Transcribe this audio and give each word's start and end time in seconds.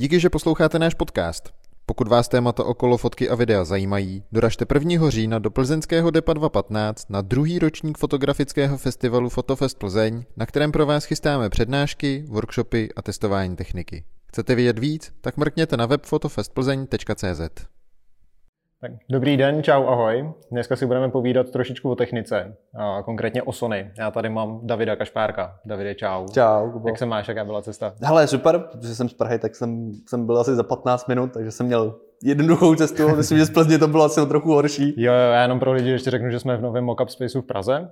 Díky, 0.00 0.20
že 0.20 0.30
posloucháte 0.30 0.78
náš 0.78 0.94
podcast. 0.94 1.50
Pokud 1.86 2.08
vás 2.08 2.28
témata 2.28 2.64
okolo 2.64 2.96
fotky 2.96 3.28
a 3.28 3.34
videa 3.34 3.64
zajímají, 3.64 4.22
doražte 4.32 4.66
1. 4.74 5.10
října 5.10 5.38
do 5.38 5.50
plzeňského 5.50 6.10
DEPA 6.10 6.32
215 6.32 7.10
na 7.10 7.22
druhý 7.22 7.58
ročník 7.58 7.98
fotografického 7.98 8.78
festivalu 8.78 9.28
Fotofest 9.28 9.78
Plzeň, 9.78 10.24
na 10.36 10.46
kterém 10.46 10.72
pro 10.72 10.86
vás 10.86 11.04
chystáme 11.04 11.50
přednášky, 11.50 12.24
workshopy 12.28 12.88
a 12.96 13.02
testování 13.02 13.56
techniky. 13.56 14.04
Chcete 14.28 14.54
vědět 14.54 14.78
víc? 14.78 15.12
Tak 15.20 15.36
mrkněte 15.36 15.76
na 15.76 15.86
web 15.86 16.06
fotofestplzeň.cz. 16.06 17.66
Tak, 18.80 18.90
dobrý 19.10 19.36
den, 19.36 19.62
čau, 19.62 19.86
ahoj. 19.86 20.32
Dneska 20.50 20.76
si 20.76 20.86
budeme 20.86 21.08
povídat 21.08 21.50
trošičku 21.50 21.90
o 21.90 21.94
technice, 21.94 22.56
a 22.74 23.02
konkrétně 23.02 23.42
o 23.42 23.52
Sony. 23.52 23.90
Já 23.98 24.10
tady 24.10 24.28
mám 24.28 24.60
Davida 24.62 24.96
Kašpárka. 24.96 25.58
Davide, 25.64 25.94
čau. 25.94 26.26
Čau. 26.34 26.70
Kubo. 26.70 26.88
Jak 26.88 26.98
se 26.98 27.06
máš, 27.06 27.28
jaká 27.28 27.44
byla 27.44 27.62
cesta? 27.62 27.94
Hele, 28.02 28.26
super, 28.26 28.58
protože 28.58 28.94
jsem 28.94 29.08
z 29.08 29.14
Prahy, 29.14 29.38
tak 29.38 29.56
jsem, 29.56 29.92
jsem 30.08 30.26
byl 30.26 30.38
asi 30.38 30.54
za 30.54 30.62
15 30.62 31.08
minut, 31.08 31.32
takže 31.32 31.50
jsem 31.50 31.66
měl 31.66 31.94
jednoduchou 32.22 32.74
cestu. 32.74 33.08
Myslím, 33.16 33.38
že 33.38 33.44
z 33.44 33.50
Plzně 33.50 33.78
to 33.78 33.88
bylo 33.88 34.04
asi 34.04 34.26
trochu 34.26 34.52
horší. 34.52 34.94
Jo, 34.96 35.12
jo, 35.12 35.32
já 35.32 35.42
jenom 35.42 35.60
pro 35.60 35.72
lidi 35.72 35.90
ještě 35.90 36.10
řeknu, 36.10 36.30
že 36.30 36.40
jsme 36.40 36.56
v 36.56 36.62
novém 36.62 36.84
mockup 36.84 37.08
spaceu 37.08 37.40
v 37.40 37.46
Praze. 37.46 37.90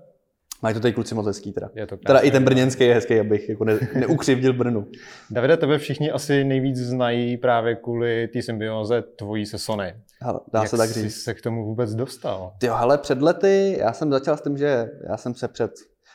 Mají 0.63 0.75
to 0.75 0.81
tady 0.81 0.95
kluci 0.95 1.15
moc 1.15 1.27
hezký 1.27 1.53
teda. 1.53 1.71
Je 1.75 1.87
to 1.87 1.97
teda 1.97 2.19
i 2.19 2.31
ten 2.31 2.45
brněnský 2.45 2.85
je 2.85 2.95
hezký, 2.95 3.21
abych 3.21 3.49
jako 3.49 3.65
ne, 3.65 3.79
neukřivdil 3.95 4.53
Brnu. 4.53 4.87
Davide, 5.31 5.57
tebe 5.57 5.79
všichni 5.79 6.11
asi 6.11 6.45
nejvíc 6.45 6.77
znají 6.77 7.37
právě 7.37 7.77
kvůli 7.77 8.29
té 8.29 8.43
symbioze 8.43 9.03
tvojí 9.03 9.47
se 9.47 9.59
Sony. 9.59 9.95
Hele, 10.23 10.41
dá 10.53 10.61
Jak 10.61 10.69
se 10.69 10.77
tak 10.77 10.91
jsi 10.91 11.03
říct. 11.03 11.23
se 11.23 11.35
k 11.35 11.43
tomu 11.43 11.65
vůbec 11.65 11.95
dostal? 11.95 12.53
Jo, 12.63 12.75
hele, 12.75 12.99
před 12.99 13.23
lety, 13.23 13.77
já 13.79 13.93
jsem 13.93 14.11
začal 14.13 14.37
s 14.37 14.43
tím, 14.43 14.57
že 14.57 14.91
já 15.09 15.17
jsem 15.17 15.35
se 15.35 15.49
před 15.49 15.71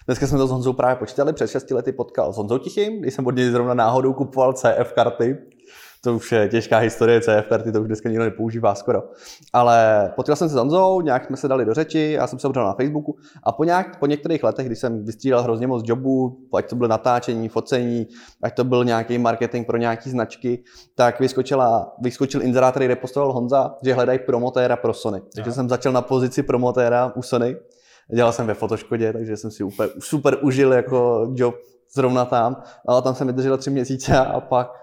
Dneska 0.07 0.27
jsme 0.27 0.37
to 0.37 0.47
s 0.47 0.51
Honzou 0.51 0.73
právě 0.73 0.95
počítali, 0.95 1.33
před 1.33 1.47
6 1.47 1.71
lety 1.71 1.91
potkal 1.91 2.33
s 2.33 2.37
Honzou 2.37 2.57
Tichým, 2.57 3.01
když 3.01 3.13
jsem 3.13 3.27
od 3.27 3.35
něj 3.35 3.49
zrovna 3.49 3.73
náhodou 3.73 4.13
kupoval 4.13 4.53
CF 4.53 4.91
karty. 4.95 5.37
To 6.03 6.15
už 6.15 6.31
je 6.31 6.49
těžká 6.49 6.77
historie, 6.77 7.21
CF 7.21 7.47
karty, 7.49 7.71
to 7.71 7.81
už 7.81 7.87
dneska 7.87 8.09
nikdo 8.09 8.23
nepoužívá 8.23 8.75
skoro. 8.75 9.03
Ale 9.53 10.11
potkal 10.15 10.35
jsem 10.35 10.49
se 10.49 10.53
s 10.53 10.57
Honzou, 10.57 11.01
nějak 11.01 11.25
jsme 11.25 11.37
se 11.37 11.47
dali 11.47 11.65
do 11.65 11.73
řeči, 11.73 12.11
já 12.17 12.27
jsem 12.27 12.39
se 12.39 12.47
obřel 12.47 12.65
na 12.65 12.73
Facebooku 12.73 13.15
a 13.43 13.51
po, 13.51 13.63
nějak, 13.63 13.99
po 13.99 14.05
některých 14.05 14.43
letech, 14.43 14.65
když 14.65 14.79
jsem 14.79 15.05
vystřídal 15.05 15.43
hrozně 15.43 15.67
moc 15.67 15.83
jobů, 15.85 16.37
ať 16.55 16.69
to 16.69 16.75
bylo 16.75 16.87
natáčení, 16.87 17.49
focení, 17.49 18.07
ať 18.43 18.55
to 18.55 18.63
byl 18.63 18.85
nějaký 18.85 19.17
marketing 19.17 19.67
pro 19.67 19.77
nějaký 19.77 20.09
značky, 20.09 20.63
tak 20.95 21.19
vyskočila, 21.19 21.95
vyskočil 22.01 22.41
inzerát, 22.43 22.71
který 22.71 22.87
repostoval 22.87 23.33
Honza, 23.33 23.75
že 23.83 23.93
hledají 23.93 24.19
promotéra 24.19 24.75
pro 24.75 24.93
Sony. 24.93 25.21
Takže 25.35 25.49
Aha. 25.49 25.55
jsem 25.55 25.69
začal 25.69 25.93
na 25.93 26.01
pozici 26.01 26.43
promotéra 26.43 27.13
u 27.15 27.21
Sony. 27.21 27.55
Dělal 28.15 28.31
jsem 28.31 28.47
ve 28.47 28.53
Fotoškodě, 28.53 29.13
takže 29.13 29.37
jsem 29.37 29.51
si 29.51 29.63
úplně 29.63 29.89
super 29.99 30.37
užil 30.41 30.73
jako 30.73 31.31
job 31.35 31.55
zrovna 31.95 32.25
tam. 32.25 32.63
Ale 32.87 33.01
tam 33.01 33.15
jsem 33.15 33.27
vydržel 33.27 33.57
tři 33.57 33.69
měsíce 33.69 34.17
a 34.17 34.39
pak 34.39 34.80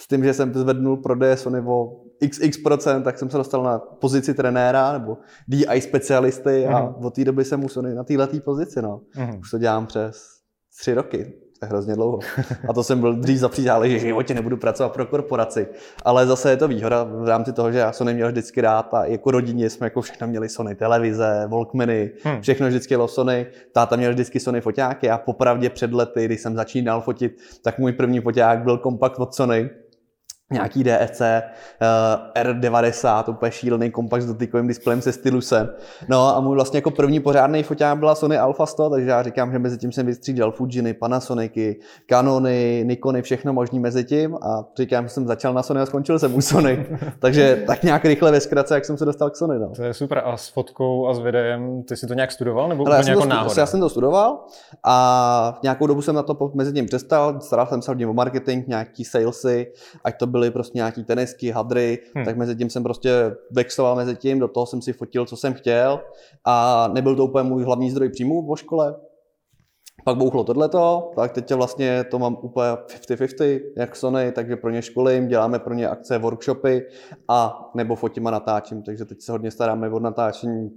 s 0.00 0.06
tím, 0.08 0.24
že 0.24 0.34
jsem 0.34 0.54
zvednul 0.54 0.96
prodeje 0.96 1.36
Sony 1.36 1.60
o 1.66 1.96
xx 2.30 2.58
procent, 2.62 3.02
tak 3.02 3.18
jsem 3.18 3.30
se 3.30 3.36
dostal 3.36 3.62
na 3.62 3.78
pozici 3.78 4.34
trenéra 4.34 4.92
nebo 4.92 5.18
DI 5.48 5.80
specialisty 5.80 6.66
a 6.66 6.80
Mhm. 6.80 6.94
od 7.04 7.14
té 7.14 7.24
doby 7.24 7.44
jsem 7.44 7.64
u 7.64 7.68
Sony 7.68 7.94
na 7.94 8.04
této 8.04 8.40
pozici. 8.44 8.82
No. 8.82 9.00
Mhm. 9.16 9.38
Už 9.40 9.50
to 9.50 9.58
dělám 9.58 9.86
přes 9.86 10.22
tři 10.80 10.94
roky. 10.94 11.32
To 11.60 11.66
je 11.66 11.68
hrozně 11.70 11.94
dlouho. 11.94 12.18
A 12.68 12.72
to 12.72 12.82
jsem 12.82 13.00
byl 13.00 13.14
dřív 13.16 13.38
zapřízálý, 13.38 13.90
že 13.90 13.96
v 13.96 14.00
životě 14.00 14.34
nebudu 14.34 14.56
pracovat 14.56 14.92
pro 14.92 15.06
korporaci. 15.06 15.66
Ale 16.04 16.26
zase 16.26 16.50
je 16.50 16.56
to 16.56 16.68
výhoda 16.68 17.04
v 17.04 17.28
rámci 17.28 17.52
toho, 17.52 17.72
že 17.72 17.78
já 17.78 17.92
Sony 17.92 18.14
měl 18.14 18.28
vždycky 18.28 18.60
rád 18.60 18.94
a 18.94 19.04
jako 19.04 19.30
rodině 19.30 19.70
jsme 19.70 19.86
jako 19.86 20.00
všechno 20.00 20.26
měli 20.26 20.48
Sony 20.48 20.74
televize, 20.74 21.44
Walkmany, 21.50 22.10
Hmm. 22.24 22.40
všechno 22.40 22.66
vždycky 22.68 22.94
jelo 22.94 23.08
Sony. 23.08 23.46
Táta 23.72 23.96
měl 23.96 24.10
vždycky 24.12 24.40
Sony 24.40 24.60
foťáky 24.60 25.10
a 25.10 25.18
popravdě 25.18 25.70
před 25.70 25.92
lety, 25.92 26.24
když 26.24 26.40
jsem 26.40 26.56
začínal 26.56 27.00
fotit, 27.00 27.32
tak 27.62 27.78
můj 27.78 27.92
první 27.92 28.20
foťák 28.20 28.62
byl 28.62 28.78
kompakt 28.78 29.18
od 29.18 29.34
Sony 29.34 29.70
nějaký 30.52 30.84
DSC 30.84 31.20
uh, 31.20 32.42
R90, 32.42 33.24
úplně 33.30 33.52
šílený 33.52 33.90
kompakt 33.90 34.22
s 34.22 34.26
dotykovým 34.26 34.68
displejem 34.68 35.02
se 35.02 35.12
stylusem. 35.12 35.68
No 36.08 36.36
a 36.36 36.40
můj 36.40 36.54
vlastně 36.54 36.76
jako 36.78 36.90
první 36.90 37.20
pořádný 37.20 37.62
foťák 37.62 37.98
byla 37.98 38.14
Sony 38.14 38.38
Alpha 38.38 38.66
100, 38.66 38.90
takže 38.90 39.10
já 39.10 39.22
říkám, 39.22 39.52
že 39.52 39.58
mezi 39.58 39.78
tím 39.78 39.92
jsem 39.92 40.06
vystřídal 40.06 40.52
Fujiny, 40.52 40.94
Panasonicy, 40.94 41.76
Canony, 42.10 42.84
Nikony, 42.86 43.22
všechno 43.22 43.52
možný 43.52 43.78
mezi 43.80 44.04
tím 44.04 44.34
a 44.34 44.64
říkám, 44.76 45.04
že 45.04 45.08
jsem 45.10 45.26
začal 45.26 45.54
na 45.54 45.62
Sony 45.62 45.80
a 45.80 45.86
skončil 45.86 46.18
jsem 46.18 46.34
u 46.34 46.40
Sony. 46.40 46.86
takže 47.18 47.62
tak 47.66 47.82
nějak 47.82 48.04
rychle 48.04 48.30
ve 48.30 48.40
zkratce, 48.40 48.74
jak 48.74 48.84
jsem 48.84 48.96
se 48.96 49.04
dostal 49.04 49.30
k 49.30 49.36
Sony. 49.36 49.58
No. 49.58 49.68
To 49.76 49.82
je 49.82 49.94
super. 49.94 50.22
A 50.24 50.36
s 50.36 50.48
fotkou 50.48 51.08
a 51.08 51.14
s 51.14 51.18
videem, 51.18 51.82
ty 51.82 51.96
si 51.96 52.06
to 52.06 52.14
nějak 52.14 52.32
studoval, 52.32 52.68
nebo 52.68 52.86
Ale 52.86 52.96
já 52.96 53.00
úplně 53.00 53.04
jsem, 53.04 53.10
jako 53.12 53.20
to, 53.20 53.24
stu- 53.26 53.36
náhoda? 53.36 53.54
já 53.62 53.66
jsem 53.66 53.80
to 53.80 53.88
studoval 53.88 54.44
a 54.84 55.58
nějakou 55.62 55.86
dobu 55.86 56.02
jsem 56.02 56.14
na 56.14 56.22
to 56.22 56.50
mezi 56.54 56.72
tím 56.72 56.86
přestal, 56.86 57.40
staral 57.40 57.66
jsem 57.66 57.82
se 57.82 57.90
hodně 57.90 58.06
o 58.06 58.12
marketing, 58.12 58.68
nějaký 58.68 59.04
salesy, 59.04 59.72
ať 60.04 60.18
to 60.18 60.26
byly 60.40 60.50
prostě 60.50 60.78
nějaký 60.78 61.04
tenisky, 61.04 61.50
hadry, 61.50 61.98
Hmm. 62.14 62.24
tak 62.24 62.36
mezi 62.36 62.56
tím 62.56 62.70
jsem 62.70 62.82
prostě 62.82 63.36
vexloval 63.50 63.96
mezi 63.96 64.16
tím, 64.16 64.38
do 64.38 64.48
toho 64.48 64.66
jsem 64.66 64.82
si 64.82 64.92
fotil, 64.92 65.26
co 65.26 65.36
jsem 65.36 65.54
chtěl 65.54 66.00
a 66.44 66.88
nebyl 66.92 67.16
to 67.16 67.24
úplně 67.24 67.48
můj 67.48 67.64
hlavní 67.64 67.90
zdroj 67.90 68.08
příjmů 68.08 68.46
po 68.46 68.56
škole. 68.56 68.96
Pak 70.04 70.16
bouchlo 70.16 70.44
tohleto, 70.44 71.12
tak 71.16 71.32
teď 71.32 71.54
vlastně 71.54 72.04
to 72.04 72.18
mám 72.18 72.36
úplně 72.42 72.68
50-50, 72.86 73.60
jak 73.76 73.96
Sony, 73.96 74.32
takže 74.32 74.56
pro 74.56 74.70
ně 74.70 74.82
školím, 74.82 75.28
děláme 75.28 75.58
pro 75.58 75.74
ně 75.74 75.88
akce, 75.88 76.18
workshopy 76.18 76.86
a 77.28 77.70
nebo 77.74 77.96
fotím 77.96 78.26
a 78.26 78.30
natáčím, 78.30 78.82
takže 78.82 79.04
teď 79.04 79.20
se 79.20 79.32
hodně 79.32 79.50
staráme 79.50 79.90
o 79.90 80.00
natáčení, 80.00 80.70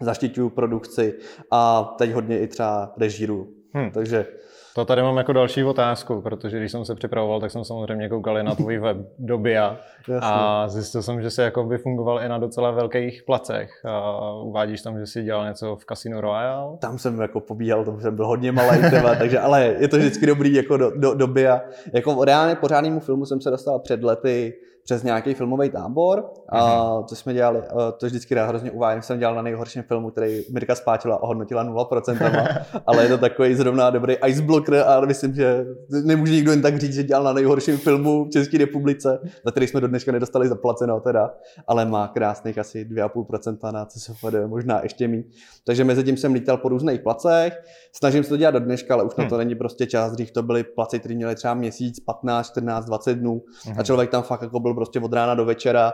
zaštiťuju 0.00 0.50
produkci 0.50 1.14
a 1.52 1.94
teď 1.98 2.12
hodně 2.12 2.40
i 2.40 2.48
třeba 2.48 2.92
režíru. 2.96 3.48
Hmm. 3.74 3.90
Takže 3.90 4.26
To 4.76 4.84
tady 4.84 5.02
mám 5.02 5.16
jako 5.16 5.32
další 5.32 5.64
otázku, 5.64 6.20
protože 6.20 6.58
když 6.58 6.72
jsem 6.72 6.84
se 6.84 6.94
připravoval, 6.94 7.40
tak 7.40 7.50
jsem 7.50 7.64
samozřejmě 7.64 8.08
koukal 8.08 8.38
i 8.38 8.42
na 8.42 8.54
tvůj 8.54 8.78
web 8.78 8.96
do 9.18 9.38
BIA 9.38 9.76
jasně. 10.08 10.18
a 10.22 10.68
zjistil 10.68 11.02
jsem, 11.02 11.22
že 11.22 11.30
jsi 11.30 11.40
jako 11.40 11.64
by 11.64 11.78
fungoval 11.78 12.20
i 12.20 12.28
na 12.28 12.38
docela 12.38 12.70
velkých 12.70 13.22
placech. 13.22 13.70
A 13.84 14.32
uvádíš 14.32 14.82
tam, 14.82 14.98
že 14.98 15.06
jsi 15.06 15.22
dělal 15.22 15.46
něco 15.46 15.76
v 15.76 15.84
Casino 15.84 16.20
Royale. 16.20 16.76
tam 16.78 16.98
jsem 16.98 17.20
jako 17.20 17.40
pobíhal, 17.40 17.84
tam 17.84 18.00
jsem 18.00 18.16
byl 18.16 18.26
hodně 18.26 18.52
malý 18.52 18.78
třeba, 18.78 19.14
takže 19.18 19.40
ale 19.40 19.74
je 19.78 19.88
to 19.88 19.96
vždycky 19.96 20.26
dobrý 20.26 20.54
jako 20.54 20.76
do, 20.76 20.90
do, 20.90 21.14
doby 21.14 21.48
a 21.48 21.60
jako 21.92 22.24
reálně 22.24 22.54
pořádnému 22.54 23.00
filmu 23.00 23.26
jsem 23.26 23.40
se 23.40 23.50
dostal 23.50 23.78
před 23.78 24.04
lety 24.04 24.54
přes 24.86 25.02
nějaký 25.02 25.34
filmový 25.34 25.70
tábor, 25.70 26.30
a 26.48 26.86
to 27.08 27.14
jsme 27.14 27.34
dělali, 27.34 27.62
to 27.98 28.06
vždycky 28.06 28.34
rád 28.34 28.46
hrozně 28.46 28.70
uvádím, 28.70 29.02
jsem 29.02 29.18
dělal 29.18 29.34
na 29.34 29.42
nejhorším 29.42 29.82
filmu, 29.82 30.10
který 30.10 30.42
Mirka 30.52 30.74
spátila 30.74 31.16
a 31.16 31.22
ohodnotila 31.22 31.64
0%, 31.64 32.64
ale 32.86 33.02
je 33.02 33.08
to 33.08 33.18
takový 33.18 33.54
zrovna 33.54 33.90
dobrý 33.90 34.14
iceblocker 34.26 34.84
a 34.86 35.00
myslím, 35.00 35.34
že 35.34 35.66
nemůže 36.04 36.32
nikdo 36.32 36.50
jen 36.50 36.62
tak 36.62 36.78
říct, 36.78 36.94
že 36.94 37.02
dělal 37.02 37.24
na 37.24 37.32
nejhorším 37.32 37.76
filmu 37.76 38.24
v 38.24 38.30
České 38.30 38.58
republice, 38.58 39.18
za 39.44 39.50
který 39.50 39.66
jsme 39.66 39.80
do 39.80 39.88
dneška 39.88 40.12
nedostali 40.12 40.48
zaplaceno 40.48 41.00
teda, 41.00 41.34
ale 41.66 41.84
má 41.84 42.08
krásných 42.08 42.58
asi 42.58 42.84
2,5% 42.84 43.72
na 43.72 43.84
CSFD, 43.84 44.34
možná 44.46 44.80
ještě 44.82 45.08
méně. 45.08 45.24
Takže 45.64 45.84
mezi 45.84 46.04
tím 46.04 46.16
jsem 46.16 46.32
lítal 46.32 46.56
po 46.56 46.68
různých 46.68 47.00
placech, 47.00 47.62
snažím 47.92 48.22
se 48.22 48.28
to 48.28 48.36
dělat 48.36 48.50
do 48.50 48.60
dneška, 48.60 48.94
ale 48.94 49.04
už 49.04 49.16
na 49.16 49.28
to 49.28 49.38
není 49.38 49.54
prostě 49.54 49.86
čas. 49.86 50.12
Dřív 50.12 50.30
to 50.30 50.42
byly 50.42 50.64
placi, 50.64 50.98
které 50.98 51.14
měly 51.14 51.34
třeba 51.34 51.54
měsíc, 51.54 52.00
15, 52.00 52.46
14, 52.46 52.84
20 52.84 53.14
dnů. 53.14 53.42
A 53.78 53.82
člověk 53.82 54.10
tam 54.10 54.22
fakt 54.22 54.42
jako 54.42 54.60
byl 54.60 54.74
prostě 54.76 55.00
od 55.00 55.12
rána 55.12 55.34
do 55.34 55.44
večera 55.44 55.92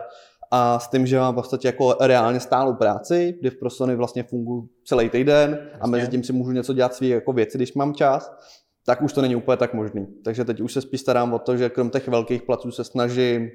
a 0.51 0.79
s 0.79 0.87
tím, 0.87 1.07
že 1.07 1.19
mám 1.19 1.33
v 1.33 1.35
podstatě 1.35 1.67
jako 1.67 1.97
reálně 1.99 2.39
stálou 2.39 2.73
práci, 2.73 3.37
kdy 3.39 3.49
v 3.49 3.59
pro 3.59 3.69
Sony 3.69 3.95
vlastně 3.95 4.23
funguji 4.23 4.69
celý 4.85 5.09
týden 5.09 5.69
a 5.81 5.87
mezi 5.87 6.07
tím 6.07 6.23
si 6.23 6.33
můžu 6.33 6.51
něco 6.51 6.73
dělat 6.73 6.95
svý 6.95 7.09
jako 7.09 7.33
věci, 7.33 7.57
když 7.57 7.73
mám 7.73 7.93
čas, 7.93 8.31
tak 8.85 9.01
už 9.01 9.13
to 9.13 9.21
není 9.21 9.35
úplně 9.35 9.57
tak 9.57 9.73
možný. 9.73 10.07
Takže 10.23 10.45
teď 10.45 10.61
už 10.61 10.73
se 10.73 10.81
spíš 10.81 11.01
starám 11.01 11.33
o 11.33 11.39
to, 11.39 11.57
že 11.57 11.69
krom 11.69 11.89
těch 11.89 12.07
velkých 12.07 12.41
placů 12.41 12.71
se 12.71 12.83
snažím 12.83 13.49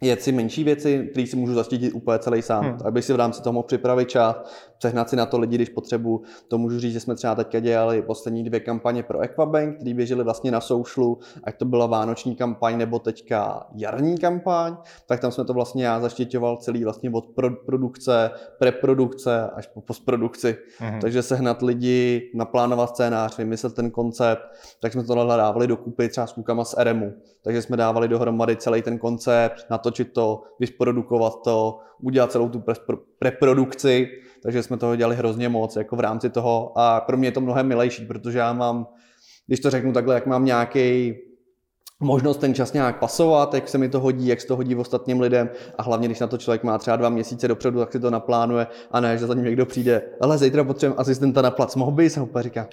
jet 0.00 0.22
si 0.22 0.32
menší 0.32 0.64
věci, 0.64 1.08
které 1.10 1.26
si 1.26 1.36
můžu 1.36 1.54
zastítit 1.54 1.92
úplně 1.94 2.18
celý 2.18 2.42
sám, 2.42 2.64
Hmm. 2.64 2.72
hmm. 2.72 2.86
abych 2.86 3.04
si 3.04 3.12
v 3.12 3.16
rámci 3.16 3.42
toho 3.42 3.52
mohl 3.52 3.66
připravit 3.66 4.08
čas, 4.08 4.36
sehnat 4.82 5.10
si 5.10 5.16
na 5.16 5.26
to 5.26 5.38
lidi, 5.38 5.54
když 5.56 5.68
potřebuji. 5.68 6.22
To 6.48 6.58
můžu 6.58 6.78
říct, 6.80 6.92
že 6.92 7.00
jsme 7.00 7.14
třeba 7.14 7.34
teďka 7.34 7.60
dělali 7.60 8.02
poslední 8.02 8.44
dvě 8.44 8.60
kampaně 8.60 9.02
pro 9.02 9.20
Equabank, 9.20 9.76
které 9.76 9.94
běžely 9.94 10.24
vlastně 10.24 10.50
na 10.50 10.60
socialu, 10.60 11.18
ať 11.44 11.56
to 11.56 11.64
byla 11.64 11.86
vánoční 11.86 12.36
kampaň 12.36 12.78
nebo 12.78 12.98
teďka 12.98 13.66
jarní 13.74 14.18
kampaň, 14.18 14.76
tak 15.06 15.20
tam 15.20 15.32
jsme 15.32 15.44
to 15.44 15.54
vlastně 15.54 15.84
já 15.84 16.00
zaštiťoval 16.00 16.56
celý 16.56 16.84
vlastně 16.84 17.10
od 17.10 17.26
pro- 17.26 17.56
produkce, 17.66 18.30
preprodukce 18.58 19.50
až 19.54 19.66
po 19.66 19.80
postprodukci. 19.80 20.56
Mhm. 20.80 21.00
Takže 21.00 21.22
sehnat 21.22 21.62
lidi, 21.62 22.30
naplánovat 22.34 22.88
scénář, 22.90 23.38
vymyslet 23.38 23.74
ten 23.74 23.90
koncept, 23.90 24.42
tak 24.80 24.92
jsme 24.92 25.04
tohle 25.04 25.36
dávali 25.36 25.66
dokupy 25.66 26.08
třeba 26.08 26.26
s 26.26 26.32
klukama 26.32 26.64
z 26.64 26.74
RMu. 26.78 27.12
Takže 27.42 27.62
jsme 27.62 27.76
dávali 27.76 28.08
dohromady 28.08 28.56
celý 28.56 28.82
ten 28.82 28.98
koncept, 28.98 29.66
natočit 29.88 30.12
to, 30.12 30.42
vysprodukovat 30.60 31.42
to, 31.44 31.78
udělat 32.02 32.32
celou 32.32 32.48
tu 32.48 32.58
pre- 32.58 32.98
preprodukci, 33.18 34.08
takže 34.42 34.62
jsme 34.62 34.76
toho 34.76 34.96
dělali 34.96 35.16
hrozně 35.16 35.48
moc 35.48 35.76
jako 35.76 35.96
v 35.96 36.00
rámci 36.00 36.30
toho. 36.30 36.72
A 36.76 37.00
pro 37.00 37.16
mě 37.16 37.28
je 37.28 37.32
to 37.32 37.40
mnohem 37.40 37.66
milejší, 37.66 38.06
protože 38.06 38.38
já 38.38 38.52
mám, 38.52 38.86
když 39.46 39.60
to 39.60 39.70
řeknu 39.70 39.92
takhle, 39.92 40.14
jak 40.14 40.26
mám 40.26 40.44
nějaký 40.44 41.14
možnost 42.00 42.36
ten 42.36 42.54
čas 42.54 42.72
nějak 42.72 42.98
pasovat, 42.98 43.54
jak 43.54 43.68
se 43.68 43.78
mi 43.78 43.88
to 43.88 44.00
hodí, 44.00 44.26
jak 44.26 44.40
se 44.40 44.46
to 44.46 44.56
hodí 44.56 44.76
ostatním 44.76 45.20
lidem. 45.20 45.50
A 45.78 45.82
hlavně, 45.82 46.08
když 46.08 46.20
na 46.20 46.26
to 46.26 46.38
člověk 46.38 46.62
má 46.62 46.78
třeba 46.78 46.96
dva 46.96 47.08
měsíce 47.08 47.48
dopředu, 47.48 47.78
tak 47.78 47.92
si 47.92 48.00
to 48.00 48.10
naplánuje 48.10 48.66
a 48.90 49.00
ne, 49.00 49.18
že 49.18 49.26
za 49.26 49.34
ním 49.34 49.44
někdo 49.44 49.66
přijde, 49.66 50.02
ale 50.20 50.38
zítra 50.38 50.64
potřebujeme 50.64 51.00
asistenta 51.00 51.42
na 51.42 51.50
plac, 51.50 51.76
mohl 51.76 51.90
bys? 51.90 52.18
A 52.18 52.22
úplně 52.22 52.42
říká, 52.42 52.68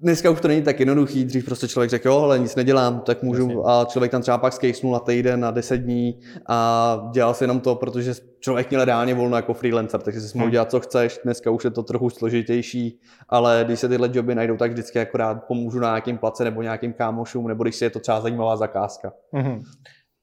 Dneska 0.00 0.30
už 0.30 0.40
to 0.40 0.48
není 0.48 0.62
tak 0.62 0.80
jednoduchý, 0.80 1.24
dřív 1.24 1.44
prostě 1.44 1.68
člověk 1.68 1.90
řekl, 1.90 2.08
jo, 2.08 2.18
ale 2.18 2.38
nic 2.38 2.56
nedělám, 2.56 3.00
tak 3.00 3.22
můžu, 3.22 3.42
Jasně. 3.42 3.62
a 3.66 3.84
člověk 3.88 4.12
tam 4.12 4.22
třeba 4.22 4.38
pak 4.38 4.52
skejsnul 4.52 4.92
na 4.92 4.98
týden, 4.98 5.40
na 5.40 5.50
10 5.50 5.76
dní 5.76 6.18
a 6.46 7.10
dělal 7.12 7.34
si 7.34 7.44
jenom 7.44 7.60
to, 7.60 7.74
protože 7.74 8.14
člověk 8.40 8.70
měl 8.70 8.84
reálně 8.84 9.14
volno 9.14 9.36
jako 9.36 9.54
freelancer, 9.54 10.00
takže 10.00 10.20
si 10.20 10.38
mohl 10.38 10.44
Hmm. 10.44 10.52
dělat, 10.52 10.70
co 10.70 10.80
chceš, 10.80 11.20
dneska 11.24 11.50
už 11.50 11.64
je 11.64 11.70
to 11.70 11.82
trochu 11.82 12.10
složitější, 12.10 13.00
ale 13.28 13.62
když 13.66 13.80
se 13.80 13.88
tyhle 13.88 14.10
joby 14.12 14.34
najdou, 14.34 14.56
tak 14.56 14.70
vždycky 14.72 15.00
akorát 15.00 15.34
pomůžu 15.48 15.78
na 15.78 15.88
nějakým 15.88 16.18
place 16.18 16.44
nebo 16.44 16.62
nějakým 16.62 16.92
kámošům, 16.92 17.48
nebo 17.48 17.62
když 17.62 17.76
si 17.76 17.84
je 17.84 17.90
to 17.90 18.00
třeba 18.00 18.20
zajímavá 18.20 18.56
zakázka. 18.56 19.12
Mhm. 19.32 19.62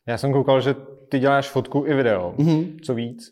Já 0.07 0.17
jsem 0.17 0.33
koukal, 0.33 0.61
že 0.61 0.75
ty 1.09 1.19
děláš 1.19 1.49
fotku 1.49 1.83
i 1.87 1.93
video. 1.93 2.33
Mhm. 2.37 2.77
Co 2.85 2.93
víc? 2.93 3.31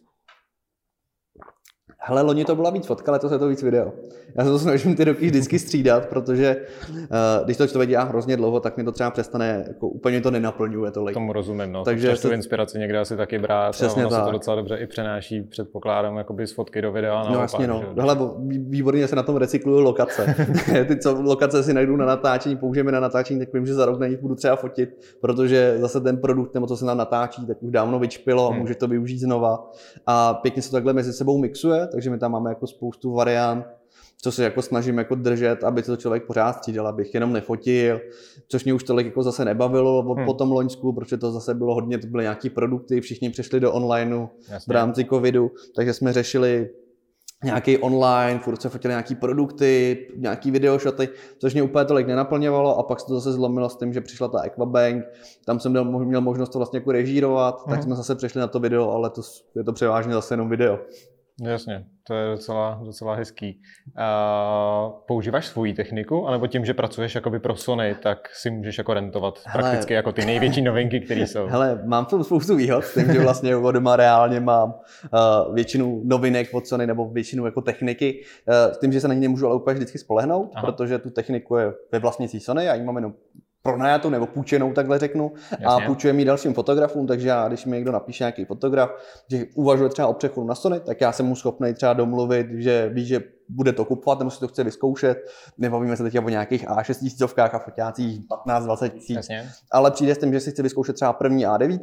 Hele, 2.05 2.21
loni 2.21 2.45
to 2.45 2.55
byla 2.55 2.69
víc 2.69 2.85
fotka, 2.87 3.11
letos 3.11 3.31
je 3.31 3.37
to 3.39 3.47
víc 3.47 3.63
video. 3.63 3.91
Já 4.35 4.43
se 4.43 4.49
to 4.49 4.59
snažím 4.59 4.95
ty 4.95 5.03
roky 5.03 5.25
vždycky 5.25 5.59
střídat, 5.59 6.05
protože 6.05 6.55
uh, 6.99 7.05
když 7.45 7.57
to 7.57 7.67
člověk 7.67 7.89
dělá 7.89 8.03
hrozně 8.03 8.37
dlouho, 8.37 8.59
tak 8.59 8.77
mi 8.77 8.83
to 8.83 8.91
třeba 8.91 9.11
přestane, 9.11 9.63
jako 9.67 9.87
úplně 9.87 10.21
to 10.21 10.31
nenaplňuje 10.31 10.91
tolik. 10.91 11.13
Tomu 11.13 11.33
rozumím, 11.33 11.71
no. 11.71 11.83
Takže 11.83 12.07
Takže 12.07 12.21
tu 12.21 12.27
se- 12.27 12.33
inspiraci 12.35 12.79
někde 12.79 12.99
asi 12.99 13.17
taky 13.17 13.39
brát. 13.39 13.71
Přesně 13.71 14.03
a 14.03 14.05
ono 14.07 14.15
se 14.15 14.19
to 14.19 14.25
tak. 14.25 14.33
docela 14.33 14.55
dobře 14.55 14.77
i 14.77 14.87
přenáší, 14.87 15.41
předpokládám, 15.41 16.17
jakoby 16.17 16.47
z 16.47 16.51
fotky 16.53 16.81
do 16.81 16.91
videa. 16.91 17.23
No 17.31 17.39
jasně, 17.41 17.67
no. 17.67 17.83
že? 17.95 18.01
Hele, 18.01 18.15
bo- 18.15 18.35
vý- 18.39 18.65
výborně 18.69 19.07
se 19.07 19.15
na 19.15 19.23
tom 19.23 19.37
recyklují 19.37 19.83
lokace. 19.83 20.35
Ty, 20.87 20.97
co 20.99 21.21
lokace 21.21 21.63
si 21.63 21.73
najdu 21.73 21.95
na 21.95 22.05
natáčení, 22.05 22.55
použijeme 22.57 22.91
na 22.91 22.99
natáčení, 22.99 23.39
tak 23.39 23.53
vím, 23.53 23.65
že 23.65 23.73
za 23.73 23.85
rok 23.85 23.99
na 23.99 24.07
nich 24.07 24.19
budu 24.21 24.35
třeba 24.35 24.55
fotit, 24.55 24.89
protože 25.21 25.75
zase 25.79 26.01
ten 26.01 26.17
produkt, 26.17 26.53
nebo 26.53 26.67
co 26.67 26.77
se 26.77 26.85
nám 26.85 26.97
natáčí, 26.97 27.45
tak 27.47 27.57
už 27.63 27.71
dávno 27.71 27.99
vyčpilo 27.99 28.47
a 28.47 28.49
Hmm. 28.51 28.59
může 28.59 28.75
to 28.75 28.87
využít 28.87 29.19
znova. 29.19 29.71
A 30.07 30.33
pěkně 30.33 30.61
se 30.61 30.69
to 30.69 30.75
takhle 30.75 30.93
mezi 30.93 31.13
sebou 31.13 31.37
mixuje, 31.37 31.87
takže 31.93 32.09
my 32.09 32.17
tam 32.17 32.31
máme 32.31 32.51
jako 32.51 32.67
spoustu 32.67 33.13
variant, 33.13 33.65
co 34.21 34.31
se 34.31 34.43
jako 34.43 34.61
snažím 34.61 34.97
jako 34.97 35.15
držet, 35.15 35.63
aby 35.63 35.81
to 35.83 35.97
člověk 35.97 36.23
pořád 36.25 36.53
střídal, 36.53 36.87
abych 36.87 37.13
jenom 37.13 37.33
nefotil, 37.33 38.01
což 38.47 38.63
mě 38.63 38.73
už 38.73 38.83
tolik 38.83 39.05
jako 39.05 39.23
zase 39.23 39.45
nebavilo 39.45 39.99
od, 39.99 40.17
Hmm. 40.17 40.25
po 40.25 40.33
tom 40.33 40.51
loňsku, 40.51 40.93
protože 40.93 41.17
to 41.17 41.31
zase 41.31 41.53
bylo 41.53 41.73
hodně, 41.73 41.97
to 41.97 42.07
byly 42.07 42.23
nějaký 42.23 42.49
produkty, 42.49 43.01
všichni 43.01 43.29
přešli 43.29 43.59
do 43.59 43.73
onlineu, 43.73 44.27
v 44.67 44.71
rámci 44.71 45.05
covidu, 45.05 45.51
takže 45.75 45.93
jsme 45.93 46.13
řešili 46.13 46.69
nějaký 47.43 47.77
online, 47.77 48.39
furt 48.39 48.61
se 48.61 48.69
fotili 48.69 48.91
nějaký 48.91 49.15
produkty, 49.15 49.97
nějaký 50.15 50.51
videošoty, 50.51 51.09
což 51.39 51.53
mě 51.53 51.63
úplně 51.63 51.85
tolik 51.85 52.07
nenaplňovalo 52.07 52.77
a 52.77 52.83
pak 52.83 52.99
se 52.99 53.05
to 53.05 53.13
zase 53.15 53.31
zlomilo 53.31 53.69
s 53.69 53.77
tím, 53.77 53.93
že 53.93 54.01
přišla 54.01 54.27
ta 54.27 54.41
Equabank, 54.41 55.05
tam 55.45 55.59
jsem 55.59 55.71
měl, 55.71 55.85
měl 55.85 56.21
možnost 56.21 56.49
to 56.49 56.59
vlastně 56.59 56.77
jako 56.77 56.91
režírovat, 56.91 57.67
Mhm. 57.67 57.75
tak 57.75 57.83
jsme 57.83 57.95
zase 57.95 58.15
přešli 58.15 58.39
na 58.41 58.47
to 58.47 58.59
video, 58.59 58.91
ale 58.91 59.09
to, 59.09 59.21
je 59.55 59.63
to 59.63 59.73
převážně 59.73 60.13
zase 60.13 60.33
jenom 60.33 60.49
video. 60.49 60.79
Jasně, 61.41 61.85
to 62.07 62.13
je 62.13 62.31
docela, 62.31 62.81
docela 62.85 63.15
hezký. 63.15 63.61
Uh, 63.87 64.93
používáš 65.07 65.47
svoji 65.47 65.73
techniku, 65.73 66.27
anebo 66.27 66.47
tím, 66.47 66.65
že 66.65 66.73
pracuješ 66.73 67.15
jakoby 67.15 67.39
pro 67.39 67.55
Sony, 67.55 67.95
tak 68.03 68.29
si 68.33 68.51
můžeš 68.51 68.77
jako 68.77 68.93
rentovat 68.93 69.39
Hele. 69.45 69.63
prakticky 69.63 69.93
jako 69.93 70.11
ty 70.11 70.25
největší 70.25 70.61
novinky, 70.61 70.99
které 70.99 71.27
jsou. 71.27 71.45
Hele, 71.45 71.81
mám 71.85 72.05
tu 72.05 72.23
spoustu 72.23 72.55
výhod 72.55 72.85
s 72.85 72.93
tím, 72.93 73.13
že 73.13 73.19
vlastně 73.19 73.55
od 73.55 73.71
doma 73.71 73.95
reálně 73.95 74.39
mám 74.39 74.73
uh, 74.73 75.55
většinu 75.55 76.01
novinek 76.05 76.53
od 76.53 76.67
Sony 76.67 76.87
nebo 76.87 77.09
většinu 77.09 77.45
jako 77.45 77.61
techniky, 77.61 78.23
uh, 78.47 78.73
s 78.73 78.79
tím, 78.79 78.91
že 78.91 79.01
se 79.01 79.07
na 79.07 79.13
ní 79.13 79.19
nemůžu 79.19 79.47
ale 79.47 79.55
úplně 79.55 79.73
vždycky 79.73 79.97
spolehnout, 79.97 80.51
Aha. 80.55 80.65
protože 80.65 80.99
tu 80.99 81.09
techniku 81.09 81.55
je 81.55 81.73
ve 81.91 81.99
vlastnictví 81.99 82.39
Sony, 82.39 82.65
já 82.65 82.75
ji 82.75 82.83
mám 82.83 82.95
jenom 82.95 83.13
pronajatou 83.63 84.09
nebo 84.09 84.27
půjčenou, 84.27 84.73
takhle 84.73 84.99
řeknu, 84.99 85.31
Jasně. 85.51 85.65
a 85.65 85.79
půjčujeme 85.87 86.19
ji 86.19 86.25
dalším 86.25 86.53
fotografům, 86.53 87.07
takže 87.07 87.27
já, 87.27 87.47
když 87.47 87.65
mi 87.65 87.75
někdo 87.75 87.91
napíše 87.91 88.23
nějaký 88.23 88.45
fotograf, 88.45 88.91
že 89.31 89.45
uvažuje 89.55 89.89
třeba 89.89 90.07
o 90.07 90.13
přechodu 90.13 90.47
na 90.47 90.55
Sony, 90.55 90.79
tak 90.79 91.01
já 91.01 91.11
jsem 91.11 91.25
mu 91.25 91.35
schopný 91.35 91.73
třeba 91.73 91.93
domluvit, 91.93 92.47
že 92.51 92.89
ví, 92.93 93.05
že 93.05 93.23
bude 93.49 93.73
to 93.73 93.85
kupovat, 93.85 94.19
nebo 94.19 94.31
si 94.31 94.39
to 94.39 94.47
chce 94.47 94.63
vyzkoušet. 94.63 95.17
Nebavíme 95.57 95.97
se 95.97 96.03
teď 96.03 96.19
o 96.19 96.29
nějakých 96.29 96.67
A6 96.67 96.99
tisícovkách 96.99 97.55
a 97.55 97.59
foťácích 97.59 98.21
15-20 98.47 98.89
tisíc, 98.89 99.27
ale 99.71 99.91
přijde 99.91 100.15
s 100.15 100.17
tím, 100.17 100.33
že 100.33 100.39
si 100.39 100.51
chce 100.51 100.63
vyzkoušet 100.63 100.93
třeba 100.93 101.13
první 101.13 101.47
A9 101.47 101.79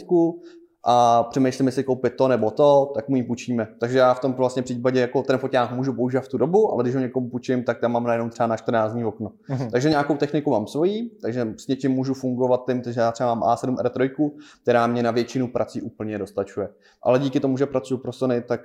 a 0.84 1.22
přemýšlím, 1.22 1.66
jestli 1.66 1.84
koupit 1.84 2.10
to 2.16 2.28
nebo 2.28 2.50
to, 2.50 2.92
tak 2.94 3.08
mu 3.08 3.16
ji 3.16 3.22
půjčíme. 3.22 3.68
Takže 3.80 3.98
já 3.98 4.14
v 4.14 4.20
tom 4.20 4.32
vlastně 4.32 4.62
případě 4.62 5.00
jako 5.00 5.22
ten 5.22 5.38
foťák 5.38 5.72
můžu 5.72 5.92
používat 5.92 6.24
v 6.24 6.28
tu 6.28 6.38
dobu, 6.38 6.72
ale 6.72 6.82
když 6.84 6.94
ho 6.94 7.00
někomu 7.00 7.30
půjčím, 7.30 7.64
tak 7.64 7.78
tam 7.80 7.92
mám 7.92 8.04
najednou 8.04 8.28
třeba 8.28 8.46
na 8.46 8.56
14 8.56 8.92
dní 8.92 9.04
okno. 9.04 9.32
Mhm. 9.48 9.70
Takže 9.70 9.90
nějakou 9.90 10.16
techniku 10.16 10.50
mám 10.50 10.66
svoji, 10.66 11.10
takže 11.22 11.54
s 11.56 11.66
něčím 11.66 11.92
můžu 11.92 12.14
fungovat 12.14 12.62
tím, 12.66 12.82
že 12.86 13.00
já 13.00 13.12
třeba 13.12 13.34
mám 13.34 13.56
A7 13.56 13.74
R3, 13.74 14.30
která 14.62 14.86
mě 14.86 15.02
na 15.02 15.10
většinu 15.10 15.48
prací 15.48 15.82
úplně 15.82 16.18
dostačuje. 16.18 16.68
Ale 17.02 17.18
díky 17.18 17.40
tomu, 17.40 17.56
že 17.56 17.66
pracuji 17.66 17.98
pro 17.98 18.12
Sony, 18.12 18.42
tak 18.42 18.60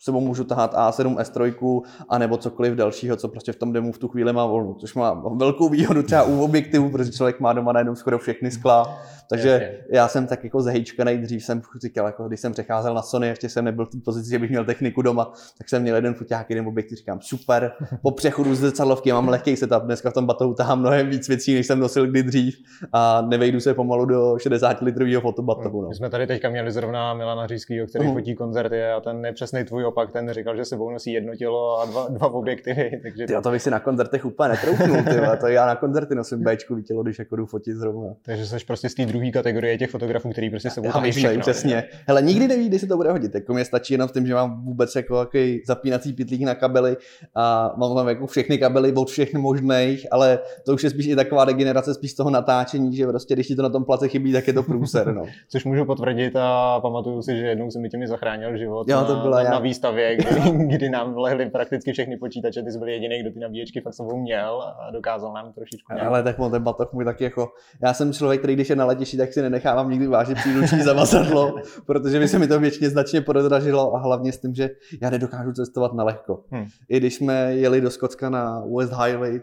sebou 0.00 0.20
můžu 0.20 0.44
tahat 0.44 0.74
A7 0.74 1.16
S3 1.16 1.82
a 2.08 2.18
nebo 2.18 2.36
cokoliv 2.36 2.74
dalšího, 2.74 3.16
co 3.16 3.28
prostě 3.28 3.52
v 3.52 3.56
tom 3.56 3.72
demo 3.72 3.92
v 3.92 3.98
tu 3.98 4.08
chvíli 4.08 4.32
má 4.32 4.46
volnu. 4.46 4.74
Což 4.74 4.94
má 4.94 5.22
velkou 5.36 5.68
výhodu 5.68 6.02
třeba 6.02 6.22
u 6.22 6.40
objektivu, 6.44 6.90
protože 6.90 7.10
člověk 7.12 7.40
má 7.40 7.52
doma 7.52 7.72
najednou 7.72 7.94
skoro 7.94 8.18
všechny 8.18 8.50
skla. 8.50 8.98
Takže 9.30 9.48
Jasně. 9.48 9.78
já 9.92 10.08
jsem 10.08 10.26
tak 10.26 10.44
jako 10.44 10.60
zahejčka 10.60 11.04
nejdřív 11.04 11.44
jsem 11.44 11.62
říkal, 11.82 12.06
jako 12.06 12.28
když 12.28 12.40
jsem 12.40 12.52
přecházel 12.52 12.94
na 12.94 13.02
Sony, 13.02 13.28
ještě 13.28 13.48
jsem 13.48 13.64
nebyl 13.64 13.86
v 13.86 13.90
té 13.90 13.98
pozici, 14.04 14.30
že 14.30 14.38
bych 14.38 14.50
měl 14.50 14.64
techniku 14.64 15.02
doma, 15.02 15.32
tak 15.58 15.68
jsem 15.68 15.82
měl 15.82 15.96
jeden 15.96 16.14
foťák, 16.14 16.50
jeden 16.50 16.66
objektiv, 16.66 16.98
říkám 16.98 17.18
super, 17.22 17.72
po 18.02 18.10
přechodu 18.10 18.54
z 18.54 18.58
zrcadlovky 18.58 19.12
mám 19.12 19.28
lehký 19.28 19.56
setup, 19.56 19.82
dneska 19.82 20.10
v 20.10 20.14
tom 20.14 20.26
batohu 20.26 20.54
tahám 20.54 20.80
mnohem 20.80 21.08
víc 21.10 21.28
věcí, 21.28 21.54
než 21.54 21.66
jsem 21.66 21.78
nosil 21.78 22.06
kdy 22.06 22.22
dřív 22.22 22.54
a 22.92 23.20
nevejdu 23.28 23.60
se 23.60 23.74
pomalu 23.74 24.04
do 24.04 24.38
60 24.38 24.80
litrového 24.82 25.20
fotobatohu. 25.20 25.82
No. 25.82 25.88
My 25.88 25.94
jsme 25.94 26.10
tady 26.10 26.26
teďka 26.26 26.50
měli 26.50 26.72
zrovna 26.72 27.14
Milana 27.14 27.46
Řískýho, 27.46 27.86
který 27.86 28.04
Mhm. 28.04 28.14
fotí 28.14 28.34
koncerty 28.34 28.84
a 28.84 29.00
ten 29.00 29.24
je 29.26 29.32
přesný 29.32 29.64
tvůj 29.64 29.84
opak, 29.90 30.12
ten 30.12 30.32
říkal, 30.32 30.56
že 30.56 30.64
sebou 30.64 30.90
nosí 30.90 31.12
jedno 31.12 31.36
tělo 31.36 31.80
a 31.80 31.84
dva, 31.86 32.08
dva 32.08 32.32
objektivy, 32.32 33.00
takže 33.02 33.26
Ty, 33.26 33.34
to 33.42 33.50
bych 33.50 33.62
si 33.62 33.70
na 33.70 33.80
koncertech 33.80 34.24
úplně 34.24 34.48
netroufnul, 34.48 34.96
ty, 35.02 35.20
vole, 35.20 35.36
to 35.36 35.46
já 35.46 35.66
na 35.66 35.76
koncerty 35.76 36.14
nosím 36.14 36.44
Bčku 36.44 36.80
tělo, 36.80 37.02
když 37.02 37.18
jako 37.18 37.36
jdu 37.36 37.46
fotit 37.46 37.76
zrovna. 37.76 38.14
takže 38.22 38.46
jsi 38.46 38.56
prostě 38.66 38.88
z 38.88 38.94
té 38.94 39.06
druhé 39.06 39.30
kategorie 39.30 39.78
těch 39.78 39.90
fotografů, 39.90 40.30
který 40.30 40.50
prostě 40.50 40.70
sebou 40.70 40.88
myslím, 41.00 41.24
všechno. 41.24 41.40
přesně. 41.40 41.84
Hele, 42.06 42.22
nikdy 42.22 42.48
neví, 42.48 42.68
kdy 42.68 42.78
se 42.78 42.86
to 42.86 42.96
bude 42.96 43.10
hodit. 43.10 43.34
Jako 43.34 43.54
mě 43.54 43.64
stačí 43.64 43.94
jenom 43.94 44.08
v 44.08 44.12
tom, 44.12 44.26
že 44.26 44.34
mám 44.34 44.64
vůbec 44.64 44.96
jako 44.96 45.18
jaký 45.20 45.62
zapínací 45.66 46.12
pitlík 46.12 46.42
na 46.42 46.54
kabely 46.54 46.96
a 47.34 47.74
mám 47.76 47.94
tam 47.96 48.08
jako 48.08 48.26
všechny 48.26 48.58
kabely 48.58 48.92
od 48.92 49.10
všech 49.10 49.34
možných, 49.34 50.06
ale 50.10 50.38
to 50.66 50.74
už 50.74 50.84
je 50.84 50.90
spíš 50.90 51.06
i 51.06 51.16
taková 51.16 51.44
degenerace 51.44 51.94
spíš 51.94 52.10
z 52.10 52.14
toho 52.14 52.30
natáčení, 52.30 52.96
že 52.96 53.06
prostě 53.06 53.34
když 53.34 53.46
ti 53.46 53.56
to 53.56 53.62
na 53.62 53.68
tom 53.68 53.84
place 53.84 54.08
chybí, 54.08 54.32
tak 54.32 54.46
je 54.46 54.52
to 54.52 54.62
průser. 54.62 55.14
No. 55.14 55.22
Což 55.48 55.64
můžu 55.64 55.84
potvrdit 55.84 56.36
a 56.36 56.80
pamatuju 56.80 57.22
si, 57.22 57.36
že 57.36 57.46
jednou 57.46 57.70
jsem 57.70 57.82
mi 57.82 57.88
těmi 57.88 58.08
zachránil 58.08 58.56
život 58.56 58.88
Jo, 58.88 59.04
to 59.06 59.16
byla 59.16 59.36
na, 59.36 59.42
já. 59.42 59.50
na 59.50 59.58
výstavě, 59.80 60.16
kdy, 60.16 60.26
kdy 60.76 60.90
nám 60.90 61.16
lehly 61.16 61.50
prakticky 61.50 61.92
všechny 61.92 62.16
počítače, 62.16 62.62
ty 62.62 62.72
jsi 62.72 62.78
byl 62.78 62.88
jediný, 62.88 63.20
kdo 63.20 63.30
ty 63.30 63.38
nabíječky 63.38 63.80
fakt 63.80 63.94
sebou 63.94 64.20
měl 64.20 64.62
a 64.62 64.90
dokázal 64.90 65.32
nám 65.32 65.52
trošičku 65.52 65.92
nějak. 65.94 66.08
Ale 66.08 66.22
tak 66.22 66.38
on 66.38 66.50
ten 66.50 66.62
batoh 66.62 66.92
můj 66.92 67.04
taky 67.04 67.24
jako, 67.24 67.48
já 67.82 67.94
jsem 67.94 68.12
člověk, 68.12 68.40
který 68.40 68.54
když 68.54 68.70
je 68.70 68.76
na 68.76 68.84
letišti, 68.84 69.16
tak 69.16 69.32
si 69.32 69.42
nenechávám 69.42 69.90
nikdy 69.90 70.06
vážit 70.06 70.38
příruční 70.38 70.82
zavazadlo, 70.82 71.54
protože 71.86 72.18
by 72.18 72.28
se 72.28 72.38
mi 72.38 72.48
to 72.48 72.60
většině 72.60 72.90
značně 72.90 73.20
podražilo 73.20 73.94
a 73.94 73.98
hlavně 73.98 74.32
s 74.32 74.40
tím, 74.40 74.54
že 74.54 74.70
já 75.02 75.10
nedokážu 75.10 75.52
cestovat 75.52 75.92
na 75.94 76.04
lehko. 76.04 76.44
Hmm. 76.50 76.66
I 76.88 76.96
když 76.96 77.14
jsme 77.14 77.54
jeli 77.54 77.80
do 77.80 77.90
Skotska 77.90 78.30
na 78.30 78.64
West 78.76 78.92
Highway 78.92 79.40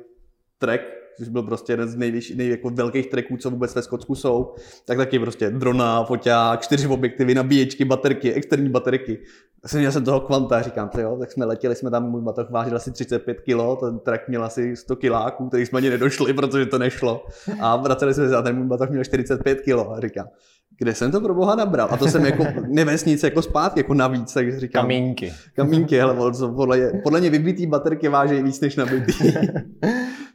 trek, 0.58 0.97
což 1.18 1.30
byl 1.30 1.44
prostě 1.44 1.74
jeden 1.74 1.88
z 1.88 1.96
nejvyšší, 1.96 2.36
nej, 2.36 2.50
jako 2.50 2.70
velkých 2.70 3.08
treků, 3.08 3.38
co 3.38 3.50
vůbec 3.50 3.76
ve 3.76 3.82
Skotsku 3.82 4.16
jsou, 4.16 4.54
tak 4.86 4.98
taky 4.98 5.20
prostě 5.20 5.50
drona, 5.50 6.04
foťák, 6.04 6.62
čtyři 6.62 6.88
objektivy, 6.88 7.36
nabíječky, 7.36 7.86
baterky, 7.86 8.34
externí 8.34 8.70
baterky. 8.70 9.20
Jsem 9.66 9.80
měl 9.80 9.92
jsem 9.92 10.04
toho 10.04 10.20
kvanta, 10.20 10.62
říkám, 10.62 10.90
to 10.90 11.02
jo, 11.02 11.18
tak 11.20 11.32
jsme 11.32 11.46
letěli, 11.46 11.76
jsme 11.76 11.92
tam, 11.92 12.12
můj 12.12 12.22
batoh 12.22 12.50
vážil 12.50 12.76
asi 12.76 12.92
35 12.92 13.42
kg, 13.42 13.80
ten 13.80 14.00
trek 14.00 14.28
měl 14.28 14.44
asi 14.44 14.76
100 14.76 14.96
kiláků, 14.96 15.48
který 15.48 15.66
jsme 15.66 15.78
ani 15.78 15.90
nedošli, 15.90 16.34
protože 16.34 16.66
to 16.66 16.78
nešlo. 16.78 17.26
A 17.62 17.76
vraceli 17.76 18.14
jsme 18.14 18.30
se 18.30 18.36
a 18.36 18.42
ten 18.42 18.56
můj 18.56 18.68
batoh 18.68 18.90
měl 18.90 19.04
45 19.04 19.62
kg. 19.62 20.02
Říkám, 20.02 20.28
kde 20.77 20.93
jsem 20.96 21.12
to 21.12 21.22
pro 21.22 21.34
boha 21.34 21.55
nabral? 21.55 21.88
A 21.91 21.98
to 21.98 22.07
jsem 22.07 22.25
jako 22.25 22.43
nevesnice 22.67 23.27
jako 23.27 23.41
zpátky, 23.41 23.79
jako 23.79 23.93
navíc, 23.93 24.34
takže 24.34 24.60
říkám, 24.60 24.84
Kamínky. 24.84 25.34
kamínky, 25.55 25.98
hele, 25.98 26.15
podle, 26.55 26.91
podle 27.03 27.19
mě 27.19 27.29
vybitý 27.29 27.67
baterky 27.67 28.07
váží 28.07 28.43
víc 28.43 28.62
než 28.62 28.75
nabitý. 28.75 29.13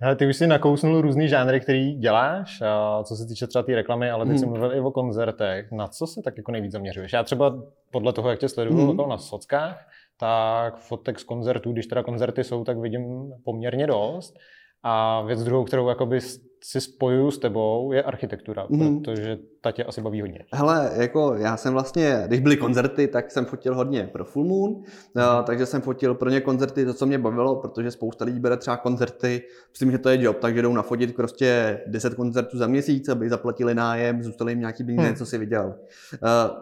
Hele, 0.01 0.17
ty 0.17 0.27
už 0.27 0.37
si 0.37 0.47
nakousnul 0.47 1.01
různý 1.01 1.29
žánry, 1.29 1.61
který 1.61 1.95
děláš, 1.95 2.61
a 2.63 3.03
co 3.05 3.17
se 3.17 3.27
týče 3.27 3.47
třeba 3.47 3.63
té 3.63 3.75
reklamy, 3.75 4.11
ale 4.11 4.25
teď 4.25 4.31
Mhm. 4.31 4.39
jsem 4.39 4.49
mluvil 4.49 4.75
i 4.75 4.81
o 4.81 4.91
koncertech. 4.91 5.73
Na 5.73 5.89
co 5.89 6.07
se 6.07 6.21
tak 6.25 6.37
jako 6.37 6.53
nejvíc 6.53 6.73
zaměřuješ? 6.73 7.13
Já 7.13 7.23
třeba 7.23 7.63
podle 7.93 8.13
toho, 8.13 8.31
jak 8.31 8.39
tě 8.39 8.49
sleduju 8.49 8.77
Mhm. 8.87 8.97
mm. 9.03 9.09
na 9.09 9.19
sockách, 9.19 9.87
tak 10.21 10.77
fotek 10.79 11.19
z 11.21 11.25
koncertů, 11.25 11.73
když 11.73 11.87
teda 11.87 12.03
koncerty 12.03 12.45
jsou, 12.45 12.65
tak 12.65 12.79
vidím 12.79 13.33
poměrně 13.45 13.87
dost. 13.87 14.35
A 14.83 15.23
věc 15.23 15.45
druhou, 15.45 15.65
kterou 15.65 15.89
jakoby 15.89 16.21
si 16.65 16.81
spojuju 16.81 17.31
s 17.31 17.39
tebou, 17.39 17.93
je 17.93 18.03
architektura, 18.03 18.67
Mhm. 18.71 19.03
protože 19.03 19.39
ta 19.63 19.73
tě 19.73 19.85
asi 19.85 20.01
baví 20.01 20.21
hodně. 20.21 20.45
Hele, 20.53 20.91
jako 20.95 21.35
já 21.35 21.57
jsem 21.57 21.73
vlastně, 21.73 22.23
když 22.27 22.41
byly 22.41 22.57
koncerty, 22.57 23.09
tak 23.09 23.31
jsem 23.31 23.45
fotil 23.45 23.75
hodně 23.75 24.11
pro 24.13 24.25
Full 24.25 24.45
Moon, 24.45 24.71
mm. 25.15 25.23
takže 25.45 25.67
jsem 25.67 25.81
fotil 25.81 26.15
pro 26.15 26.31
ně 26.31 26.41
koncerty, 26.41 26.85
to, 26.85 26.95
co 26.95 27.07
mě 27.07 27.19
bavilo, 27.19 27.57
protože 27.57 27.91
spousta 27.91 28.25
lidí 28.25 28.41
bere 28.41 28.57
třeba 28.57 28.77
koncerty, 28.77 29.43
myslím, 29.71 29.91
že 29.91 29.99
to 29.99 30.09
je 30.09 30.23
job, 30.23 30.39
takže 30.39 30.63
jdou 30.63 30.73
nafotit 30.73 31.17
prostě 31.17 31.81
10 31.87 32.15
koncertů 32.15 32.59
za 32.59 32.67
měsíc, 32.67 33.09
aby 33.09 33.29
zaplatili 33.29 33.75
nájem, 33.75 34.23
zůstali 34.23 34.53
jim 34.53 34.61
nějaký 34.61 34.85
peníze, 34.85 35.09
mm. 35.09 35.15
co 35.15 35.27
si 35.27 35.39
vydělal. 35.39 35.75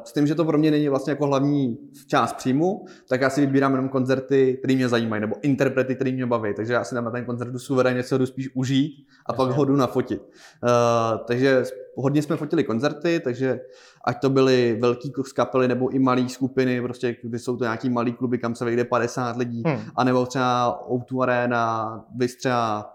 S 0.04 0.12
tím, 0.12 0.26
že 0.26 0.34
to 0.34 0.44
pro 0.44 0.58
mě 0.58 0.70
není 0.70 0.88
vlastně 0.88 1.10
jako 1.10 1.26
hlavní 1.26 1.78
část 2.06 2.32
příjmu, 2.32 2.84
tak 3.08 3.20
já 3.20 3.30
si 3.30 3.40
vybírám 3.40 3.72
jenom 3.72 3.88
koncerty, 3.88 4.56
které 4.58 4.74
mě 4.74 4.88
zajímají, 4.88 5.20
nebo 5.20 5.36
interprety, 5.42 5.94
které 5.94 6.12
mě 6.12 6.26
baví, 6.26 6.54
takže 6.54 6.72
já 6.72 6.84
si 6.84 6.94
dám 6.94 7.04
na 7.04 7.10
ten 7.10 7.24
koncert 7.24 7.58
suverénně, 7.58 8.02
co 8.02 8.18
jdu 8.18 8.26
spíš 8.26 8.50
užít 8.54 8.92
a 9.26 9.32
Jasně. 9.32 9.36
pak 9.36 9.56
ho 9.56 9.64
jdu 9.64 9.76
nafotit. 9.76 10.22
Uh, 10.22 11.18
takže 11.26 11.64
hodně 12.00 12.22
jsme 12.22 12.36
fotili 12.36 12.64
koncerty, 12.64 13.20
takže 13.24 13.60
ať 14.04 14.20
to 14.20 14.30
byly 14.30 14.78
velký 14.80 15.12
kapely 15.34 15.68
nebo 15.68 15.88
i 15.88 15.98
malé 15.98 16.28
skupiny, 16.28 16.82
prostě 16.82 17.16
kdy 17.22 17.38
jsou 17.38 17.56
to 17.56 17.64
nějaký 17.64 17.90
malý 17.90 18.12
kluby, 18.12 18.38
kam 18.38 18.54
se 18.54 18.64
vejde 18.64 18.84
50 18.84 19.36
lidí, 19.36 19.62
hmm. 19.66 19.80
anebo 19.96 20.26
třeba 20.26 20.80
O2 20.88 21.22
Arena, 21.22 22.04
vys 22.16 22.36
třeba 22.36 22.92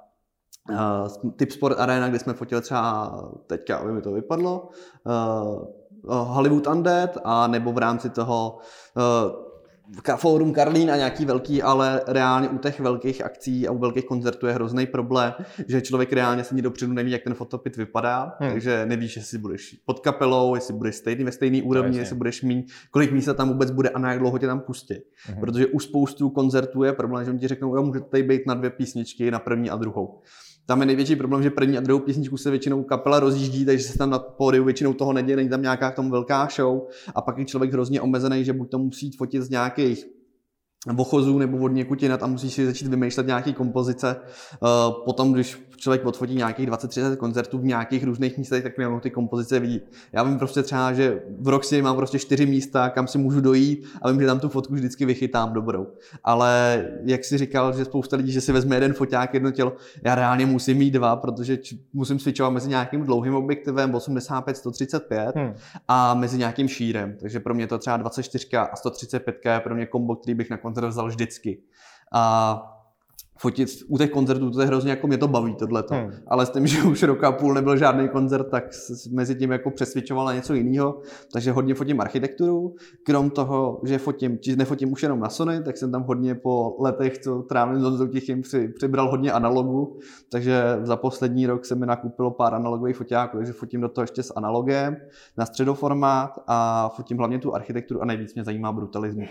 uh, 0.72 1.32
Typ 1.32 1.52
Sport 1.52 1.80
Arena, 1.80 2.10
kde 2.10 2.20
jsme 2.20 2.34
fotili 2.34 2.62
třeba, 2.62 3.14
teďka 3.48 3.78
aby 3.78 3.92
mi 3.92 4.02
to 4.02 4.12
vypadlo, 4.12 4.70
uh, 5.04 5.66
Hollywood 6.08 6.68
Undead, 6.68 7.18
a 7.24 7.48
nebo 7.48 7.72
v 7.72 7.78
rámci 7.78 8.10
toho 8.10 8.58
uh, 8.98 9.45
Fórum 10.16 10.54
Karlín 10.54 10.92
a 10.92 10.96
nějaký 10.96 11.26
velký, 11.26 11.62
ale 11.62 12.02
reálně 12.08 12.50
u 12.50 12.58
těch 12.58 12.80
velkých 12.80 13.26
akcí 13.26 13.68
a 13.68 13.72
u 13.72 13.78
velkých 13.78 14.06
koncertů 14.06 14.48
je 14.48 14.54
hrozný 14.54 14.86
problém, 14.86 15.34
že 15.68 15.82
člověk 15.82 16.14
reálně 16.14 16.44
se 16.44 16.56
dopředu 16.56 16.94
neví, 16.94 17.12
jak 17.12 17.24
ten 17.24 17.34
fotopit 17.34 17.78
vypadá, 17.78 18.36
hmm. 18.40 18.52
takže 18.52 18.86
nevíš, 18.86 19.16
jestli 19.16 19.38
budeš 19.38 19.82
pod 19.86 20.00
kapelou, 20.00 20.56
jestli 20.56 20.74
budeš 20.74 20.96
stejný 20.96 21.24
ve 21.24 21.32
stejný 21.32 21.62
úrovni, 21.62 21.98
jestli 21.98 22.16
budeš 22.16 22.42
mít, 22.42 22.72
kolik 22.92 23.12
místa 23.12 23.34
tam 23.34 23.50
vůbec 23.50 23.72
bude 23.72 23.90
a 23.90 24.00
na 24.00 24.10
jak 24.10 24.20
dlouho 24.20 24.38
tě 24.38 24.48
tam 24.48 24.60
pustí. 24.60 24.96
Hmm. 25.26 25.40
Protože 25.40 25.68
u 25.68 25.80
spoustu 25.80 26.30
koncertů 26.30 26.84
je 26.84 26.94
problém, 26.94 27.26
že 27.26 27.32
oni 27.32 27.40
ti 27.40 27.48
řeknou, 27.48 27.76
jo, 27.76 27.84
můžete 27.84 28.06
tady 28.06 28.24
být 28.24 28.48
na 28.48 28.54
dvě 28.54 28.70
písničky, 28.70 29.32
na 29.32 29.40
první 29.40 29.70
a 29.70 29.76
druhou 29.76 30.22
tam 30.66 30.80
je 30.80 30.86
největší 30.86 31.16
problém, 31.16 31.44
že 31.44 31.50
první 31.50 31.78
a 31.78 31.82
druhou 31.82 32.00
písničku 32.00 32.38
se 32.38 32.52
většinou 32.52 32.84
kapela 32.84 33.20
rozjíždí, 33.20 33.66
takže 33.66 33.84
se 33.84 33.98
tam 33.98 34.10
na 34.10 34.20
pódiu 34.20 34.64
většinou 34.64 34.94
toho 34.94 35.14
neděje, 35.14 35.36
není 35.36 35.50
tam 35.50 35.62
nějaká 35.62 35.92
k 35.92 35.96
tomu 35.96 36.10
velká 36.10 36.48
show 36.56 36.82
a 37.16 37.22
pak 37.22 37.38
je 37.38 37.46
člověk 37.46 37.74
hrozně 37.74 38.02
omezený, 38.02 38.46
že 38.46 38.54
buď 38.54 38.72
to 38.72 38.80
musí 38.80 39.12
fotit 39.12 39.42
z 39.42 39.50
nějakých 39.50 40.06
vochozů 40.94 41.40
nebo 41.40 41.58
od 41.58 41.68
někud 41.68 42.04
jinat 42.04 42.24
a 42.24 42.28
musíš 42.28 42.54
si 42.54 42.66
začít 42.66 42.88
vymýšlet 42.88 43.28
nějaké 43.28 43.54
kompozice. 43.54 44.16
Eh, 44.54 44.58
potom, 45.06 45.34
když 45.34 45.58
člověk 45.78 46.06
odfotí 46.06 46.36
nějakých 46.36 46.70
20-30 46.70 47.16
koncertů 47.16 47.58
v 47.58 47.66
nějakých 47.66 48.04
různých 48.04 48.38
místech, 48.38 48.64
tak 48.64 48.78
mě 48.78 48.88
ty 49.02 49.12
kompozice 49.12 49.60
vidí. 49.60 49.82
Já 50.14 50.24
vím 50.24 50.38
prostě 50.38 50.64
třeba, 50.64 50.94
že 50.94 51.22
v 51.40 51.48
Roxy 51.48 51.82
mám 51.82 51.96
prostě 51.96 52.20
čtyři 52.20 52.46
místa, 52.46 52.90
kam 52.90 53.08
si 53.08 53.18
můžu 53.18 53.42
dojít 53.42 53.88
a 54.02 54.12
vím, 54.12 54.22
že 54.22 54.28
tam 54.28 54.40
tu 54.40 54.50
fotku 54.50 54.74
vždycky 54.74 55.06
vychytám 55.06 55.54
dobrou. 55.54 55.88
Ale 56.24 56.84
jak 57.06 57.24
si 57.24 57.38
říkal, 57.38 57.74
že 57.78 57.86
spousta 57.86 58.18
lidí, 58.18 58.32
že 58.32 58.42
si 58.42 58.52
vezme 58.52 58.76
jeden 58.76 58.94
foťák, 58.94 59.34
jedno 59.34 59.52
tělo, 59.52 59.74
já 60.04 60.16
reálně 60.16 60.46
musím 60.46 60.78
mít 60.78 60.92
dva, 60.92 61.16
protože 61.16 61.58
musím 61.94 62.20
switchovat 62.20 62.54
mezi 62.54 62.70
nějakým 62.70 63.04
dlouhým 63.04 63.36
objektivem 63.36 63.92
85-135 63.92 65.32
hmm. 65.36 65.54
a 65.88 66.14
mezi 66.14 66.38
nějakým 66.38 66.68
šírem. 66.68 67.18
Takže 67.20 67.40
pro 67.40 67.54
mě 67.54 67.68
to 67.68 67.78
třeba 67.78 67.98
24 67.98 68.48
a 68.58 68.76
135 68.76 69.46
je 69.46 69.60
pro 69.60 69.76
mě 69.76 69.86
kombo, 69.86 70.16
který 70.16 70.36
bych 70.36 70.50
na 70.50 70.58
koncert 70.58 70.88
vzal 70.88 71.08
vždycky. 71.08 71.62
A 72.14 72.75
fotit 73.38 73.70
u 73.88 73.98
těch 73.98 74.10
koncertů, 74.10 74.52
to 74.52 74.62
je 74.62 74.68
hrozně 74.68 74.90
jako 74.90 75.08
mě 75.08 75.18
to 75.18 75.28
baví 75.28 75.56
tohleto. 75.56 75.96
Hmm. 75.96 76.12
Ale 76.28 76.46
s 76.46 76.50
tím, 76.50 76.68
že 76.68 76.84
už 76.84 77.04
roka 77.04 77.32
půl 77.32 77.54
nebyl 77.54 77.78
žádný 77.78 78.10
koncert, 78.10 78.50
tak 78.50 78.64
mezi 79.12 79.36
tím 79.36 79.52
jako 79.52 79.72
přesvědčoval 79.72 80.26
na 80.26 80.34
něco 80.34 80.54
jiného. 80.54 81.02
Takže 81.34 81.52
hodně 81.52 81.76
fotím 81.76 82.02
architekturu. 82.02 82.76
Krom 83.04 83.30
toho, 83.30 83.82
že 83.84 83.98
fotím, 83.98 84.40
či 84.40 84.56
nefotím 84.56 84.92
už 84.92 85.04
jenom 85.04 85.20
na 85.20 85.30
Sony, 85.30 85.64
tak 85.64 85.78
jsem 85.78 85.92
tam 85.92 86.04
hodně 86.04 86.36
po 86.36 86.76
letech, 86.80 87.18
co 87.18 87.42
trávím 87.42 87.80
s 87.80 87.84
Honzou 87.84 88.08
Tichým, 88.08 88.42
při, 88.42 88.68
přibral 88.68 89.10
hodně 89.12 89.32
analogu. 89.32 89.98
Takže 90.32 90.80
za 90.82 90.96
poslední 90.96 91.48
rok 91.48 91.66
se 91.66 91.76
mi 91.76 91.86
nakupilo 91.86 92.32
pár 92.32 92.54
analogových 92.54 92.96
foťáků, 92.96 93.38
takže 93.38 93.54
fotím 93.54 93.82
do 93.82 93.90
toho 93.90 94.04
ještě 94.04 94.24
s 94.24 94.34
analogem 94.36 94.98
na 95.38 95.46
středoformát 95.46 96.32
a 96.48 96.90
fotím 96.96 97.18
hlavně 97.18 97.40
tu 97.40 97.56
architekturu 97.56 98.02
a 98.02 98.06
nejvíc 98.06 98.34
mě 98.34 98.44
zajímá 98.44 98.72
brutalismus. 98.72 99.30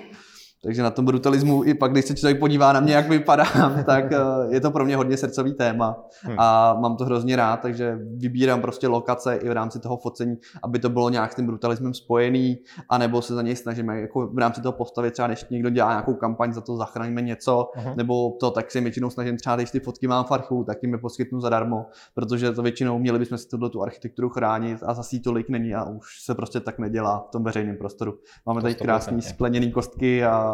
Takže 0.65 0.83
na 0.83 0.91
tom 0.91 1.05
brutalismu, 1.05 1.65
i 1.65 1.75
pak, 1.75 1.93
když 1.93 2.05
se 2.05 2.15
člověk 2.15 2.39
podívá 2.39 2.73
na 2.73 2.81
mě, 2.81 2.95
jak 2.95 3.09
vypadám, 3.09 3.85
tak 3.87 4.13
eh, 4.13 4.19
je 4.51 4.61
to 4.61 4.71
pro 4.71 4.85
mě 4.85 4.97
hodně 4.97 5.17
srdcový 5.17 5.53
téma 5.53 6.05
hmm. 6.23 6.37
a 6.39 6.75
mám 6.81 6.97
to 6.97 7.05
hrozně 7.05 7.37
rád, 7.37 7.61
takže 7.61 7.99
vybírám 8.17 8.61
prostě 8.61 8.89
lokace 8.89 9.37
i 9.37 9.49
v 9.49 9.53
rámci 9.53 9.81
toho 9.81 9.97
focení, 9.97 10.37
aby 10.63 10.79
to 10.79 10.89
bylo 10.89 11.09
nějak 11.11 11.33
s 11.33 11.35
tím 11.35 11.47
brutalismem 11.47 11.95
spojený, 11.95 12.59
anebo 12.89 13.23
se 13.23 13.35
za 13.35 13.43
něj 13.43 13.57
snažíme 13.57 14.01
jako 14.01 14.27
v 14.27 14.39
rámci 14.39 14.63
toho 14.63 14.73
postavit, 14.73 15.13
třeba 15.13 15.29
když 15.29 15.45
někdo 15.51 15.71
dělá 15.71 15.91
nějakou 15.91 16.15
kampaň, 16.15 16.53
za 16.53 16.61
to 16.61 16.77
zachráníme 16.77 17.23
něco, 17.23 17.71
uh-huh. 17.77 17.97
nebo 17.97 18.37
to 18.41 18.51
tak 18.51 18.71
si 18.71 18.81
většinou 18.81 19.11
snažím 19.11 19.37
třeba, 19.37 19.57
když 19.57 19.71
ty 19.71 19.81
fotky 19.81 20.07
mám 20.07 20.25
v 20.25 20.33
archu, 20.33 20.65
tak 20.65 20.83
jim 20.83 20.93
je 20.93 20.99
poskytnu 20.99 21.41
zadarmo, 21.41 21.87
protože 22.15 22.53
to 22.53 22.63
většinou 22.63 22.99
měli 22.99 23.19
bychom 23.19 23.39
si 23.39 23.49
tuto 23.49 23.69
tu 23.69 23.83
architekturu 23.83 24.29
chránit 24.29 24.79
a 24.87 24.95
zase 24.95 25.19
tolik 25.25 25.49
není 25.49 25.75
a 25.75 25.85
už 25.85 26.07
se 26.25 26.35
prostě 26.35 26.61
tak 26.61 26.79
nedělá 26.79 27.25
v 27.29 27.31
tom 27.31 27.45
veřejném 27.45 27.77
prostoru. 27.77 28.15
Máme 28.47 28.63
tady 28.63 28.75
krásné 28.75 29.23
skleněné 29.23 29.71
kostky 29.71 30.25
a 30.25 30.54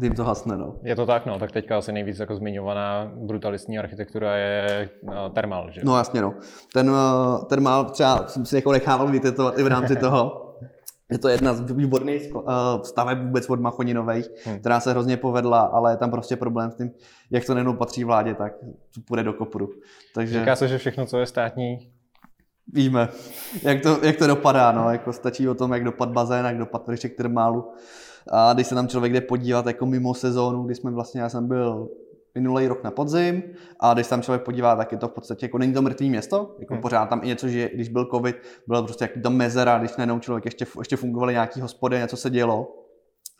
tím 0.00 0.14
to 0.14 0.24
hasne, 0.24 0.56
no. 0.56 0.74
Je 0.82 0.96
to 0.96 1.06
tak, 1.06 1.26
no, 1.26 1.38
tak 1.38 1.52
teďka 1.52 1.78
asi 1.78 1.92
nejvíc 1.92 2.18
jako 2.18 2.36
zmiňovaná 2.36 3.12
brutalistní 3.14 3.78
architektura 3.78 4.36
je 4.36 4.88
uh, 5.02 5.12
termál, 5.34 5.70
že? 5.70 5.80
No 5.84 5.96
jasně, 5.96 6.22
no. 6.22 6.34
Ten 6.72 6.90
uh, 6.90 7.44
termál 7.44 7.84
třeba 7.84 8.26
jsem 8.26 8.46
si 8.46 8.56
jako 8.56 8.72
nechával 8.72 9.08
vytetovat 9.08 9.58
i 9.58 9.62
v 9.62 9.66
rámci 9.66 9.96
toho. 10.00 10.46
Je 11.10 11.18
to 11.18 11.28
jedna 11.28 11.54
z 11.54 11.72
výborných 11.72 12.34
uh, 12.34 12.42
staveb 12.82 13.18
vůbec 13.18 13.50
od 13.50 13.60
Machoninových, 13.60 14.26
hmm. 14.44 14.58
která 14.58 14.80
se 14.80 14.90
hrozně 14.90 15.16
povedla, 15.16 15.60
ale 15.60 15.92
je 15.92 15.96
tam 15.96 16.10
prostě 16.10 16.36
problém 16.36 16.70
s 16.70 16.76
tím, 16.76 16.90
jak 17.30 17.44
to 17.44 17.54
nejenom 17.54 17.76
patří 17.76 18.04
vládě, 18.04 18.34
tak 18.34 18.52
to 18.94 19.00
půjde 19.06 19.22
do 19.22 19.32
kopru. 19.32 19.68
Takže... 20.14 20.40
Říká 20.40 20.56
se, 20.56 20.68
že 20.68 20.78
všechno, 20.78 21.06
co 21.06 21.18
je 21.18 21.26
státní, 21.26 21.78
Víme, 22.72 23.08
jak 23.62 23.82
to, 23.82 23.98
jak 24.02 24.16
to 24.16 24.26
dopadá, 24.26 24.72
no, 24.72 24.90
jako 24.90 25.12
stačí 25.12 25.48
o 25.48 25.54
tom, 25.54 25.72
jak 25.72 25.84
dopad 25.84 26.08
bazén, 26.08 26.46
jak 26.46 26.58
dopad 26.58 26.86
vršek 26.86 27.16
termálu. 27.16 27.72
A 28.28 28.52
když 28.52 28.66
se 28.66 28.74
tam 28.74 28.88
člověk 28.88 29.12
jde 29.12 29.20
podívat 29.20 29.66
jako 29.66 29.86
mimo 29.86 30.14
sezónu, 30.14 30.62
kdy 30.62 30.74
jsme 30.74 30.90
vlastně, 30.90 31.20
já 31.20 31.28
jsem 31.28 31.48
byl 31.48 31.88
minulý 32.34 32.68
rok 32.68 32.84
na 32.84 32.90
podzim 32.90 33.42
a 33.80 33.94
když 33.94 34.06
tam 34.06 34.22
člověk 34.22 34.42
podívá, 34.42 34.76
tak 34.76 34.92
je 34.92 34.98
to 34.98 35.08
v 35.08 35.12
podstatě 35.12 35.46
jako 35.46 35.58
není 35.58 35.72
to 35.72 35.82
mrtvý 35.82 36.10
město, 36.10 36.56
jako 36.58 36.74
hmm. 36.74 36.82
pořád 36.82 37.06
tam 37.06 37.20
i 37.24 37.26
něco, 37.26 37.48
že 37.48 37.70
když 37.74 37.88
byl 37.88 38.04
covid, 38.04 38.36
bylo 38.66 38.82
prostě 38.82 39.04
jaký 39.04 39.20
tam 39.20 39.34
mezera, 39.34 39.78
když 39.78 39.96
najednou 39.96 40.18
člověk 40.18 40.44
ještě, 40.44 40.66
ještě 40.78 40.96
fungovaly 40.96 41.32
nějaký 41.32 41.60
hospody, 41.60 41.98
něco 41.98 42.16
se 42.16 42.30
dělo, 42.30 42.79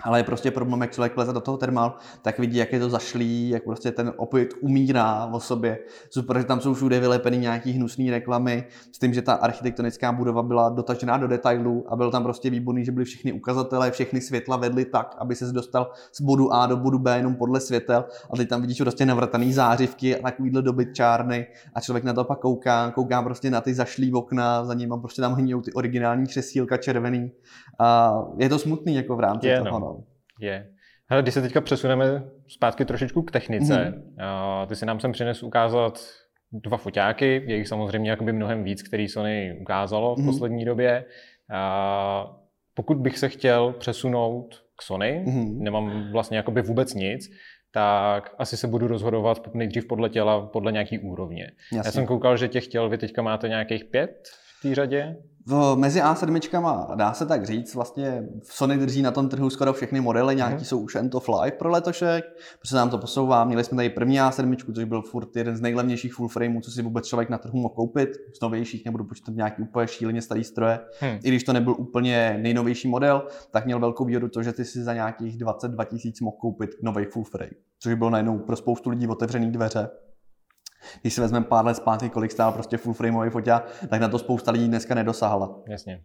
ale 0.03 0.19
je 0.19 0.25
prostě 0.25 0.51
problém, 0.51 0.81
jak 0.81 0.93
člověk 0.93 1.17
leze 1.17 1.33
do 1.33 1.41
toho 1.41 1.57
termálu, 1.57 1.93
tak 2.23 2.39
vidí, 2.39 2.57
jak 2.57 2.73
je 2.73 2.81
to 2.81 2.91
zašlý, 2.91 3.49
jak 3.49 3.65
prostě 3.65 3.91
ten 3.91 4.13
opět 4.17 4.55
umírá 4.61 5.27
o 5.27 5.41
sobě. 5.41 5.79
Super, 6.11 6.39
že 6.39 6.45
tam 6.45 6.61
jsou 6.61 6.75
všude 6.75 7.01
vylepeny 7.01 7.39
nějaký 7.39 7.73
hnusné 7.73 8.11
reklamy, 8.11 8.65
s 8.93 8.99
tím, 8.99 9.15
že 9.15 9.23
ta 9.23 9.33
architektonická 9.33 10.13
budova 10.13 10.43
byla 10.43 10.69
dotažená 10.69 11.19
do 11.19 11.29
detailů 11.29 11.85
a 11.89 11.97
byl 11.97 12.11
tam 12.11 12.23
prostě 12.23 12.51
výborný, 12.51 12.85
že 12.85 12.93
byly 12.93 13.05
všechny 13.05 13.33
ukazatele, 13.33 13.91
všechny 13.91 14.21
světla 14.21 14.57
vedly 14.57 14.85
tak, 14.85 15.17
aby 15.19 15.35
se 15.35 15.53
dostal 15.53 15.91
z 16.13 16.21
bodu 16.21 16.53
A 16.53 16.67
do 16.67 16.77
bodu 16.77 16.99
B 16.99 17.17
jenom 17.17 17.35
podle 17.35 17.61
světel. 17.61 18.05
A 18.31 18.37
teď 18.37 18.49
tam 18.49 18.61
vidíš 18.61 18.81
prostě 18.81 19.07
navrtaný 19.07 19.53
zářivky 19.53 20.17
a 20.17 20.23
takovýhle 20.23 20.63
dobyt 20.63 20.95
čárny 20.95 21.47
a 21.75 21.81
člověk 21.81 22.05
na 22.05 22.13
to 22.13 22.25
pak 22.25 22.39
kouká, 22.39 22.91
kouká 22.91 23.23
prostě 23.23 23.51
na 23.51 23.61
ty 23.61 23.75
zašlý 23.75 24.13
okna, 24.13 24.65
za 24.65 24.75
ním 24.75 24.95
prostě 25.01 25.23
tam 25.23 25.35
hníjou 25.35 25.61
ty 25.61 25.73
originální 25.73 26.27
křesílka 26.27 26.77
červený 26.77 27.33
a 27.81 28.13
je 28.39 28.49
to 28.49 28.59
smutný 28.59 28.95
jako 28.95 29.17
v 29.17 29.21
rámci 29.21 29.49
je, 29.49 29.59
toho. 29.59 29.81
No. 29.81 29.87
no. 29.87 30.05
Je. 30.41 30.67
Hele, 31.07 31.23
když 31.23 31.35
se 31.35 31.43
teďka 31.43 31.61
přesuneme 31.61 32.25
zpátky 32.49 32.85
trošičku 32.85 33.23
k 33.23 33.31
technice, 33.31 33.75
mm-hmm. 33.75 34.67
ty 34.67 34.77
si 34.77 34.87
nám 34.87 35.01
sem 35.01 35.13
přines 35.13 35.43
ukázat 35.43 36.01
dva 36.53 36.77
foťáky, 36.77 37.43
je 37.47 37.57
jich 37.57 37.69
samozřejmě 37.69 38.11
jakoby 38.11 38.33
mnohem 38.33 38.65
víc, 38.65 38.83
který 38.83 39.09
Sony 39.09 39.59
ukázalo 39.61 40.15
v 40.15 40.19
mm-hmm. 40.19 40.25
poslední 40.25 40.65
době. 40.65 41.05
A 41.53 42.37
pokud 42.75 42.97
bych 42.97 43.19
se 43.19 43.29
chtěl 43.29 43.73
přesunout 43.73 44.55
k 44.79 44.83
Sony, 44.83 45.25
mm-hmm. 45.27 45.59
nemám 45.59 46.13
vlastně 46.13 46.37
jakoby 46.37 46.63
vůbec 46.63 46.95
nic, 46.95 47.31
tak 47.73 48.35
asi 48.39 48.57
se 48.57 48.67
budu 48.67 48.87
rozhodovat 48.87 49.55
nejdřív 49.55 49.87
podle 49.87 50.09
těla, 50.09 50.47
podle 50.47 50.73
nějaký 50.73 50.99
úrovně. 50.99 51.51
Jasně. 51.73 51.89
Já 51.89 51.93
jsem 51.93 52.07
koukal, 52.07 52.37
že 52.37 52.49
těch 52.49 52.67
těl 52.67 52.89
vy 52.89 52.99
teďka 52.99 53.23
máte 53.23 53.49
nějakých 53.49 53.85
pět 53.85 54.29
v 54.59 54.63
té 54.63 54.75
řadě. 54.75 55.17
V, 55.51 55.77
mezi 55.77 56.01
A7, 56.01 56.97
dá 56.97 57.13
se 57.13 57.27
tak 57.27 57.47
říct, 57.47 57.75
vlastně 57.75 58.29
Sony 58.43 58.79
drží 58.79 59.03
na 59.03 59.11
tom 59.11 59.29
trhu 59.29 59.51
skoro 59.51 59.73
všechny 59.73 60.01
modely, 60.01 60.37
nějaký 60.37 60.55
mm. 60.55 60.65
jsou 60.65 60.79
už 60.81 60.95
end 60.95 61.15
of 61.15 61.29
life 61.29 61.57
pro 61.57 61.71
letošek, 61.71 62.25
protože 62.61 62.77
nám 62.77 62.91
to 62.91 62.99
posouvá. 62.99 63.45
Měli 63.45 63.65
jsme 63.65 63.77
tady 63.77 63.91
první 63.91 64.21
A7, 64.21 64.75
což 64.75 64.85
byl 64.85 65.03
furt 65.03 65.37
jeden 65.37 65.57
z 65.57 65.61
nejlevnějších 65.61 66.15
full 66.15 66.29
frameů, 66.29 66.61
co 66.61 66.71
si 66.71 66.83
vůbec 66.83 67.07
člověk 67.07 67.31
na 67.31 67.39
trhu 67.39 67.59
mohl 67.59 67.75
koupit. 67.75 68.11
Z 68.39 68.41
novějších 68.41 68.85
nebudu 68.85 69.05
počítat 69.05 69.35
nějaký 69.35 69.63
úplně 69.63 69.87
šíleně 69.87 70.23
starý 70.23 70.45
stroje. 70.45 70.81
Hmm. 71.01 71.19
I 71.25 71.29
když 71.29 71.45
to 71.45 71.53
nebyl 71.53 71.75
úplně 71.79 72.39
nejnovější 72.43 72.89
model, 72.89 73.27
tak 73.51 73.65
měl 73.65 73.81
velkou 73.81 74.05
výhodu 74.05 74.29
to, 74.29 74.43
že 74.43 74.53
ty 74.53 74.65
si 74.65 74.83
za 74.83 74.95
nějakých 74.95 75.39
22 75.39 75.85
tisíc 75.85 76.21
mohl 76.21 76.37
koupit 76.41 76.71
nový 76.83 77.05
full 77.05 77.25
frame, 77.25 77.51
což 77.79 77.95
bylo 77.95 78.11
najednou 78.11 78.39
pro 78.39 78.57
spoustu 78.57 78.91
lidí 78.91 79.07
otevřený 79.07 79.53
dveře. 79.53 79.89
Když 81.01 81.15
si 81.15 81.21
vezmeme 81.21 81.47
pár 81.47 81.65
let 81.65 81.75
zpátky, 81.75 82.09
kolik 82.09 82.33
stál 82.33 82.53
prostě 82.53 82.77
full 82.77 82.95
frameový 82.95 83.31
foťák, 83.31 83.87
tak 83.89 84.01
na 84.01 84.09
to 84.09 84.19
spousta 84.19 84.51
lidí 84.51 84.69
dneska 84.69 84.95
nedosáhla. 84.95 85.63
Jasně. 85.69 86.01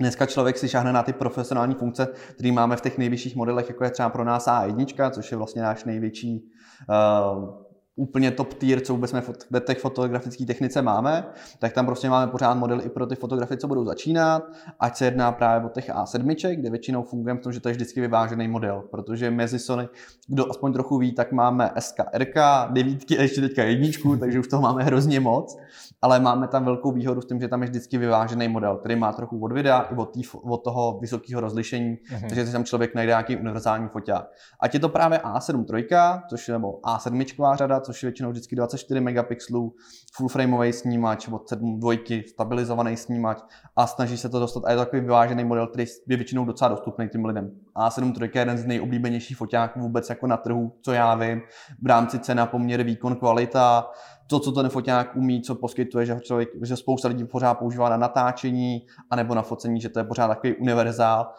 Dneska 0.00 0.26
člověk 0.26 0.58
si 0.58 0.68
šáhne 0.68 0.92
na 0.92 1.02
ty 1.02 1.12
profesionální 1.12 1.74
funkce, 1.74 2.08
které 2.34 2.52
máme 2.52 2.76
v 2.76 2.80
těch 2.80 2.98
nejvyšších 2.98 3.36
modelech, 3.36 3.68
jako 3.68 3.84
je 3.84 3.90
třeba 3.90 4.08
pro 4.08 4.24
nás 4.24 4.46
A1, 4.46 5.10
což 5.10 5.30
je 5.30 5.36
vlastně 5.36 5.62
náš 5.62 5.84
největší 5.84 6.44
uh, 6.88 7.69
úplně 8.00 8.30
top 8.30 8.54
tier, 8.54 8.80
co 8.80 8.94
vůbec 8.94 9.10
jsme 9.10 9.20
v 9.20 9.60
těch 9.66 9.78
fotografické 9.78 10.46
technice 10.46 10.82
máme, 10.82 11.24
tak 11.58 11.72
tam 11.72 11.86
prostě 11.86 12.10
máme 12.10 12.32
pořád 12.32 12.54
model 12.54 12.80
i 12.84 12.88
pro 12.88 13.06
ty 13.06 13.14
fotografie, 13.14 13.58
co 13.58 13.68
budou 13.68 13.84
začínat, 13.84 14.42
ať 14.80 14.96
se 14.96 15.04
jedná 15.04 15.32
právě 15.32 15.66
o 15.66 15.70
těch 15.70 15.88
A7, 15.88 16.56
kde 16.56 16.70
většinou 16.70 17.02
fungujeme 17.02 17.40
v 17.40 17.42
tom, 17.42 17.52
že 17.52 17.60
to 17.60 17.68
je 17.68 17.72
vždycky 17.72 18.00
vyvážený 18.00 18.48
model, 18.48 18.82
protože 18.90 19.30
mezi 19.30 19.58
Sony, 19.58 19.88
kdo 20.28 20.50
aspoň 20.50 20.72
trochu 20.72 20.98
ví, 20.98 21.12
tak 21.12 21.32
máme 21.32 21.70
SK, 21.78 22.00
RK, 22.14 22.36
devítky 22.70 23.18
a 23.18 23.22
ještě 23.22 23.40
teďka 23.40 23.64
jedničku, 23.64 24.16
takže 24.16 24.40
už 24.40 24.48
toho 24.48 24.62
máme 24.62 24.82
hrozně 24.82 25.20
moc, 25.20 25.58
ale 26.02 26.20
máme 26.20 26.48
tam 26.48 26.64
velkou 26.64 26.92
výhodu 26.92 27.20
s 27.20 27.26
tím, 27.26 27.40
že 27.40 27.48
tam 27.48 27.62
je 27.62 27.68
vždycky 27.68 27.98
vyvážený 27.98 28.48
model, 28.48 28.76
který 28.76 28.96
má 28.96 29.12
trochu 29.12 29.44
od 29.44 29.52
videa 29.52 29.80
i 29.80 29.96
od, 29.96 30.14
tý, 30.14 30.22
od 30.42 30.64
toho 30.64 30.98
vysokého 31.00 31.40
rozlišení, 31.40 31.96
uh-huh. 31.96 32.28
takže 32.28 32.46
si 32.46 32.52
tam 32.52 32.64
člověk 32.64 32.94
najde 32.94 33.10
nějaký 33.10 33.36
univerzální 33.36 33.88
foťák. 33.88 34.26
Ať 34.60 34.74
je 34.74 34.80
to 34.80 34.88
právě 34.88 35.18
A7 35.18 35.64
3, 35.64 35.88
což 36.30 36.48
je 36.48 36.52
nebo 36.52 36.80
A7 36.80 37.56
řada, 37.56 37.80
což 37.80 38.02
je 38.02 38.06
většinou 38.06 38.30
vždycky 38.30 38.56
24 38.56 39.00
megapixelů, 39.00 39.74
full 40.14 40.28
frameový 40.28 40.72
snímač, 40.72 41.28
od 41.28 41.48
7 41.48 41.80
dvojky, 41.80 42.24
stabilizovaný 42.28 42.96
snímač 42.96 43.38
a 43.76 43.86
snaží 43.86 44.16
se 44.16 44.28
to 44.28 44.40
dostat. 44.40 44.64
A 44.64 44.70
je 44.70 44.76
to 44.76 44.84
takový 44.84 45.02
vyvážený 45.02 45.44
model, 45.44 45.66
který 45.66 45.84
je 46.08 46.16
většinou 46.16 46.44
docela 46.44 46.68
dostupný 46.68 47.08
těm 47.08 47.24
lidem. 47.24 47.50
A7 47.76 48.12
3 48.12 48.24
je 48.24 48.40
jeden 48.40 48.58
z 48.58 48.66
nejoblíbenějších 48.66 49.36
foťáků 49.36 49.80
vůbec 49.80 50.10
jako 50.10 50.26
na 50.26 50.36
trhu, 50.36 50.72
co 50.82 50.92
já 50.92 51.14
vím, 51.14 51.40
v 51.82 51.86
rámci 51.86 52.18
cena, 52.18 52.46
poměr, 52.46 52.82
výkon, 52.82 53.16
kvalita, 53.16 53.90
to, 54.30 54.40
co 54.40 54.52
ten 54.52 54.68
foťák 54.68 55.16
umí, 55.16 55.42
co 55.42 55.54
poskytuje, 55.54 56.06
že, 56.06 56.20
člověk, 56.20 56.48
že 56.62 56.76
spousta 56.76 57.08
lidí 57.08 57.24
pořád 57.24 57.54
používá 57.54 57.88
na 57.88 57.96
natáčení 57.96 58.86
anebo 59.10 59.34
na 59.34 59.42
focení, 59.42 59.80
že 59.80 59.88
to 59.88 59.98
je 59.98 60.04
pořád 60.04 60.28
takový 60.28 60.54
univerzál 60.54 61.32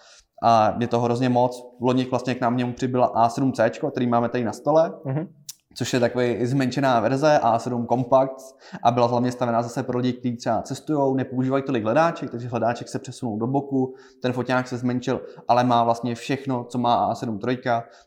a 0.43 0.75
je 0.79 0.88
toho 0.88 1.05
hrozně 1.05 1.29
moc. 1.29 1.63
Loni 1.81 2.05
vlastně 2.05 2.36
k 2.36 2.41
nám 2.41 2.57
němu 2.57 2.74
přibyla 2.74 3.27
A7C, 3.27 3.91
který 3.91 4.07
máme 4.07 4.29
tady 4.29 4.43
na 4.43 4.53
stole. 4.53 4.93
Mm-hmm 5.05 5.27
což 5.73 5.93
je 5.93 5.99
takový 5.99 6.45
zmenšená 6.45 6.99
verze 6.99 7.39
A7 7.43 7.87
Compact 7.87 8.57
a 8.83 8.91
byla 8.91 9.07
hlavně 9.07 9.31
stavená 9.31 9.61
zase 9.61 9.83
pro 9.83 9.97
lidi, 9.97 10.13
kteří 10.13 10.37
třeba 10.37 10.61
cestují, 10.61 11.15
nepoužívají 11.15 11.63
tolik 11.63 11.83
hledáček, 11.83 12.31
takže 12.31 12.47
hledáček 12.47 12.89
se 12.89 12.99
přesunul 12.99 13.39
do 13.39 13.47
boku, 13.47 13.93
ten 14.21 14.33
foťák 14.33 14.67
se 14.67 14.77
zmenšil, 14.77 15.21
ale 15.47 15.63
má 15.63 15.83
vlastně 15.83 16.15
všechno, 16.15 16.63
co 16.63 16.77
má 16.77 17.13
A7 17.13 17.49
III, 17.49 17.57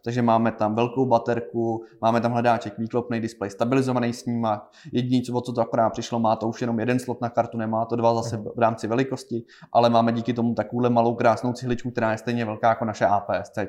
takže 0.05 0.23
máme 0.23 0.53
tam 0.53 0.75
velkou 0.75 1.07
baterku, 1.07 1.85
máme 2.01 2.21
tam 2.21 2.33
hledáček, 2.33 2.79
výklopný 2.79 3.21
displej, 3.21 3.51
stabilizovaný 3.51 4.13
snímak, 4.13 4.71
jediný, 4.93 5.23
co, 5.23 5.41
co 5.41 5.53
to 5.53 5.61
akorát 5.61 5.91
přišlo, 5.91 6.21
má 6.21 6.37
to 6.37 6.49
už 6.49 6.61
jenom 6.61 6.81
jeden 6.81 6.99
slot 6.99 7.21
na 7.21 7.29
kartu, 7.29 7.59
nemá 7.59 7.85
to 7.85 7.97
dva 7.97 8.15
zase 8.15 8.37
v 8.37 8.59
rámci 8.59 8.87
velikosti, 8.87 9.43
ale 9.73 9.91
máme 9.91 10.13
díky 10.13 10.33
tomu 10.33 10.55
takovouhle 10.55 10.91
malou 10.91 11.15
krásnou 11.15 11.53
cihličku, 11.53 11.91
která 11.91 12.13
je 12.13 12.19
stejně 12.19 12.45
velká 12.45 12.69
jako 12.69 12.85
naše 12.85 13.07
APS-C. 13.07 13.69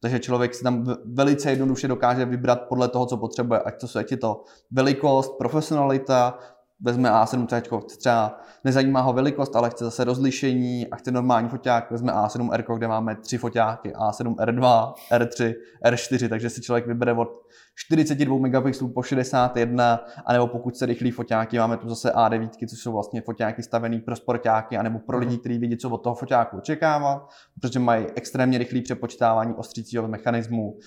Takže 0.00 0.18
člověk 0.18 0.54
si 0.54 0.62
tam 0.64 0.84
velice 1.04 1.50
jednoduše 1.50 1.88
dokáže 1.88 2.24
vybrat 2.24 2.60
podle 2.68 2.88
toho, 2.88 3.06
co 3.06 3.16
potřebuje, 3.28 3.60
ať 3.60 3.74
to 3.80 3.98
je 4.10 4.16
to 4.16 4.44
velikost, 4.70 5.38
profesionalita, 5.38 6.38
vezme 6.80 7.10
A7C, 7.10 7.82
třeba 7.98 8.40
nezajímá 8.64 9.00
ho 9.00 9.12
velikost, 9.12 9.56
ale 9.56 9.70
chce 9.70 9.84
zase 9.84 10.04
rozlišení 10.04 10.86
a 10.90 10.96
chce 10.96 11.10
normální 11.10 11.48
foťák, 11.48 11.90
vezme 11.90 12.12
A7R, 12.12 12.76
kde 12.76 12.88
máme 12.88 13.16
tři 13.16 13.38
foťáky, 13.38 13.92
A7R2, 13.92 14.94
R3, 15.12 15.54
R4, 15.84 16.28
takže 16.28 16.50
si 16.50 16.62
člověk 16.62 16.86
vybere 16.86 17.12
od 17.12 17.28
42 17.74 18.38
megapixelů 18.38 18.90
po 18.90 19.02
61, 19.02 20.04
anebo 20.26 20.46
pokud 20.46 20.76
se 20.76 20.86
rychlí 20.86 21.10
foťáky, 21.10 21.58
máme 21.58 21.76
tu 21.76 21.88
zase 21.88 22.10
A9, 22.10 22.68
což 22.68 22.78
jsou 22.78 22.92
vlastně 22.92 23.20
foťáky 23.20 23.62
stavený 23.62 24.00
pro 24.00 24.16
sportáky, 24.16 24.76
anebo 24.76 24.98
pro 24.98 25.18
lidi, 25.18 25.38
kteří 25.38 25.58
vidí, 25.58 25.76
co 25.76 25.90
od 25.90 25.98
toho 25.98 26.14
foťáku 26.14 26.58
očekává, 26.58 27.28
protože 27.60 27.78
mají 27.78 28.06
extrémně 28.14 28.58
rychlý 28.58 28.82
přepočítávání 28.82 29.54
ostřícího 29.54 30.08
mechanismu, 30.08 30.78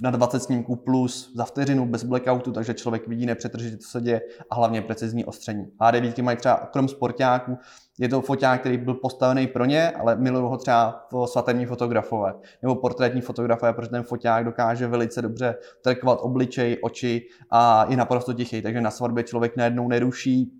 na 0.00 0.10
20 0.10 0.40
snímků 0.40 0.76
plus 0.76 1.32
za 1.36 1.44
vteřinu 1.44 1.86
bez 1.86 2.04
blackoutu, 2.04 2.52
takže 2.52 2.74
člověk 2.74 3.08
vidí 3.08 3.26
nepřetržitě, 3.26 3.76
co 3.76 3.88
se 3.88 4.00
děje 4.00 4.20
a 4.50 4.54
hlavně 4.54 4.82
precizní 4.82 5.24
ostření. 5.24 5.66
A9 5.80 6.22
mají 6.22 6.36
třeba 6.36 6.56
krom 6.72 6.88
sportáků, 6.88 7.58
je 7.98 8.08
to 8.08 8.20
foťák, 8.20 8.60
který 8.60 8.78
byl 8.78 8.94
postavený 8.94 9.46
pro 9.46 9.64
ně, 9.64 9.90
ale 9.90 10.16
milují 10.16 10.44
ho 10.44 10.56
třeba 10.56 11.06
svatební 11.24 11.66
fotografové 11.66 12.34
nebo 12.62 12.74
portrétní 12.74 13.20
fotografové, 13.20 13.72
protože 13.72 13.90
ten 13.90 14.02
foťák 14.02 14.44
dokáže 14.44 14.86
velice 14.86 15.22
dobře 15.22 15.54
trekovat 15.84 16.18
obličej, 16.22 16.78
oči 16.82 17.22
a 17.50 17.86
je 17.88 17.96
naprosto 17.96 18.32
tichý, 18.32 18.62
takže 18.62 18.80
na 18.80 18.90
svatbě 18.90 19.24
člověk 19.24 19.56
najednou 19.56 19.88
neruší, 19.88 20.52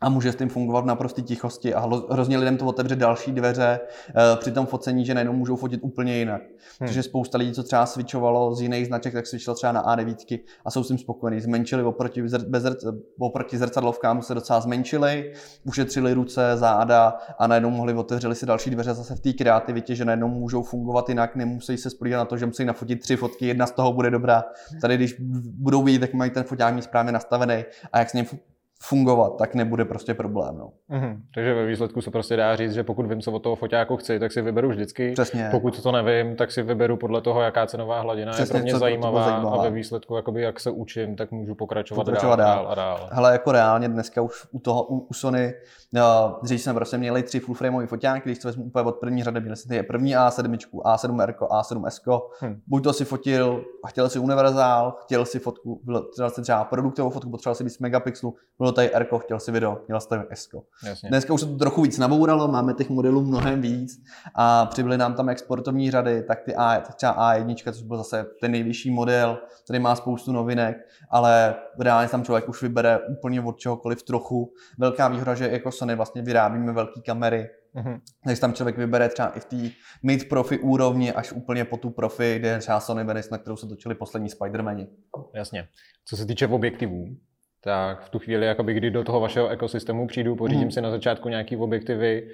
a 0.00 0.08
může 0.08 0.32
s 0.32 0.36
tím 0.36 0.48
fungovat 0.48 0.80
v 0.80 0.86
naprosté 0.86 1.22
tichosti 1.22 1.74
a 1.74 1.88
hrozně 2.10 2.38
lidem 2.38 2.56
to 2.56 2.66
otevře 2.66 2.96
další 2.96 3.32
dveře 3.32 3.80
uh, 3.80 4.40
při 4.40 4.52
tom 4.52 4.66
focení, 4.66 5.04
že 5.04 5.14
najednou 5.14 5.32
můžou 5.32 5.56
fotit 5.56 5.80
úplně 5.82 6.18
jinak. 6.18 6.42
Hmm. 6.42 6.88
Takže 6.88 7.02
spousta 7.02 7.38
lidí, 7.38 7.52
co 7.52 7.62
třeba 7.62 7.86
switchovalo 7.86 8.54
z 8.54 8.60
jiných 8.60 8.86
značek, 8.86 9.12
tak 9.12 9.26
switchlo 9.26 9.54
třeba 9.54 9.72
na 9.72 9.96
A9 9.96 10.40
a 10.64 10.70
jsou 10.70 10.84
s 10.84 10.88
tím 10.88 10.98
spokojení. 10.98 11.40
Zmenšili 11.40 11.82
oproti, 11.82 12.22
bez, 12.22 12.64
oproti 13.18 13.58
zrcadlovkám 13.58 14.22
se 14.22 14.34
docela 14.34 14.60
zmenšili, 14.60 15.32
ušetřili 15.64 16.14
ruce, 16.14 16.52
záda 16.54 17.16
a 17.38 17.46
najednou 17.46 17.70
mohli 17.70 17.94
otevřeli 17.94 18.34
si 18.34 18.46
další 18.46 18.70
dveře 18.70 18.94
zase 18.94 19.14
v 19.14 19.20
té 19.20 19.32
kreativitě, 19.32 19.94
že 19.94 20.04
najednou 20.04 20.28
můžou 20.28 20.62
fungovat 20.62 21.08
jinak, 21.08 21.36
nemusí 21.36 21.78
se 21.78 21.90
spolíhat 21.90 22.18
na 22.18 22.24
to, 22.24 22.36
že 22.36 22.46
musí 22.46 22.64
nafotit 22.64 23.00
tři 23.00 23.16
fotky, 23.16 23.46
jedna 23.46 23.66
z 23.66 23.72
toho 23.72 23.92
bude 23.92 24.10
dobrá. 24.10 24.44
Tady, 24.80 24.96
když 24.96 25.14
budou 25.58 25.82
vidět, 25.82 26.02
jak 26.02 26.14
mají 26.14 26.30
ten 26.30 26.44
foťák 26.44 26.74
mít 26.74 26.84
správně 26.84 27.12
nastavený 27.12 27.64
a 27.92 27.98
jak 27.98 28.10
s 28.10 28.12
ním 28.12 28.26
fungovat, 28.82 29.36
tak 29.38 29.54
nebude 29.54 29.84
prostě 29.84 30.14
problém. 30.14 30.58
No. 30.58 30.72
Mm-hmm. 30.90 31.20
Takže 31.34 31.54
ve 31.54 31.66
výsledku 31.66 32.00
se 32.00 32.10
prostě 32.10 32.36
dá 32.36 32.56
říct, 32.56 32.72
že 32.72 32.82
pokud 32.82 33.06
vím, 33.06 33.20
co 33.20 33.32
od 33.32 33.42
toho 33.42 33.56
foťáku 33.56 33.96
chci, 33.96 34.18
tak 34.18 34.32
si 34.32 34.42
vyberu 34.42 34.68
vždycky. 34.68 35.12
Přesně. 35.12 35.48
Pokud 35.50 35.82
to 35.82 35.92
nevím, 35.92 36.36
tak 36.36 36.52
si 36.52 36.62
vyberu 36.62 36.96
podle 36.96 37.20
toho, 37.20 37.42
jaká 37.42 37.66
cenová 37.66 38.00
hladina 38.00 38.32
Přesně, 38.32 38.56
je 38.56 38.60
pro 38.60 38.62
mě 38.62 38.72
co, 38.72 38.78
zajímavá, 38.78 39.24
zajímavá, 39.24 39.56
a 39.56 39.62
ve 39.62 39.70
výsledku, 39.70 40.16
jakoby, 40.16 40.42
jak 40.42 40.60
se 40.60 40.70
učím, 40.70 41.16
tak 41.16 41.30
můžu 41.30 41.54
pokračovat, 41.54 42.04
pokračovat 42.04 42.36
dál, 42.36 42.56
dál, 42.56 42.72
a 42.72 42.74
dál. 42.74 43.08
Hele, 43.12 43.32
jako 43.32 43.52
reálně 43.52 43.88
dneska 43.88 44.22
už 44.22 44.46
u 44.52 44.58
toho, 44.58 44.82
u, 44.82 44.98
u 44.98 45.14
Sony, 45.14 45.54
no, 45.92 46.38
dřív 46.42 46.62
jsme 46.62 46.74
prostě 46.74 46.98
měli 46.98 47.22
tři 47.22 47.40
full 47.40 47.54
frameové 47.54 47.86
foťáky, 47.86 48.22
když 48.24 48.38
to 48.38 48.48
vezmu 48.48 48.64
úplně 48.64 48.84
od 48.84 48.96
první 48.96 49.24
řady, 49.24 49.40
měli 49.40 49.56
jsme 49.56 49.82
první 49.82 50.16
A7, 50.16 50.56
A7R, 50.84 51.34
A7S. 51.34 52.20
Hmm. 52.40 52.60
Buď 52.66 52.84
to 52.84 52.92
si 52.92 53.04
fotil 53.04 53.64
a 53.84 53.88
chtěl 53.88 54.08
si 54.08 54.18
univerzál, 54.18 54.96
chtěl 55.02 55.24
si 55.24 55.38
fotku, 55.38 55.80
chtěl 56.12 56.30
si 56.30 56.42
třeba 56.42 56.64
produktovou 56.64 57.10
fotku, 57.10 57.30
potřeboval 57.30 57.54
si 57.54 57.64
víc 57.64 57.78
megapixelů, 57.78 58.34
bylo 58.66 58.72
tady 58.72 58.90
R, 58.94 59.06
chtěl 59.18 59.40
si 59.40 59.52
video, 59.52 59.78
měl 59.88 60.00
jsi 60.00 60.08
S. 60.30 60.48
Dneska 61.08 61.32
už 61.32 61.40
se 61.40 61.46
to 61.46 61.56
trochu 61.56 61.82
víc 61.82 61.98
nabouralo, 61.98 62.48
máme 62.48 62.74
těch 62.74 62.90
modelů 62.90 63.22
mnohem 63.22 63.60
víc 63.60 64.02
a 64.34 64.66
přibyly 64.66 64.98
nám 64.98 65.14
tam 65.14 65.28
exportovní 65.28 65.90
řady, 65.90 66.22
tak 66.22 66.40
ty 66.44 66.54
A, 66.54 66.80
třeba 66.80 67.34
A1, 67.34 67.72
což 67.72 67.82
byl 67.82 67.96
zase 67.96 68.26
ten 68.40 68.50
nejvyšší 68.50 68.90
model, 68.90 69.38
který 69.64 69.78
má 69.78 69.96
spoustu 69.96 70.32
novinek, 70.32 70.76
ale 71.10 71.54
reálně 71.80 72.08
tam 72.08 72.24
člověk 72.24 72.48
už 72.48 72.62
vybere 72.62 72.98
úplně 72.98 73.40
od 73.40 73.58
čehokoliv 73.58 74.02
trochu. 74.02 74.52
Velká 74.78 75.08
výhoda, 75.08 75.34
že 75.34 75.48
jako 75.48 75.72
Sony 75.72 75.94
vlastně 75.94 76.22
vyrábíme 76.22 76.72
velké 76.72 77.00
kamery, 77.00 77.48
Mm-hmm. 77.76 78.00
Takže 78.24 78.40
tam 78.40 78.52
člověk 78.52 78.78
vybere 78.78 79.08
třeba 79.08 79.28
i 79.28 79.40
v 79.40 79.44
té 79.44 79.56
mid 80.02 80.28
profi 80.28 80.58
úrovni 80.58 81.12
až 81.12 81.32
úplně 81.32 81.64
po 81.64 81.76
tu 81.76 81.90
profi, 81.90 82.38
kde 82.38 82.48
je 82.48 82.58
třeba 82.58 82.80
Sony 82.80 83.04
Venice, 83.04 83.28
na 83.32 83.38
kterou 83.38 83.56
se 83.56 83.66
točili 83.66 83.94
poslední 83.94 84.28
Spider-Mani. 84.28 84.86
Jasně. 85.34 85.68
Co 86.04 86.16
se 86.16 86.26
týče 86.26 86.46
objektivů, 86.46 87.04
tak 87.66 88.00
v 88.00 88.08
tu 88.08 88.18
chvíli, 88.18 88.46
jakoby, 88.46 88.74
kdy 88.74 88.90
do 88.90 89.04
toho 89.04 89.20
vašeho 89.20 89.48
ekosystému 89.48 90.06
přijdu, 90.06 90.36
pořídím 90.36 90.64
mm. 90.64 90.70
si 90.70 90.80
na 90.80 90.90
začátku 90.90 91.28
nějaký 91.28 91.56
objektivy 91.56 92.28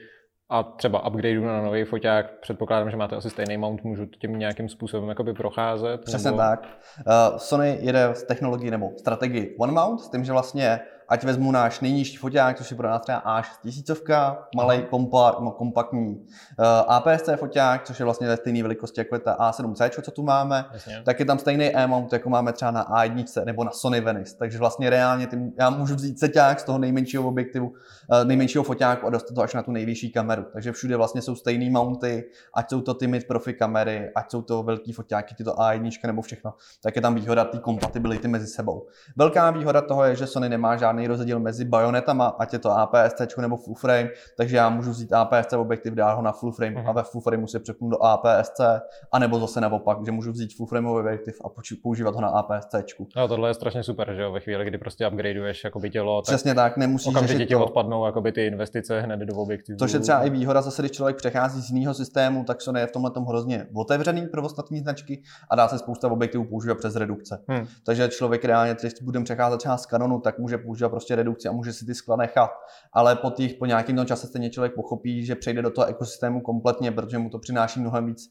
a 0.51 0.63
třeba 0.63 1.07
upgradeu 1.07 1.45
na 1.45 1.63
nový 1.63 1.85
foťák, 1.85 2.41
předpokládám, 2.41 2.91
že 2.91 2.97
máte 2.97 3.17
asi 3.17 3.31
stejný 3.31 3.57
mount, 3.57 3.85
můžu 3.85 4.07
tím 4.07 4.39
nějakým 4.39 4.69
způsobem 4.69 5.09
jakoby 5.09 5.35
procházet? 5.35 6.01
Přesně 6.05 6.31
nebo... 6.31 6.39
tak. 6.39 6.69
Uh, 7.07 7.37
Sony 7.37 7.79
jede 7.81 8.05
s 8.05 8.23
technologií 8.23 8.71
nebo 8.71 8.91
strategii 8.99 9.57
One 9.59 9.73
Mount, 9.73 10.01
s 10.01 10.11
tím, 10.11 10.25
že 10.25 10.33
vlastně 10.33 10.81
ať 11.13 11.25
vezmu 11.25 11.53
náš 11.53 11.81
nejnižší 11.81 12.17
foťák, 12.17 12.57
což 12.57 12.71
je 12.71 12.77
pro 12.77 12.89
nás 12.89 13.03
třeba 13.03 13.23
A6000, 13.25 14.37
malý 14.57 14.83
kompa, 14.91 15.37
no, 15.41 15.51
kompaktní 15.51 16.09
uh, 16.09 16.17
eh, 16.61 16.85
APS-C 16.89 17.37
foťák, 17.37 17.85
což 17.85 17.99
je 17.99 18.05
vlastně 18.05 18.29
ve 18.29 18.37
stejné 18.37 18.63
velikosti 18.63 19.01
jako 19.01 19.15
je 19.15 19.19
ta 19.19 19.37
A7C, 19.51 20.03
co 20.03 20.11
tu 20.11 20.23
máme, 20.23 20.65
Jasně. 20.73 21.03
tak 21.05 21.21
je 21.21 21.27
tam 21.27 21.39
stejný 21.39 21.77
E-mount, 21.77 22.13
jako 22.13 22.31
máme 22.31 22.53
třeba 22.53 22.71
na 22.71 22.85
A1 22.85 23.45
nebo 23.45 23.65
na 23.65 23.71
Sony 23.71 24.01
Venice. 24.01 24.37
Takže 24.39 24.59
vlastně 24.59 24.91
reálně 24.91 25.27
tím, 25.27 25.53
já 25.59 25.71
můžu 25.71 25.95
vzít 25.95 26.19
seťák 26.19 26.61
z 26.61 26.65
toho 26.65 26.79
nejmenšího 26.79 27.29
objektivu, 27.29 27.69
uh, 27.69 28.25
nejmenšího 28.25 28.65
foťáku 28.65 29.07
a 29.07 29.11
dostat 29.11 29.35
to 29.35 29.43
až 29.43 29.55
na 29.55 29.63
tu 29.63 29.73
nejvyšší 29.73 30.13
kameru. 30.13 30.47
Takže 30.53 30.73
všude 30.73 30.97
vlastně 30.97 31.23
jsou 31.23 31.35
stejné 31.35 31.71
mounty, 31.71 32.25
ať 32.55 32.71
jsou 32.71 32.81
to 32.81 32.95
ty 32.95 33.07
mid 33.07 33.27
profi 33.27 33.55
kamery, 33.55 34.11
ať 34.15 34.31
jsou 34.31 34.43
to 34.43 34.63
velký 34.63 34.93
foťáky, 34.93 35.35
tyto 35.35 35.53
A1 35.53 35.91
nebo 36.07 36.23
všechno, 36.23 36.55
tak 36.83 36.97
je 36.97 37.03
tam 37.03 37.15
výhoda 37.15 37.45
té 37.45 37.59
kompatibility 37.59 38.29
mezi 38.29 38.47
sebou. 38.47 38.87
Velká 39.17 39.51
výhoda 39.51 39.81
toho 39.81 40.05
je, 40.05 40.17
že 40.17 40.27
Sony 40.27 40.49
nemá 40.49 40.77
žádný 40.77 41.02
žádný 41.03 41.07
rozdíl 41.09 41.41
mezi 41.41 41.65
bajonetama, 41.65 42.27
ať 42.39 42.53
je 42.53 42.59
to 42.59 42.71
APS-C 42.71 43.27
nebo 43.41 43.57
full 43.57 43.75
frame, 43.75 44.09
takže 44.37 44.57
já 44.57 44.69
můžu 44.69 44.91
vzít 44.91 45.13
APS-C 45.13 45.57
objektiv, 45.57 45.95
dát 45.95 46.15
ho 46.15 46.23
na 46.23 46.33
full 46.33 46.53
frame 46.53 46.75
mm-hmm. 46.75 46.89
a 46.89 46.93
ve 46.93 47.03
full 47.03 47.21
frame 47.21 47.49
si 47.49 47.59
přepnu 47.59 47.91
do 47.91 48.03
APS-C, 48.03 48.81
anebo 49.13 49.39
zase 49.39 49.61
naopak, 49.61 49.99
že 50.05 50.13
můžu 50.13 50.33
vzít 50.33 50.57
full 50.57 50.67
frame 50.67 50.89
objektiv 50.89 51.35
a 51.45 51.49
používat 51.83 52.15
ho 52.15 52.21
na 52.21 52.29
APS-C. 52.29 52.85
No, 53.17 53.29
tohle 53.29 53.51
je 53.51 53.55
strašně 53.55 53.83
super, 53.83 54.15
že 54.15 54.23
jo, 54.23 54.33
ve 54.33 54.41
chvíli, 54.41 54.65
kdy 54.65 54.79
prostě 54.79 55.09
upgradeuješ 55.09 55.65
jakoby 55.65 55.91
tělo, 55.91 56.23
tak 56.23 56.35
Přesně 56.35 56.55
tak, 56.55 56.77
nemusíš 56.77 57.07
okamžitě 57.07 57.47
ti 57.47 57.55
to... 57.55 57.65
odpadnou 57.65 58.07
jakoby 58.07 58.33
ty 58.33 58.47
investice 58.47 59.01
hned 59.01 59.21
do 59.21 59.37
objektivu. 59.37 59.79
To 59.79 59.85
je 59.85 60.01
třeba 60.01 60.23
i 60.23 60.31
výhoda 60.31 60.63
zase, 60.63 60.83
když 60.83 60.93
člověk 60.93 61.17
přechází 61.17 61.61
z 61.61 61.71
jiného 61.71 61.95
systému, 61.95 62.45
tak 62.45 62.61
Sony 62.61 62.81
je 62.81 62.87
v 62.87 62.93
tomhle 62.93 63.11
tom 63.11 63.25
hrozně 63.25 63.67
otevřený 63.75 64.27
pro 64.27 64.43
ostatní 64.43 64.79
značky 64.79 65.23
a 65.51 65.57
dá 65.57 65.69
se 65.69 65.79
spousta 65.79 66.13
objektivů 66.13 66.45
používat 66.45 66.79
přes 66.79 66.97
redukce. 66.97 67.45
Hmm. 67.49 67.67
Takže 67.87 68.09
člověk 68.09 68.45
reálně, 68.45 68.77
když 68.81 68.93
budeme 69.03 69.25
přecházet 69.25 69.59
třeba 69.59 69.77
z 69.77 69.87
Canonu, 69.87 70.21
tak 70.21 70.39
může 70.39 70.59
používat 70.83 70.91
prostě 70.91 71.17
redukci 71.17 71.49
a 71.49 71.53
může 71.53 71.73
si 71.73 71.87
ty 71.87 71.95
skla 71.95 72.17
nechat. 72.17 72.51
Ale 72.93 73.17
po, 73.17 73.31
těch, 73.31 73.55
po 73.55 73.67
nějakém 73.67 74.07
čase 74.07 74.27
stejně 74.27 74.51
člověk 74.51 74.75
pochopí, 74.75 75.27
že 75.27 75.35
přejde 75.35 75.63
do 75.63 75.71
toho 75.71 75.87
ekosystému 75.87 76.41
kompletně, 76.41 76.93
protože 76.93 77.19
mu 77.19 77.31
to 77.31 77.39
přináší 77.39 77.81
mnohem 77.81 78.07
víc 78.07 78.29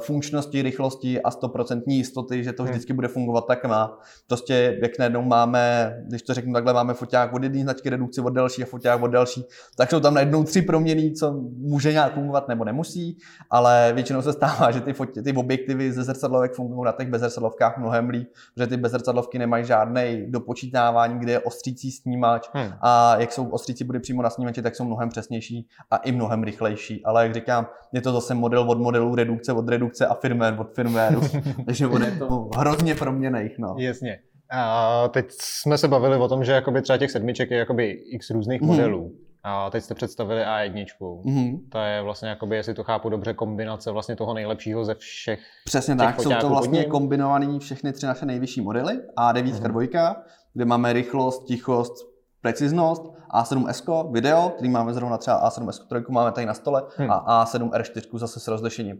funkčnosti, 0.00 0.62
rychlosti 0.62 1.22
a 1.22 1.30
100% 1.30 1.82
jistoty, 1.86 2.44
že 2.44 2.52
to 2.52 2.62
hmm. 2.62 2.70
vždycky 2.70 2.92
bude 2.92 3.08
fungovat 3.08 3.44
tak 3.46 3.64
má. 3.64 3.98
Prostě 4.26 4.78
jak 4.82 4.98
najednou 4.98 5.22
máme, 5.22 5.94
když 6.08 6.22
to 6.22 6.34
řeknu 6.34 6.52
takhle, 6.52 6.72
máme 6.72 6.94
foťák 6.94 7.32
od 7.32 7.42
jedné 7.42 7.62
značky 7.62 7.90
redukci 7.90 8.20
od 8.20 8.30
další 8.30 8.62
a 8.62 8.66
foťák 8.66 9.02
od 9.02 9.08
další, 9.08 9.44
tak 9.76 9.90
jsou 9.90 10.00
tam 10.00 10.14
najednou 10.14 10.44
tři 10.44 10.62
proměny, 10.62 11.12
co 11.12 11.32
může 11.56 11.92
nějak 11.92 12.14
fungovat 12.14 12.48
nebo 12.48 12.64
nemusí, 12.64 13.18
ale 13.50 13.92
většinou 13.94 14.22
se 14.22 14.32
stává, 14.32 14.70
že 14.70 14.80
ty, 14.80 14.92
fotě, 14.92 15.22
ty 15.22 15.32
objektivy 15.32 15.92
ze 15.92 16.04
zrcadlovek 16.04 16.54
fungují 16.54 16.84
na 16.84 16.92
těch 16.92 17.08
bezrcadlovkách 17.08 17.78
mnohem 17.78 18.08
líp, 18.08 18.28
protože 18.54 18.66
ty 18.66 18.76
bezrcadlovky 18.76 19.38
nemají 19.38 19.64
žádný 19.64 20.26
dopočítávání, 20.28 21.18
kde 21.18 21.32
je 21.32 21.40
ostřící 21.40 21.90
snímač 21.90 22.48
hmm. 22.52 22.72
a 22.80 23.16
jak 23.20 23.32
jsou 23.32 23.48
ostříci 23.48 23.84
bude 23.84 24.00
přímo 24.00 24.22
na 24.22 24.30
snímači, 24.30 24.62
tak 24.62 24.76
jsou 24.76 24.84
mnohem 24.84 25.08
přesnější 25.08 25.68
a 25.90 25.96
i 25.96 26.12
mnohem 26.12 26.42
rychlejší. 26.42 27.04
Ale 27.04 27.22
jak 27.22 27.34
říkám, 27.34 27.66
je 27.92 28.00
to 28.00 28.12
zase 28.12 28.34
model 28.34 28.70
od 28.70 28.78
modelu 28.78 29.14
redukce 29.14 29.52
od 29.52 29.65
od 29.66 29.70
redukce 29.70 30.06
a 30.06 30.14
firmware 30.14 30.60
od 30.60 30.74
firmwareu. 30.74 31.20
Takže 31.66 31.86
on 31.86 32.02
je 32.02 32.10
to 32.10 32.48
hrozně 32.56 32.94
proměnejch. 32.94 33.58
No. 33.58 33.74
Jasně. 33.78 34.18
A 34.50 35.08
teď 35.08 35.26
jsme 35.30 35.78
se 35.78 35.88
bavili 35.88 36.16
o 36.16 36.28
tom, 36.28 36.44
že 36.44 36.52
jakoby 36.52 36.82
třeba 36.82 36.96
těch 36.96 37.10
sedmiček 37.10 37.50
je 37.50 37.58
jakoby 37.58 37.90
x 37.90 38.30
různých 38.30 38.60
mm. 38.60 38.66
modelů. 38.66 39.12
A 39.42 39.70
teď 39.70 39.84
jste 39.84 39.94
představili 39.94 40.42
A1. 40.42 40.86
Mm-hmm. 41.00 41.58
To 41.72 41.78
je 41.78 42.02
vlastně, 42.02 42.28
jakoby, 42.28 42.56
jestli 42.56 42.74
to 42.74 42.84
chápu 42.84 43.08
dobře, 43.08 43.34
kombinace 43.34 43.90
vlastně 43.90 44.16
toho 44.16 44.34
nejlepšího 44.34 44.84
ze 44.84 44.94
všech 44.94 45.40
Přesně 45.64 45.96
tak, 45.96 46.20
jsou 46.20 46.32
to 46.40 46.48
vlastně 46.48 46.84
kombinované 46.84 47.58
všechny 47.58 47.92
tři 47.92 48.06
naše 48.06 48.26
nejvyšší 48.26 48.60
modely. 48.60 48.94
A9 49.18 49.44
mm-hmm. 49.44 49.88
2, 49.88 50.16
kde 50.54 50.64
máme 50.64 50.92
rychlost, 50.92 51.44
tichost, 51.44 51.92
preciznost, 52.40 53.02
A7S 53.34 54.12
video, 54.12 54.48
který 54.48 54.70
máme 54.70 54.92
zrovna 54.92 55.18
třeba 55.18 55.48
A7S 55.48 56.02
3 56.02 56.12
máme 56.12 56.32
tady 56.32 56.46
na 56.46 56.54
stole 56.54 56.82
hmm. 56.96 57.10
a 57.10 57.44
A7 57.44 57.70
R4 57.70 58.18
zase 58.18 58.40
s 58.40 58.48
rozlišením. 58.48 58.96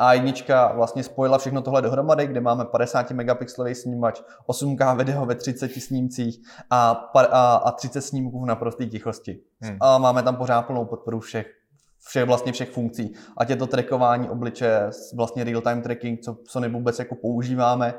A1 0.00 0.74
vlastně 0.76 1.02
spojila 1.02 1.38
všechno 1.38 1.62
tohle 1.62 1.82
dohromady, 1.82 2.26
kde 2.26 2.40
máme 2.40 2.64
50 2.64 3.10
megapixelový 3.10 3.74
snímač, 3.74 4.22
8K 4.48 4.96
video 4.96 5.26
ve 5.26 5.34
30 5.34 5.72
snímcích 5.72 6.38
a, 6.70 6.90
a, 7.14 7.54
a 7.54 7.70
30 7.70 8.00
snímků 8.00 8.42
v 8.42 8.46
naprosté 8.46 8.86
tichosti. 8.86 9.40
Hmm. 9.60 9.76
A 9.80 9.98
máme 9.98 10.22
tam 10.22 10.36
pořád 10.36 10.62
plnou 10.62 10.84
podporu 10.84 11.20
všech 11.20 11.46
všech, 12.06 12.24
vlastně 12.24 12.52
všech 12.52 12.70
funkcí. 12.70 13.14
Ať 13.36 13.50
je 13.50 13.56
to 13.56 13.66
trackování 13.66 14.30
obličeje, 14.30 14.90
vlastně 15.14 15.44
real-time 15.44 15.82
tracking, 15.82 16.20
co 16.20 16.36
Sony 16.48 16.68
vůbec 16.68 16.98
jako 16.98 17.14
používáme, 17.14 17.94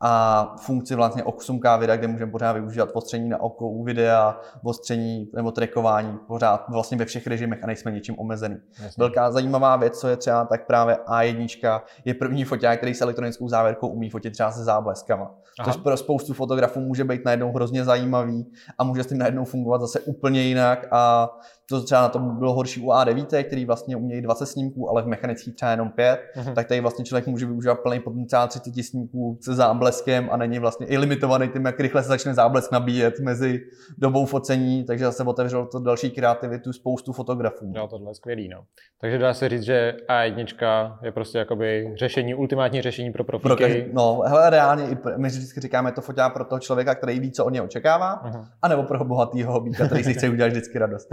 a 0.00 0.54
funkci 0.60 0.94
vlastně 0.94 1.22
8K 1.22 1.78
videa, 1.78 1.96
kde 1.96 2.08
můžeme 2.08 2.32
pořád 2.32 2.52
využívat 2.52 2.88
ostření 2.92 3.28
na 3.28 3.40
oko 3.40 3.68
u 3.68 3.84
videa, 3.84 4.40
ostření 4.64 5.30
nebo 5.34 5.50
trackování 5.50 6.18
pořád 6.28 6.68
vlastně 6.68 6.98
ve 6.98 7.04
všech 7.04 7.26
režimech 7.26 7.64
a 7.64 7.66
nejsme 7.66 7.92
ničím 7.92 8.18
omezený. 8.18 8.56
Jasně. 8.82 9.00
Velká 9.00 9.30
zajímavá 9.30 9.76
věc, 9.76 9.98
co 9.98 10.08
je 10.08 10.16
třeba, 10.16 10.44
tak 10.44 10.66
právě 10.66 10.96
A1 11.06 11.80
je 12.04 12.14
první 12.14 12.44
foták, 12.44 12.78
který 12.78 12.94
s 12.94 13.00
elektronickou 13.00 13.48
závěrkou 13.48 13.88
umí 13.88 14.10
fotit 14.10 14.32
třeba 14.32 14.50
se 14.50 14.64
zábleskama. 14.64 15.34
Aha. 15.58 15.72
Což 15.72 15.82
pro 15.82 15.96
spoustu 15.96 16.34
fotografů 16.34 16.80
může 16.80 17.04
být 17.04 17.24
najednou 17.24 17.52
hrozně 17.52 17.84
zajímavý 17.84 18.52
a 18.78 18.84
může 18.84 19.02
s 19.02 19.06
tím 19.06 19.18
najednou 19.18 19.44
fungovat 19.44 19.80
zase 19.80 20.00
úplně 20.00 20.42
jinak 20.42 20.86
a 20.90 21.30
to 21.68 21.82
třeba 21.82 22.00
na 22.00 22.08
tom 22.08 22.38
bylo 22.38 22.54
horší 22.54 22.80
u 22.80 22.86
A9, 22.86 23.44
který 23.44 23.64
vlastně 23.64 23.96
umějí 23.96 24.22
20 24.22 24.46
snímků, 24.46 24.90
ale 24.90 25.02
v 25.02 25.06
mechanických 25.06 25.54
třeba 25.54 25.70
jenom 25.70 25.90
5, 25.90 26.20
uh-huh. 26.36 26.54
tak 26.54 26.66
tady 26.66 26.80
vlastně 26.80 27.04
člověk 27.04 27.26
může 27.26 27.46
využívat 27.46 27.80
plný 27.80 28.00
potenciál 28.00 28.48
30 28.48 28.82
snímků 28.82 29.38
se 29.42 29.54
zábleskem 29.54 30.28
a 30.32 30.36
není 30.36 30.58
vlastně 30.58 30.86
i 30.86 30.98
limitovaný 30.98 31.48
tím, 31.48 31.64
jak 31.64 31.80
rychle 31.80 32.02
se 32.02 32.08
začne 32.08 32.34
záblesk 32.34 32.72
nabíjet 32.72 33.20
mezi 33.20 33.60
dobou 33.98 34.26
focení, 34.26 34.84
takže 34.84 35.04
zase 35.04 35.22
otevřelo 35.22 35.66
to 35.66 35.78
další 35.78 36.10
kreativitu 36.10 36.72
spoustu 36.72 37.12
fotografů. 37.12 37.72
Jo, 37.76 37.86
tohle 37.90 38.10
je 38.10 38.14
skvělý, 38.14 38.48
no. 38.48 38.64
Takže 39.00 39.18
dá 39.18 39.34
se 39.34 39.48
říct, 39.48 39.62
že 39.62 39.94
A1 40.08 40.98
je 41.02 41.12
prostě 41.12 41.38
jakoby 41.38 41.94
řešení, 41.98 42.34
ultimátní 42.34 42.82
řešení 42.82 43.12
pro 43.12 43.24
profíky. 43.24 43.82
Pro 43.82 43.92
no, 43.92 44.20
hele, 44.26 44.50
reálně 44.50 44.84
i 44.88 44.96
my 45.16 45.28
vždycky 45.28 45.60
říkáme, 45.60 45.92
to 45.92 46.00
fotá 46.00 46.28
pro 46.28 46.44
toho 46.44 46.58
člověka, 46.58 46.94
který 46.94 47.20
ví, 47.20 47.32
co 47.32 47.44
od 47.44 47.50
něj 47.50 47.62
očekává, 47.62 48.22
uh-huh. 48.24 48.46
anebo 48.62 48.82
pro 48.82 49.04
bohatýho 49.04 49.52
hobíka, 49.52 49.86
který 49.86 50.04
si 50.04 50.14
chce 50.14 50.28
udělat 50.28 50.48
vždycky 50.48 50.78
radost. 50.78 51.08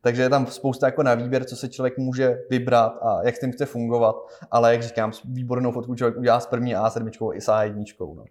Takže 0.00 0.22
je 0.22 0.28
tam 0.28 0.46
spousta 0.46 0.86
jako 0.86 1.02
na 1.02 1.14
výběr, 1.14 1.44
co 1.44 1.56
se 1.56 1.68
člověk 1.68 1.98
může 1.98 2.38
vybrat 2.50 2.98
a 3.02 3.18
jak 3.24 3.36
s 3.36 3.40
tím 3.40 3.52
chce 3.52 3.66
fungovat. 3.66 4.16
Ale 4.50 4.72
jak 4.72 4.82
říkám, 4.82 5.12
výbornou 5.24 5.72
fotku 5.72 5.94
člověk 5.94 6.16
udělá 6.16 6.40
s 6.40 6.46
první 6.46 6.76
A7 6.76 7.32
i 7.34 7.40
s 7.40 7.48
A1. 7.48 7.84
No. 8.16 8.24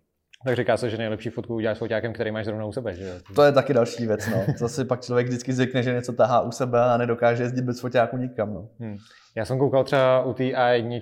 Tak 0.45 0.55
říká 0.55 0.77
se, 0.77 0.89
že 0.89 0.97
nejlepší 0.97 1.29
fotku 1.29 1.55
uděláš 1.55 1.77
s 1.77 1.79
fotákem, 1.79 2.13
který 2.13 2.31
máš 2.31 2.45
zrovna 2.45 2.65
u 2.65 2.71
sebe, 2.71 2.95
že 2.95 3.19
To 3.35 3.43
je 3.43 3.51
taky 3.51 3.73
další 3.73 4.07
věc, 4.07 4.27
no. 4.27 4.45
To 4.59 4.69
si 4.69 4.85
pak 4.85 5.01
člověk 5.01 5.27
vždycky 5.27 5.53
zvykne, 5.53 5.83
že 5.83 5.93
něco 5.93 6.13
tahá 6.13 6.41
u 6.41 6.51
sebe 6.51 6.81
a 6.81 6.97
nedokáže 6.97 7.43
jezdit 7.43 7.61
bez 7.61 7.79
fotáku 7.79 8.17
nikam, 8.17 8.53
no. 8.53 8.69
Hmm. 8.79 8.97
Já 9.37 9.45
jsem 9.45 9.59
koukal 9.59 9.83
třeba 9.83 10.23
u 10.23 10.33
té 10.33 10.43
A1, 10.43 11.01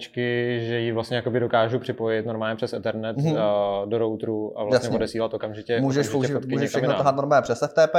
že 0.59 0.79
ji 0.79 0.91
vlastně 0.91 1.17
jakoby 1.17 1.39
dokážu 1.39 1.79
připojit 1.79 2.25
normálně 2.25 2.55
přes 2.55 2.73
Ethernet 2.73 3.17
mm-hmm. 3.17 3.87
do 3.87 3.97
routeru 3.97 4.59
a 4.59 4.63
vlastně 4.63 4.87
Jasně. 4.87 4.95
odesílat 4.95 5.33
okamžitě. 5.33 5.81
Můžeš, 5.81 6.09
okamžitě 6.09 6.33
použít, 6.33 6.51
můžeš 6.51 6.69
všechno 6.69 6.93
tahat 6.93 7.15
normálně 7.15 7.41
přes 7.41 7.59
FTP, 7.59 7.95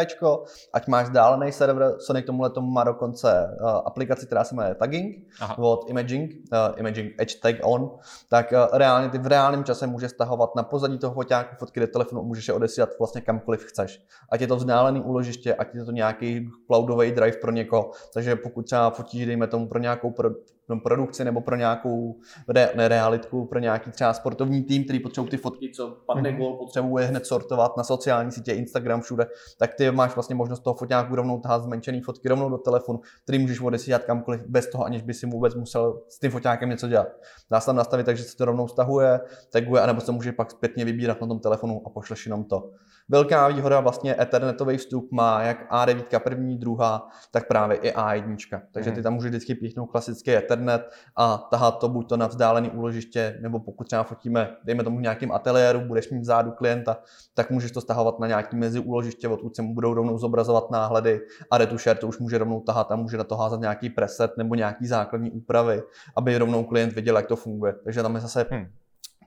ať 0.73 0.87
máš 0.87 1.09
dálený 1.09 1.53
server, 1.53 1.95
Sony 1.99 2.23
k 2.23 2.27
tomuhle 2.27 2.51
tomu 2.51 2.71
má 2.71 2.85
dokonce 2.85 3.57
uh, 3.61 3.69
aplikaci, 3.69 4.27
která 4.27 4.45
se 4.45 4.55
jmenuje 4.55 4.75
Tagging 4.75 5.17
Aha. 5.41 5.59
od 5.59 5.91
Imaging, 5.91 6.31
uh, 6.33 6.59
Imaging 6.77 7.15
Edge 7.19 7.35
Tag 7.43 7.57
On, 7.63 7.91
tak 8.29 8.53
uh, 8.53 8.79
reálně 8.79 9.09
ty 9.09 9.19
v 9.19 9.27
reálném 9.27 9.65
čase 9.65 9.87
můžeš 9.87 10.11
stahovat 10.11 10.57
na 10.57 10.63
pozadí 10.63 10.99
toho 10.99 11.15
foťáku 11.15 11.57
fotky 11.59 11.81
do 11.81 11.87
telefonu, 11.87 12.23
můžeš 12.23 12.49
je 12.49 12.55
odesílat 12.55 12.91
vlastně 12.99 13.21
kamkoliv 13.21 13.65
chceš. 13.65 14.03
Ať 14.33 14.41
je 14.41 14.47
to 14.47 14.57
vzdálený 14.57 15.01
úložiště, 15.01 15.55
ať 15.55 15.75
je 15.75 15.85
to 15.85 15.91
nějaký 15.91 16.49
cloudový 16.67 17.13
drive 17.13 17.37
pro 17.37 17.51
někoho, 17.51 17.91
takže 18.15 18.37
pokud 18.37 18.63
třeba 18.63 18.91
fotíš, 18.91 19.27
dejme 19.27 19.47
tomu 19.47 19.69
pro 19.69 19.79
nějakou 19.79 20.11
pro, 20.25 20.31
pro 20.67 20.81
produkci 20.81 21.25
nebo 21.25 21.41
pro 21.41 21.57
nějakou 21.57 22.17
re, 22.49 22.71
ne, 22.75 22.89
realitku, 22.89 23.47
pro 23.47 23.59
nějaký 23.59 23.91
třeba 23.91 24.13
sportovní 24.13 24.63
tým, 24.63 24.85
který 24.85 25.01
potřebují 25.01 25.31
ty 25.31 25.37
fotky, 25.37 25.71
co 25.75 25.97
padne 26.07 26.31
mm-hmm. 26.31 26.37
gol, 26.37 26.57
potřebuje 26.57 27.07
hned 27.07 27.27
sortovat 27.27 27.77
na 27.77 27.85
sociální 27.85 28.33
sítě, 28.33 28.53
Instagram, 28.53 29.01
všude, 29.01 29.27
tak 29.59 29.75
ty 29.75 29.91
máš 29.91 30.15
vlastně 30.15 30.35
možnost 30.35 30.61
toho 30.61 30.75
foťáku 30.75 31.15
rovnou 31.15 31.41
tahat 31.41 31.63
zmenšený 31.63 32.01
fotky 32.01 32.29
rovnou 32.29 32.49
do 32.49 32.59
telefonu, 32.59 33.01
který 33.23 33.39
můžeš 33.39 33.61
odesílat 33.61 34.05
kamkoliv 34.05 34.41
bez 34.47 34.67
toho, 34.71 34.85
aniž 34.85 35.03
by 35.03 35.15
si 35.15 35.27
vůbec 35.27 35.55
musel 35.55 36.01
s 36.09 36.19
tím 36.19 36.31
foťákem 36.31 36.69
něco 36.69 36.89
dělat. 36.89 37.09
Dá 37.51 37.61
se 37.61 37.67
tam 37.67 37.77
nastavit 37.77 38.07
tak, 38.07 38.17
že 38.17 38.23
se 38.23 38.37
to 38.37 38.45
rovnou 38.45 38.69
stahuje, 38.69 39.21
taguje, 39.53 39.83
anebo 39.83 40.01
se 40.01 40.13
může 40.13 40.33
pak 40.33 40.51
zpětně 40.51 40.85
vybírat 40.85 41.21
na 41.21 41.27
tom 41.27 41.39
telefonu 41.41 41.83
a 41.87 41.91
pošleš 41.91 42.27
jenom 42.27 42.45
to. 42.45 42.71
Velká 43.09 43.49
výhoda 43.49 43.81
vlastně 43.81 44.17
Ethernetový 44.21 44.77
vstup 44.77 45.13
má 45.13 45.43
jak 45.43 45.73
A9 45.73 46.21
první, 46.21 46.59
druhá, 46.59 47.09
tak 47.31 47.49
právě 47.49 47.77
i 47.77 47.93
A1. 47.93 48.37
Takže 48.73 48.91
ty 48.91 48.95
hmm. 48.95 49.03
tam 49.03 49.15
můžeš 49.15 49.29
vždycky 49.29 49.55
píchnout 49.55 49.87
klasický 49.87 50.37
Ethernet 50.37 50.91
a 51.17 51.39
tahat 51.39 51.79
to 51.79 51.89
buď 51.89 52.09
to 52.09 52.17
na 52.17 52.27
vzdálený 52.27 52.71
úložiště, 52.71 53.39
nebo 53.43 53.61
pokud 53.61 53.87
třeba 53.87 54.03
fotíme, 54.03 54.57
dejme 54.65 54.85
tomu 54.85 54.99
v 54.99 55.03
nějakém 55.03 55.33
ateliéru, 55.33 55.81
budeš 55.81 56.11
mít 56.11 56.21
vzadu 56.21 56.51
klienta, 56.51 56.99
tak 57.35 57.51
můžeš 57.51 57.71
to 57.71 57.81
stahovat 57.81 58.19
na 58.19 58.27
nějaký 58.27 58.57
mezi 58.57 58.81
úložiště, 58.81 59.29
odkud 59.29 59.57
se 59.57 59.63
mu 59.63 59.75
budou 59.75 59.95
rovnou 59.95 60.19
zobrazovat 60.19 60.71
náhledy 60.71 61.21
a 61.51 61.59
retušer 61.59 61.97
to 61.97 62.09
už 62.09 62.19
může 62.19 62.39
rovnou 62.39 62.61
tahat 62.61 62.93
a 62.93 62.97
může 62.97 63.17
na 63.17 63.25
to 63.25 63.37
házet 63.37 63.61
nějaký 63.61 63.91
preset 63.91 64.37
nebo 64.39 64.55
nějaký 64.55 64.87
základní 64.87 65.31
úpravy, 65.31 65.83
aby 66.17 66.39
rovnou 66.39 66.65
klient 66.65 66.93
viděl, 66.93 67.17
jak 67.17 67.27
to 67.27 67.37
funguje. 67.37 67.75
Takže 67.85 68.03
tam 68.03 68.15
je 68.15 68.21
zase 68.21 68.47
hmm 68.51 68.67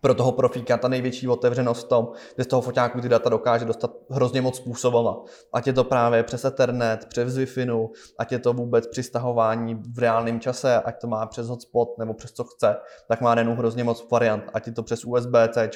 pro 0.02 0.14
toho 0.14 0.32
profíka 0.32 0.78
ta 0.78 0.88
největší 0.88 1.28
otevřenost 1.28 1.86
v 1.86 1.90
tom, 1.90 2.12
že 2.38 2.44
z 2.44 2.48
toho 2.48 2.62
foťáku 2.62 3.02
ty 3.02 3.10
data 3.10 3.30
dokáže 3.30 3.66
dostat 3.66 3.92
hrozně 4.10 4.42
moc 4.42 4.58
způsobama. 4.58 5.24
Ať 5.54 5.68
je 5.68 5.74
to 5.74 5.84
právě 5.84 6.24
přes 6.24 6.46
Ethernet, 6.46 7.06
přes 7.06 7.38
Wi-Fi, 7.38 7.90
ať 8.20 8.32
je 8.32 8.40
to 8.40 8.54
vůbec 8.54 8.88
při 8.88 9.04
stahování 9.04 9.76
v 9.76 10.00
reálném 10.00 10.40
čase, 10.40 10.82
ať 10.82 11.02
to 11.02 11.08
má 11.08 11.26
přes 11.26 11.48
hotspot 11.48 11.98
nebo 11.98 12.14
přes 12.14 12.32
co 12.32 12.44
chce, 12.44 12.78
tak 13.08 13.22
má 13.22 13.36
nejenom 13.36 13.58
hrozně 13.58 13.84
moc 13.84 14.08
variant. 14.12 14.44
Ať 14.54 14.68
je 14.68 14.74
to 14.74 14.84
přes 14.84 15.06
USB-C, 15.06 15.70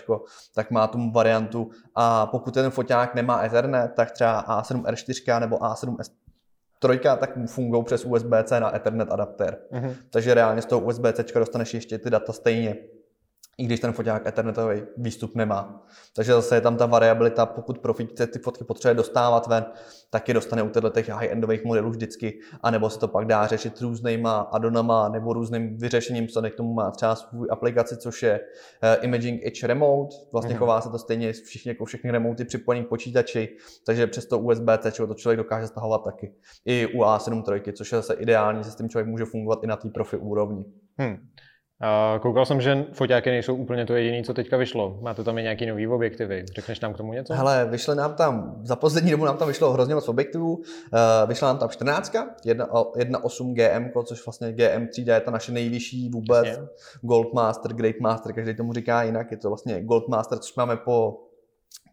tak 0.55 0.71
má 0.71 0.87
tu 0.87 1.11
variantu. 1.11 1.69
A 1.95 2.25
pokud 2.25 2.53
ten 2.53 2.71
foťák 2.71 3.15
nemá 3.15 3.43
Ethernet, 3.43 3.91
tak 3.95 4.11
třeba 4.11 4.61
A7R4 4.61 5.39
nebo 5.39 5.57
A7S 5.57 6.11
trojka, 6.79 7.15
tak 7.15 7.37
fungují 7.47 7.83
přes 7.83 8.05
USB-C 8.05 8.59
na 8.59 8.75
Ethernet 8.75 9.11
adaptér. 9.11 9.57
Uh-huh. 9.71 9.95
Takže 10.09 10.33
reálně 10.33 10.61
z 10.61 10.65
toho 10.65 10.81
USB-C 10.81 11.39
dostaneš 11.39 11.73
ještě 11.73 11.97
ty 11.97 12.09
data 12.09 12.33
stejně 12.33 12.75
i 13.57 13.65
když 13.65 13.79
ten 13.79 13.93
foťák 13.93 14.27
ethernetový 14.27 14.81
výstup 14.97 15.35
nemá. 15.35 15.85
Takže 16.15 16.33
zase 16.33 16.55
je 16.55 16.61
tam 16.61 16.77
ta 16.77 16.85
variabilita, 16.85 17.45
pokud 17.45 17.77
profík 17.77 18.09
ty 18.33 18.39
fotky 18.39 18.63
potřebuje 18.63 18.95
dostávat 18.95 19.47
ven, 19.47 19.65
tak 20.09 20.27
je 20.27 20.33
dostane 20.33 20.63
u 20.63 20.69
těchto 20.69 20.89
těch 20.89 21.09
high-endových 21.09 21.65
modelů 21.65 21.89
vždycky, 21.89 22.39
anebo 22.63 22.89
se 22.89 22.99
to 22.99 23.07
pak 23.07 23.25
dá 23.25 23.47
řešit 23.47 23.81
různýma 23.81 24.39
addonama 24.39 25.09
nebo 25.09 25.33
různým 25.33 25.77
vyřešením, 25.77 26.27
co 26.27 26.41
k 26.41 26.55
tomu 26.55 26.73
má 26.73 26.91
třeba 26.91 27.15
svůj 27.15 27.47
aplikaci, 27.51 27.97
což 27.97 28.23
je 28.23 28.39
uh, 28.39 29.05
Imaging 29.05 29.45
Edge 29.45 29.67
Remote. 29.67 30.15
Vlastně 30.31 30.55
mm-hmm. 30.55 30.57
chová 30.57 30.81
se 30.81 30.89
to 30.89 30.97
stejně 30.97 31.33
všichni, 31.33 31.69
jako 31.69 31.85
všechny 31.85 32.11
remoty 32.11 32.45
připojený 32.45 32.85
k 32.85 32.89
počítači, 32.89 33.57
takže 33.85 34.07
přes 34.07 34.25
to 34.25 34.39
USB-C 34.39 35.07
to 35.07 35.13
člověk 35.13 35.37
dokáže 35.37 35.67
stahovat 35.67 36.03
taky. 36.03 36.33
I 36.65 36.87
u 36.87 36.99
A7 36.99 37.43
III, 37.53 37.73
což 37.73 37.91
je 37.91 37.97
zase 37.97 38.13
ideální, 38.13 38.63
že 38.63 38.71
s 38.71 38.75
tím 38.75 38.89
člověk 38.89 39.07
může 39.07 39.25
fungovat 39.25 39.63
i 39.63 39.67
na 39.67 39.75
té 39.75 39.89
profi 39.89 40.17
úrovni. 40.17 40.65
Hmm. 40.97 41.17
Koukal 42.19 42.45
jsem, 42.45 42.61
že 42.61 42.85
foťáky 42.93 43.29
nejsou 43.29 43.55
úplně 43.55 43.85
to 43.85 43.93
jediné, 43.93 44.23
co 44.23 44.33
teďka 44.33 44.57
vyšlo. 44.57 44.97
Máte 45.01 45.23
tam 45.23 45.37
i 45.37 45.43
nějaký 45.43 45.65
nový 45.65 45.87
objektivy. 45.87 46.45
Řekneš 46.55 46.79
nám 46.79 46.93
k 46.93 46.97
tomu 46.97 47.13
něco? 47.13 47.33
Hele, 47.33 47.67
vyšly 47.69 47.95
nám 47.95 48.13
tam, 48.13 48.55
za 48.63 48.75
poslední 48.75 49.11
dobu 49.11 49.25
nám 49.25 49.37
tam 49.37 49.47
vyšlo 49.47 49.71
hrozně 49.71 49.95
moc 49.95 50.09
objektivů. 50.09 50.55
Uh, 50.55 50.63
vyšla 51.27 51.47
nám 51.47 51.57
tam 51.57 51.69
14, 51.69 52.13
1.8 52.45 53.53
GM, 53.53 54.03
což 54.05 54.25
vlastně 54.25 54.53
GM 54.53 54.87
třída 54.87 55.15
je 55.15 55.21
ta 55.21 55.31
naše 55.31 55.51
nejvyšší 55.51 56.09
vůbec. 56.09 56.47
Jasně. 56.47 56.63
Goldmaster, 57.01 57.73
Great 57.73 57.99
Master, 57.99 58.33
každý 58.33 58.55
tomu 58.55 58.73
říká 58.73 59.03
jinak. 59.03 59.31
Je 59.31 59.37
to 59.37 59.47
vlastně 59.47 59.83
Goldmaster, 59.83 60.39
což 60.39 60.55
máme 60.55 60.77
po 60.77 61.19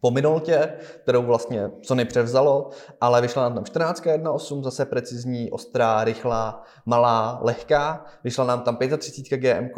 po 0.01 0.11
minultě, 0.11 0.73
kterou 1.03 1.21
vlastně 1.21 1.71
Sony 1.81 2.05
převzalo, 2.05 2.69
ale 3.01 3.21
vyšla 3.21 3.43
nám 3.43 3.53
tam 3.53 3.65
14 3.65 4.05
1.8, 4.05 4.63
zase 4.63 4.85
precizní, 4.85 5.51
ostrá, 5.51 6.03
rychlá, 6.03 6.63
malá, 6.85 7.39
lehká. 7.41 8.05
Vyšla 8.23 8.45
nám 8.45 8.61
tam 8.61 8.77
35 8.97 9.37
GM, 9.37 9.69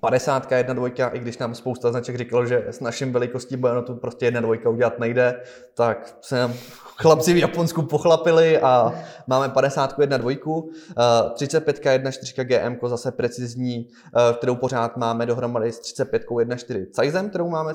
50 0.00 0.52
jedna 0.52 0.74
dvojka, 0.74 1.08
i 1.08 1.18
když 1.18 1.38
nám 1.38 1.54
spousta 1.54 1.90
značek 1.90 2.16
říkalo, 2.16 2.46
že 2.46 2.64
s 2.68 2.80
naším 2.80 3.12
velikostí 3.12 3.56
Bayonetu 3.56 3.94
prostě 3.94 4.26
jedna 4.26 4.40
dvojka 4.40 4.68
udělat 4.68 4.98
nejde, 4.98 5.40
tak 5.74 6.16
se 6.20 6.38
nám 6.38 6.52
chlapci 6.96 7.32
v 7.32 7.36
Japonsku 7.36 7.82
pochlapili 7.82 8.60
a 8.60 8.92
máme 9.26 9.48
50 9.48 9.98
jedna 9.98 10.16
dvojku, 10.16 10.70
35 11.34 11.86
jedna 11.86 12.10
4 12.10 12.44
GM, 12.44 12.78
zase 12.86 13.12
precizní, 13.12 13.88
eh, 14.16 14.34
kterou 14.34 14.54
pořád 14.56 14.96
máme 14.96 15.26
dohromady 15.26 15.72
s 15.72 15.78
35 15.78 16.38
jedna 16.38 16.56
4 16.56 16.86
size, 17.00 17.28
kterou 17.28 17.48
máme 17.48 17.74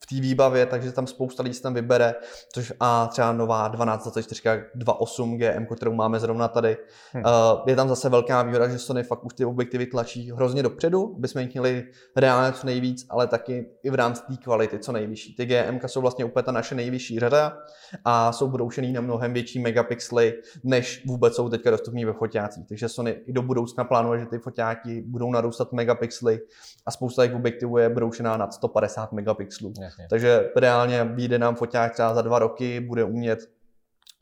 v 0.00 0.06
té 0.06 0.20
výbavě, 0.20 0.66
takže 0.66 0.92
tam 0.92 1.06
spousta 1.06 1.42
lidí 1.42 1.54
se 1.54 1.62
tam 1.62 1.74
vybere, 1.74 2.14
což 2.52 2.72
a 2.80 3.06
třeba 3.06 3.32
nová 3.32 3.68
1224 3.68 4.64
28 4.74 5.38
GM, 5.38 5.66
kterou 5.76 5.92
máme 5.92 6.20
zrovna 6.20 6.48
tady. 6.48 6.76
Hmm. 7.12 7.24
Je 7.66 7.76
tam 7.76 7.88
zase 7.88 8.08
velká 8.08 8.42
výhoda, 8.42 8.68
že 8.68 8.78
Sony 8.78 9.02
fakt 9.02 9.24
už 9.24 9.34
ty 9.34 9.44
objektivy 9.44 9.86
tlačí 9.86 10.32
hrozně 10.32 10.62
dopředu, 10.62 11.14
aby 11.18 11.28
jsme 11.28 11.42
jich 11.42 11.57
měli 11.60 11.86
reálně 12.16 12.52
co 12.52 12.66
nejvíc, 12.66 13.06
ale 13.10 13.26
taky 13.26 13.70
i 13.82 13.90
v 13.90 13.94
rámci 13.94 14.22
té 14.22 14.36
kvality 14.36 14.78
co 14.78 14.92
nejvyšší. 14.92 15.36
Ty 15.36 15.46
GM 15.46 15.78
jsou 15.86 16.00
vlastně 16.00 16.24
úplně 16.24 16.42
ta 16.42 16.52
naše 16.52 16.74
nejvyšší 16.74 17.18
řada 17.18 17.58
a 18.04 18.32
jsou 18.32 18.48
broušený 18.48 18.92
na 18.92 19.00
mnohem 19.00 19.32
větší 19.32 19.58
megapixely, 19.58 20.34
než 20.64 21.04
vůbec 21.06 21.34
jsou 21.34 21.48
teďka 21.48 21.70
dostupní 21.70 22.04
ve 22.04 22.12
foťácích. 22.12 22.66
Takže 22.68 22.88
Sony 22.88 23.10
i 23.26 23.32
do 23.32 23.42
budoucna 23.42 23.84
plánuje, 23.84 24.20
že 24.20 24.26
ty 24.26 24.38
foťáky 24.38 25.02
budou 25.06 25.32
narůstat 25.32 25.72
megapixely 25.72 26.40
a 26.86 26.90
spousta 26.90 27.26
těch 27.26 27.34
objektivů 27.34 27.78
je 27.78 27.88
broušená 27.88 28.36
nad 28.36 28.54
150 28.54 29.12
megapixelů. 29.12 29.72
Jasně. 29.82 30.06
Takže 30.10 30.50
reálně 30.56 31.04
vyjde 31.04 31.38
nám 31.38 31.54
foťák 31.54 31.92
třeba 31.92 32.14
za 32.14 32.22
dva 32.22 32.38
roky, 32.38 32.80
bude 32.80 33.04
umět 33.04 33.57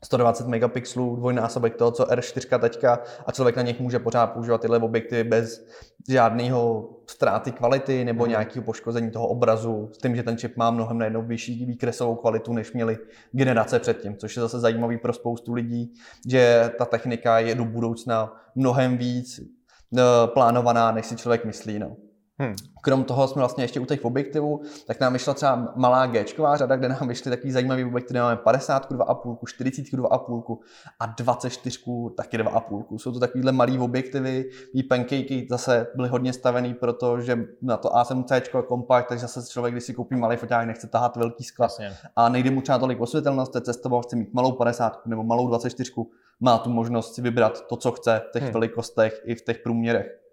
120 0.03 0.47
megapixelů, 0.47 1.15
dvojnásobek 1.15 1.75
toho, 1.75 1.91
co 1.91 2.03
R4 2.03 2.59
teďka 2.59 2.99
a 3.25 3.31
člověk 3.31 3.55
na 3.55 3.61
nich 3.61 3.79
může 3.79 3.99
pořád 3.99 4.27
používat 4.27 4.61
tyhle 4.61 4.79
objektivy 4.79 5.23
bez 5.23 5.65
žádného 6.09 6.89
ztráty 7.07 7.51
kvality 7.51 8.05
nebo 8.05 8.23
mm. 8.23 8.29
nějakého 8.29 8.65
poškození 8.65 9.11
toho 9.11 9.27
obrazu, 9.27 9.89
s 9.93 9.97
tím, 9.97 10.15
že 10.15 10.23
ten 10.23 10.37
čip 10.37 10.57
má 10.57 10.71
mnohem 10.71 10.97
najednou 10.97 11.21
vyšší 11.21 11.65
výkresovou 11.65 12.15
kvalitu, 12.15 12.53
než 12.53 12.73
měli 12.73 12.97
generace 13.31 13.79
předtím, 13.79 14.17
což 14.17 14.35
je 14.35 14.41
zase 14.41 14.59
zajímavý 14.59 14.97
pro 14.97 15.13
spoustu 15.13 15.53
lidí, 15.53 15.93
že 16.29 16.71
ta 16.77 16.85
technika 16.85 17.39
je 17.39 17.55
do 17.55 17.65
budoucna 17.65 18.33
mnohem 18.55 18.97
víc 18.97 19.39
eh, 19.39 20.01
plánovaná, 20.25 20.91
než 20.91 21.05
si 21.05 21.15
člověk 21.15 21.45
myslí. 21.45 21.79
No. 21.79 21.95
Hmm. 22.39 22.55
Krom 22.81 23.03
toho 23.03 23.27
jsme 23.27 23.39
vlastně 23.39 23.63
ještě 23.63 23.79
u 23.79 23.85
těch 23.85 24.05
objektivů, 24.05 24.61
tak 24.87 24.99
nám 24.99 25.13
vyšla 25.13 25.33
třeba 25.33 25.73
malá 25.75 26.05
G 26.05 26.25
řada, 26.55 26.75
kde 26.75 26.89
nám 26.89 27.07
vyšly 27.07 27.31
takový 27.31 27.51
zajímavý 27.51 27.85
objektivy, 27.85 28.19
máme 28.19 28.35
50 28.35 28.91
2,5, 28.91 29.37
40 29.47 29.81
2,5 29.81 30.57
a 30.99 31.05
24 31.05 31.79
taky 32.17 32.37
2,5. 32.37 32.97
Jsou 32.97 33.11
to 33.11 33.19
takovýhle 33.19 33.51
malý 33.51 33.79
objektivy, 33.79 34.49
ty 34.73 34.83
pancakey 34.83 35.47
zase 35.49 35.87
byly 35.95 36.09
hodně 36.09 36.33
stavený, 36.33 36.73
protože 36.73 37.45
na 37.61 37.77
to 37.77 37.89
A7C 37.89 38.63
kompakt, 38.63 39.09
takže 39.09 39.27
zase 39.27 39.51
člověk, 39.51 39.73
když 39.73 39.83
si 39.83 39.93
koupí 39.93 40.15
malý 40.15 40.37
foťák, 40.37 40.67
nechce 40.67 40.87
tahat 40.87 41.17
velký 41.17 41.43
skla 41.43 41.63
vlastně. 41.63 41.93
a 42.15 42.29
nejde 42.29 42.51
mu 42.51 42.61
třeba 42.61 42.79
tolik 42.79 43.01
osvětelnost, 43.01 43.55
je 43.55 43.61
cestoval, 43.61 44.01
chce 44.01 44.15
mít 44.15 44.33
malou 44.33 44.51
50 44.51 45.05
nebo 45.05 45.23
malou 45.23 45.47
24, 45.47 45.91
má 46.39 46.57
tu 46.57 46.69
možnost 46.69 47.15
si 47.15 47.21
vybrat 47.21 47.67
to, 47.67 47.75
co 47.75 47.91
chce 47.91 48.21
v 48.29 48.31
těch 48.31 48.43
hmm. 48.43 48.51
velikostech 48.51 49.21
i 49.25 49.35
v 49.35 49.41
těch 49.41 49.57
průměrech 49.57 50.26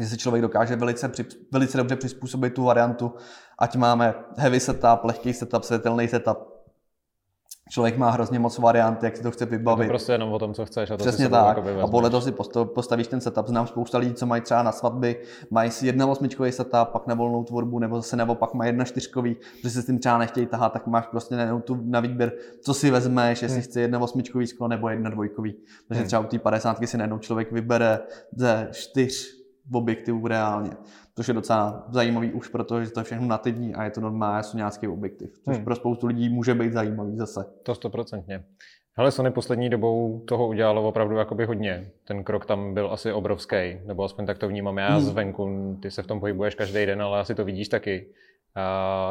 že 0.00 0.06
si 0.06 0.18
člověk 0.18 0.42
dokáže 0.42 0.76
velice, 0.76 1.12
velice 1.52 1.78
dobře 1.78 1.96
přizpůsobit 1.96 2.54
tu 2.54 2.64
variantu, 2.64 3.14
ať 3.58 3.76
máme 3.76 4.14
heavy 4.36 4.60
setup, 4.60 5.04
lehký 5.04 5.32
setup, 5.32 5.64
světelný 5.64 6.08
setup, 6.08 6.38
člověk 7.70 7.96
má 7.96 8.10
hrozně 8.10 8.38
moc 8.38 8.58
variant, 8.58 9.02
jak 9.02 9.16
si 9.16 9.22
to 9.22 9.30
chce 9.30 9.46
vybavit. 9.46 9.82
Je 9.82 9.88
to 9.88 9.92
prostě 9.92 10.12
jenom 10.12 10.32
o 10.32 10.38
tom, 10.38 10.54
co 10.54 10.66
chceš. 10.66 10.90
A 10.90 10.96
to 10.96 11.04
Přesně 11.04 11.28
tak. 11.28 11.56
Jako 11.56 11.80
a 11.80 11.86
podle 11.86 12.10
toho 12.10 12.20
si 12.20 12.32
postavíš 12.64 13.06
ten 13.06 13.20
setup. 13.20 13.46
Znám 13.46 13.66
spousta 13.66 13.98
lidí, 13.98 14.14
co 14.14 14.26
mají 14.26 14.42
třeba 14.42 14.62
na 14.62 14.72
svatby, 14.72 15.22
mají 15.50 15.70
si 15.70 15.86
jedna 15.86 16.06
osmičkový 16.06 16.52
setup, 16.52 16.88
pak 16.92 17.06
na 17.06 17.14
volnou 17.14 17.44
tvorbu, 17.44 17.78
nebo 17.78 17.96
zase 17.96 18.16
nebo 18.16 18.34
pak 18.34 18.54
mají 18.54 18.68
jedna 18.68 18.84
čtyřkový, 18.84 19.36
že 19.62 19.70
si 19.70 19.82
s 19.82 19.86
tím 19.86 19.98
třeba 19.98 20.18
nechtějí 20.18 20.46
tahat, 20.46 20.72
tak 20.72 20.86
máš 20.86 21.06
prostě 21.06 21.36
na, 21.36 21.60
tu, 21.60 21.78
na 21.84 22.00
výběr, 22.00 22.32
co 22.62 22.74
si 22.74 22.90
vezmeš, 22.90 23.42
jestli 23.42 23.58
hmm. 23.58 23.64
chci 23.64 23.80
jedna 23.80 23.98
osmičkový 23.98 24.46
sklo 24.46 24.68
nebo 24.68 24.88
jedna 24.88 25.10
dvojkový. 25.10 25.54
Takže 25.88 26.00
hmm. 26.00 26.06
třeba 26.06 26.22
u 26.22 26.26
té 26.26 26.38
padesátky 26.38 26.86
si 26.86 26.98
najednou 26.98 27.18
člověk 27.18 27.52
vybere 27.52 27.98
ze 28.36 28.68
čtyř 28.72 29.39
v 29.70 29.76
objektivu 29.76 30.26
reálně. 30.26 30.70
Což 31.16 31.28
je 31.28 31.34
docela 31.34 31.86
zajímavý 31.88 32.32
už, 32.32 32.48
protože 32.48 32.90
to 32.90 33.00
je 33.00 33.04
všechno 33.04 33.26
nativní 33.26 33.74
a 33.74 33.84
je 33.84 33.90
to 33.90 34.00
normálně 34.00 34.48
nějaký 34.54 34.88
objektiv. 34.88 35.30
Což 35.44 35.56
hmm. 35.56 35.64
pro 35.64 35.76
spoustu 35.76 36.06
lidí 36.06 36.28
může 36.28 36.54
být 36.54 36.72
zajímavý 36.72 37.16
zase. 37.16 37.44
To 37.62 37.74
stoprocentně. 37.74 38.44
Hele, 38.96 39.10
Sony 39.10 39.30
poslední 39.30 39.70
dobou 39.70 40.24
toho 40.28 40.48
udělalo 40.48 40.88
opravdu 40.88 41.16
jakoby 41.16 41.44
hodně. 41.44 41.90
Ten 42.04 42.24
krok 42.24 42.46
tam 42.46 42.74
byl 42.74 42.92
asi 42.92 43.12
obrovský, 43.12 43.56
nebo 43.86 44.04
aspoň 44.04 44.26
tak 44.26 44.38
to 44.38 44.48
vnímám 44.48 44.78
já 44.78 44.88
hmm. 44.88 45.00
zvenku. 45.00 45.76
Ty 45.82 45.90
se 45.90 46.02
v 46.02 46.06
tom 46.06 46.20
pohybuješ 46.20 46.54
každý 46.54 46.86
den, 46.86 47.02
ale 47.02 47.20
asi 47.20 47.34
to 47.34 47.44
vidíš 47.44 47.68
taky. 47.68 48.06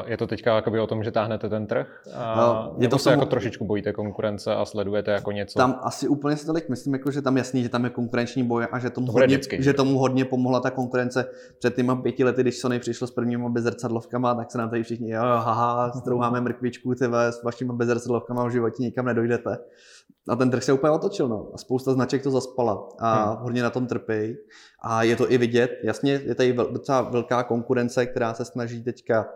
Je 0.06 0.17
to 0.17 0.28
teďka 0.28 0.56
jakoby 0.56 0.80
o 0.80 0.88
tom, 0.88 1.04
že 1.04 1.12
táhnete 1.12 1.49
ten 1.49 1.67
trh? 1.67 1.88
A 2.15 2.36
no, 2.36 2.75
je 2.78 2.88
to 2.88 2.97
se 2.97 3.12
jako 3.12 3.25
trošičku 3.25 3.65
bojíte 3.65 3.93
konkurence 3.93 4.56
a 4.56 4.65
sledujete 4.65 5.12
jako 5.12 5.32
něco? 5.32 5.60
Tam 5.60 5.80
asi 5.84 6.08
úplně 6.08 6.38
si 6.38 6.45
tolik 6.45 6.69
myslím, 6.69 6.93
jako, 6.93 7.12
že 7.12 7.21
tam 7.21 7.38
jasný, 7.38 7.63
že 7.63 7.69
tam 7.69 7.84
je 7.84 7.89
konkurenční 7.89 8.43
boj 8.43 8.67
a 8.71 8.80
že 8.80 8.89
tomu, 8.89 9.08
to 9.08 9.13
hodně, 9.13 9.28
vždycky, 9.28 9.63
že 9.63 9.73
tomu 9.73 9.99
hodně 9.99 10.25
pomohla 10.25 10.60
ta 10.60 10.71
konkurence 10.71 11.25
před 11.60 11.75
těma 11.75 11.95
pěti 11.95 12.23
lety, 12.23 12.41
když 12.41 12.60
Sony 12.60 12.80
přišlo 12.80 13.08
s 13.08 13.12
prvníma 13.12 13.49
bezrcadlovkama, 13.49 14.36
tak 14.36 14.52
se 14.52 14.58
nám 14.58 14.69
tady 14.69 14.84
všichni, 14.84 15.12
jo, 15.12 15.21
haha, 15.21 15.91
strouháme 15.91 16.41
mrkvičku, 16.41 16.95
ty 16.95 17.06
s 17.13 17.43
vašimi 17.43 17.73
bezrcadlovkama 17.73 18.45
v 18.45 18.52
životě 18.52 18.84
nikam 18.84 19.06
nedojdete. 19.06 19.58
A 20.30 20.36
ten 20.36 20.52
trh 20.52 20.63
se 20.63 20.73
úplně 20.73 20.91
otočil, 20.91 21.28
no. 21.28 21.49
A 21.54 21.58
spousta 21.58 21.93
značek 21.93 22.23
to 22.23 22.32
zaspala 22.32 22.88
a 22.99 23.25
hmm. 23.25 23.43
hodně 23.43 23.63
na 23.63 23.69
tom 23.69 23.88
trpí. 23.88 24.36
A 24.82 25.04
je 25.04 25.15
to 25.15 25.32
i 25.32 25.38
vidět, 25.38 25.80
jasně, 25.84 26.22
je 26.26 26.36
tady 26.36 26.54
docela 26.54 27.02
velká 27.02 27.44
konkurence, 27.44 28.06
která 28.06 28.34
se 28.34 28.46
snaží 28.46 28.84
teďka 28.84 29.28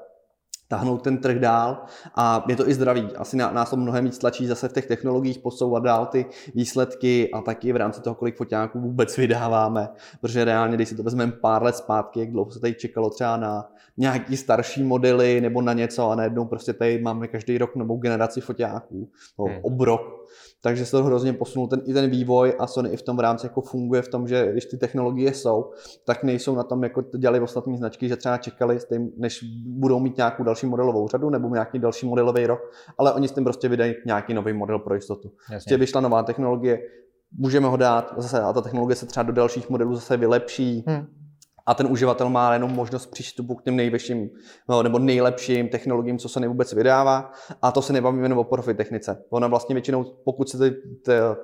tahnout 0.68 1.04
ten 1.04 1.18
trh 1.18 1.40
dál 1.40 1.86
a 2.16 2.46
je 2.48 2.56
to 2.56 2.70
i 2.70 2.74
zdravý. 2.74 3.08
Asi 3.16 3.38
nás 3.38 3.70
to 3.70 3.78
mnohem 3.78 4.06
víc 4.06 4.18
tlačí 4.18 4.48
zase 4.48 4.70
v 4.70 4.74
těch 4.74 4.86
technologiích 4.86 5.40
posouvat 5.40 5.84
dál 5.84 6.06
ty 6.06 6.26
výsledky 6.56 7.32
a 7.32 7.42
taky 7.42 7.74
v 7.74 7.76
rámci 7.76 8.02
toho, 8.02 8.16
kolik 8.16 8.38
foťáků 8.38 8.80
vůbec 8.80 9.18
vydáváme, 9.18 9.90
protože 10.22 10.46
reálně, 10.46 10.76
když 10.76 10.90
si 10.90 10.96
to 10.96 11.04
vezmeme 11.04 11.32
pár 11.32 11.64
let 11.64 11.76
zpátky, 11.76 12.20
jak 12.20 12.32
dlouho 12.32 12.52
se 12.52 12.60
tady 12.60 12.74
čekalo 12.74 13.10
třeba 13.10 13.38
na 13.38 13.70
nějaký 13.98 14.38
starší 14.38 14.84
modely 14.84 15.42
nebo 15.42 15.62
na 15.62 15.74
něco 15.74 16.10
a 16.10 16.16
najednou 16.16 16.46
prostě 16.46 16.74
tady 16.74 17.02
máme 17.02 17.28
každý 17.28 17.58
rok 17.58 17.76
novou 17.76 17.98
generaci 17.98 18.42
foťáků, 18.42 19.10
no, 19.40 19.46
hmm. 19.46 19.60
obrok 19.62 20.02
takže 20.64 20.86
se 20.86 20.92
to 20.92 21.04
hrozně 21.04 21.34
posunul 21.34 21.68
ten, 21.68 21.82
i 21.86 21.94
ten 21.94 22.10
vývoj 22.10 22.54
a 22.60 22.68
Sony 22.68 22.90
i 22.90 22.98
v 22.98 23.02
tom 23.02 23.20
rámci 23.20 23.46
jako 23.46 23.62
funguje 23.62 24.02
v 24.02 24.08
tom, 24.08 24.28
že 24.28 24.52
když 24.52 24.66
ty 24.66 24.78
technologie 24.78 25.34
jsou, 25.34 25.72
tak 26.06 26.24
nejsou 26.24 26.56
na 26.56 26.64
tom, 26.64 26.84
jako 26.84 27.02
to 27.02 27.18
dělali 27.18 27.40
ostatní 27.40 27.78
značky, 27.78 28.10
že 28.10 28.16
třeba 28.16 28.38
čekali, 28.38 28.80
tím, 28.90 29.12
než 29.18 29.44
budou 29.66 30.00
mít 30.00 30.18
nějakou 30.18 30.44
další 30.44 30.66
modelovou 30.66 31.08
řadu 31.08 31.30
nebo 31.30 31.50
nějaký 31.50 31.80
další 31.80 32.06
modelový 32.06 32.48
rok, 32.48 32.60
ale 32.98 33.14
oni 33.14 33.28
s 33.28 33.32
tím 33.32 33.44
prostě 33.44 33.70
vydají 33.70 33.96
nějaký 34.06 34.34
nový 34.34 34.54
model 34.54 34.80
pro 34.80 34.96
jistotu. 34.96 35.32
Jasně. 35.40 35.56
Prostě 35.56 35.78
vyšla 35.78 36.02
nová 36.02 36.24
technologie, 36.24 36.80
můžeme 37.38 37.68
ho 37.68 37.78
dát 37.78 38.14
zase 38.18 38.42
a 38.42 38.54
ta 38.54 38.62
technologie 38.62 38.96
se 38.96 39.06
třeba 39.06 39.24
do 39.24 39.34
dalších 39.34 39.70
modelů 39.70 39.96
zase 39.96 40.18
vylepší. 40.18 40.84
Hmm 40.88 41.23
a 41.66 41.74
ten 41.74 41.88
uživatel 41.92 42.30
má 42.30 42.54
jenom 42.54 42.72
možnost 42.72 43.06
přístupu 43.06 43.56
k 43.56 43.64
těm 43.64 43.76
nejvyšším 43.76 44.30
no, 44.70 44.84
nebo 44.84 45.00
nejlepším 45.00 45.70
technologiím, 45.70 46.18
co 46.18 46.30
se 46.30 46.40
nejvůbec 46.40 46.74
vydává. 46.74 47.32
A 47.62 47.72
to 47.72 47.82
se 47.82 47.94
nebavíme 47.94 48.26
jenom 48.26 48.40
o 48.40 48.44
profi 48.44 48.74
technice. 48.74 49.24
Ona 49.30 49.48
vlastně 49.48 49.76
většinou, 49.76 50.04
pokud 50.26 50.50
se 50.50 50.76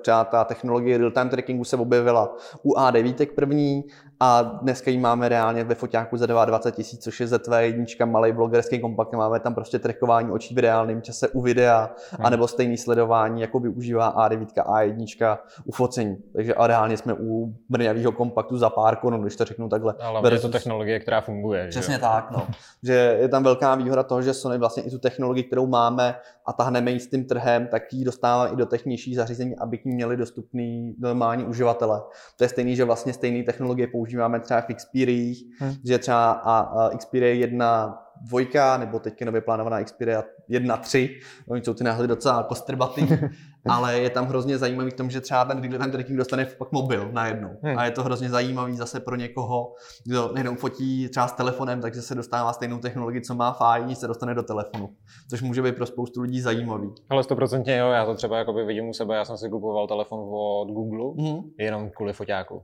třeba 0.02 0.24
ta 0.24 0.44
technologie 0.44 0.98
real-time 0.98 1.28
trackingu 1.28 1.64
se 1.64 1.76
objevila 1.76 2.36
u 2.62 2.74
A9 2.74 3.34
první 3.34 3.84
a 4.22 4.42
dneska 4.42 4.90
ji 4.90 4.98
máme 4.98 5.28
reálně 5.28 5.64
ve 5.64 5.74
foťáku 5.74 6.16
za 6.16 6.26
22 6.26 6.70
tisíc, 6.70 7.04
což 7.04 7.20
je 7.20 7.26
ZV1, 7.26 8.06
malý 8.06 8.32
blogerský 8.32 8.80
kompakt, 8.80 9.12
máme 9.12 9.40
tam 9.40 9.54
prostě 9.54 9.78
trackování 9.78 10.30
očí 10.30 10.54
v 10.54 10.58
reálném 10.58 11.02
čase 11.02 11.28
u 11.28 11.40
videa, 11.40 11.90
hmm. 12.10 12.26
anebo 12.26 12.48
stejný 12.48 12.76
sledování, 12.76 13.40
jako 13.40 13.58
využívá 13.60 14.28
A9, 14.28 14.46
A1 14.46 15.38
u 15.64 15.72
focení. 15.72 16.16
Takže 16.32 16.54
a 16.54 16.66
reálně 16.66 16.96
jsme 16.96 17.14
u 17.14 17.54
brňavého 17.68 18.12
kompaktu 18.12 18.58
za 18.58 18.70
pár 18.70 18.96
korun, 18.96 19.22
když 19.22 19.36
to 19.36 19.44
řeknu 19.44 19.68
takhle. 19.68 19.94
Ale 20.00 20.22
versus... 20.22 20.44
je 20.44 20.48
to 20.48 20.52
technologie, 20.52 21.00
která 21.00 21.20
funguje. 21.20 21.68
Přesně 21.68 21.94
že? 21.94 22.00
tak, 22.00 22.30
no. 22.30 22.46
že 22.82 23.16
je 23.20 23.28
tam 23.28 23.42
velká 23.42 23.74
výhoda 23.74 24.02
toho, 24.02 24.22
že 24.22 24.34
Sony 24.34 24.58
vlastně 24.58 24.82
i 24.82 24.90
tu 24.90 24.98
technologii, 24.98 25.44
kterou 25.44 25.66
máme 25.66 26.14
a 26.46 26.52
tahneme 26.52 26.90
ji 26.90 27.00
s 27.00 27.10
tím 27.10 27.24
trhem, 27.24 27.66
tak 27.66 27.92
ji 27.92 28.04
dostáváme 28.04 28.50
i 28.50 28.56
do 28.56 28.66
technějších 28.66 29.16
zařízení, 29.16 29.56
aby 29.56 29.78
k 29.78 29.84
ní 29.84 29.94
měli 29.94 30.16
dostupný 30.16 30.94
normální 30.98 31.44
uživatele. 31.44 32.00
To 32.36 32.44
je 32.44 32.48
stejný, 32.48 32.76
že 32.76 32.84
vlastně 32.84 33.12
stejné 33.12 33.44
technologie 33.44 33.86
používáme 33.86 34.09
třeba 34.40 34.60
v 34.60 34.74
Xperia, 34.74 35.34
hmm. 35.58 35.74
že 35.84 35.98
třeba 35.98 36.30
a, 36.32 36.58
a 36.58 36.96
Xperia 36.96 37.34
1 37.34 37.98
dvojka, 38.20 38.76
nebo 38.76 38.98
teďka 38.98 39.24
nově 39.24 39.40
plánovaná 39.40 39.84
Xperia 39.84 40.24
1.3, 40.50 41.20
oni 41.48 41.62
jsou 41.64 41.74
ty 41.74 41.84
náhody 41.84 42.08
docela 42.08 42.42
kostrbatý, 42.42 43.08
ale 43.68 44.00
je 44.00 44.10
tam 44.10 44.26
hrozně 44.26 44.58
zajímavý 44.58 44.90
v 44.90 44.94
tom, 44.94 45.10
že 45.10 45.20
třeba 45.20 45.44
ten 45.44 45.62
real 45.62 45.78
time 45.78 45.90
tracking 45.90 46.18
dostane 46.18 46.44
pak 46.44 46.72
mobil 46.72 47.08
najednou. 47.12 47.50
Hmm. 47.62 47.78
A 47.78 47.84
je 47.84 47.90
to 47.90 48.02
hrozně 48.02 48.28
zajímavý 48.28 48.76
zase 48.76 49.00
pro 49.00 49.16
někoho, 49.16 49.74
kdo 50.06 50.30
nejenom 50.34 50.56
fotí 50.56 51.08
třeba 51.08 51.28
s 51.28 51.32
telefonem, 51.32 51.80
takže 51.80 52.02
se 52.02 52.14
dostává 52.14 52.52
stejnou 52.52 52.78
technologii, 52.78 53.22
co 53.22 53.34
má 53.34 53.52
fajn, 53.52 53.94
se 53.94 54.06
dostane 54.06 54.34
do 54.34 54.42
telefonu. 54.42 54.88
Což 55.30 55.42
může 55.42 55.62
být 55.62 55.76
pro 55.76 55.86
spoustu 55.86 56.22
lidí 56.22 56.40
zajímavý. 56.40 56.94
Ale 57.08 57.22
stoprocentně 57.22 57.76
jo, 57.76 57.88
já 57.88 58.06
to 58.06 58.14
třeba 58.14 58.38
jakoby 58.38 58.64
vidím 58.64 58.88
u 58.88 58.92
sebe, 58.92 59.16
já 59.16 59.24
jsem 59.24 59.36
si 59.36 59.48
kupoval 59.48 59.86
telefon 59.86 60.18
od 60.32 60.68
Google, 60.70 61.24
hmm. 61.24 61.40
jenom 61.58 61.90
kvůli 61.90 62.12
foťáku. 62.12 62.62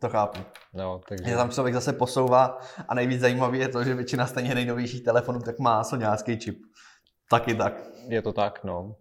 To 0.00 0.08
chápu. 0.08 0.38
No, 0.74 1.00
takže... 1.08 1.30
Je 1.30 1.36
tam 1.36 1.50
člověk 1.50 1.74
zase 1.74 1.92
posouvá 1.92 2.58
a 2.88 2.94
nejvíc 2.94 3.20
zajímavé 3.20 3.56
je 3.56 3.68
to, 3.68 3.84
že 3.84 3.94
většina 3.94 4.26
stejně 4.26 4.54
nejnovějších 4.54 5.04
telefonů 5.04 5.40
tak 5.40 5.58
má 5.58 5.84
soňácký 5.84 6.38
čip. 6.38 6.58
Taky 7.30 7.54
tak. 7.54 7.72
Je 8.08 8.22
to 8.22 8.32
tak, 8.32 8.64
no. 8.64 8.94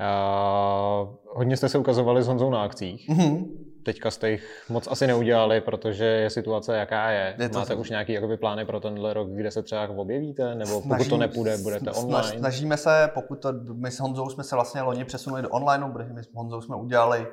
Uh, 0.00 1.14
hodně 1.36 1.56
jste 1.56 1.68
se 1.68 1.78
ukazovali 1.78 2.22
s 2.22 2.26
Honzou 2.26 2.50
na 2.50 2.62
akcích. 2.62 3.08
Mm-hmm. 3.08 3.46
Teďka 3.84 4.10
jste 4.10 4.30
jich 4.30 4.64
moc 4.68 4.88
asi 4.90 5.06
neudělali, 5.06 5.60
protože 5.60 6.04
je 6.04 6.30
situace 6.30 6.76
jaká 6.76 7.10
je. 7.10 7.36
je 7.38 7.48
to 7.48 7.58
Máte 7.58 7.74
to... 7.74 7.80
už 7.80 7.90
nějaký 7.90 8.12
jakoby, 8.12 8.36
plány 8.36 8.64
pro 8.64 8.80
tenhle 8.80 9.14
rok, 9.14 9.28
kde 9.28 9.50
se 9.50 9.62
třeba 9.62 9.88
objevíte? 9.88 10.54
Nebo 10.54 10.72
pokud 10.72 10.86
Snažím, 10.86 11.10
to 11.10 11.16
nepůjde, 11.16 11.58
budete 11.58 11.90
online? 11.90 12.38
Snažíme 12.38 12.76
se, 12.76 13.10
pokud 13.14 13.42
to, 13.42 13.52
my 13.74 13.90
s 13.90 14.00
Honzou 14.00 14.28
jsme 14.28 14.44
se 14.44 14.54
vlastně 14.54 14.82
loni 14.82 15.04
přesunuli 15.04 15.42
do 15.42 15.48
online, 15.48 15.90
protože 15.92 16.12
my 16.12 16.22
s 16.22 16.28
Honzou 16.34 16.60
jsme 16.60 16.76
udělali 16.76 17.26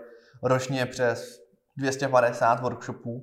ročně 0.43 0.85
přes 0.85 1.42
250 1.77 2.61
workshopů. 2.61 3.21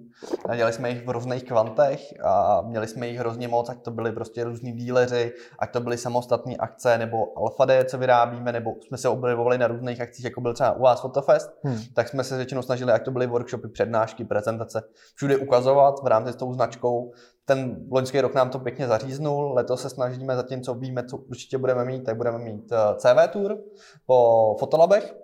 Dělali 0.54 0.72
jsme 0.72 0.90
jich 0.90 1.06
v 1.06 1.10
různých 1.10 1.44
kvantech 1.44 2.00
a 2.24 2.60
měli 2.60 2.88
jsme 2.88 3.08
jich 3.08 3.18
hrozně 3.18 3.48
moc, 3.48 3.68
ať 3.68 3.82
to 3.82 3.90
byly 3.90 4.12
prostě 4.12 4.44
různí 4.44 4.72
díleři, 4.72 5.32
ať 5.58 5.72
to 5.72 5.80
byly 5.80 5.98
samostatné 5.98 6.56
akce 6.56 6.98
nebo 6.98 7.38
Alpha 7.38 7.64
Day, 7.64 7.84
co 7.84 7.98
vyrábíme, 7.98 8.52
nebo 8.52 8.70
jsme 8.86 8.98
se 8.98 9.08
objevovali 9.08 9.58
na 9.58 9.66
různých 9.66 10.00
akcích, 10.00 10.24
jako 10.24 10.40
byl 10.40 10.54
třeba 10.54 10.72
u 10.72 10.82
vás 10.82 11.00
Fotofest, 11.00 11.50
hmm. 11.64 11.78
tak 11.94 12.08
jsme 12.08 12.24
se 12.24 12.36
většinou 12.36 12.62
snažili, 12.62 12.92
ať 12.92 13.04
to 13.04 13.10
byly 13.10 13.26
workshopy, 13.26 13.68
přednášky, 13.68 14.24
prezentace, 14.24 14.82
všude 15.14 15.36
ukazovat 15.36 16.02
v 16.02 16.06
rámci 16.06 16.32
s 16.32 16.36
tou 16.36 16.54
značkou. 16.54 17.12
Ten 17.44 17.86
loňský 17.90 18.20
rok 18.20 18.34
nám 18.34 18.50
to 18.50 18.58
pěkně 18.58 18.86
zaříznul, 18.86 19.52
letos 19.54 19.82
se 19.82 19.90
snažíme, 19.90 20.36
zatím 20.36 20.62
co 20.62 20.74
víme, 20.74 21.06
co 21.06 21.16
určitě 21.16 21.58
budeme 21.58 21.84
mít, 21.84 22.04
tak 22.04 22.16
budeme 22.16 22.38
mít 22.38 22.72
eh, 22.72 22.76
CV 22.96 23.32
Tour 23.32 23.58
po 24.06 24.56
Fotolabech, 24.60 25.14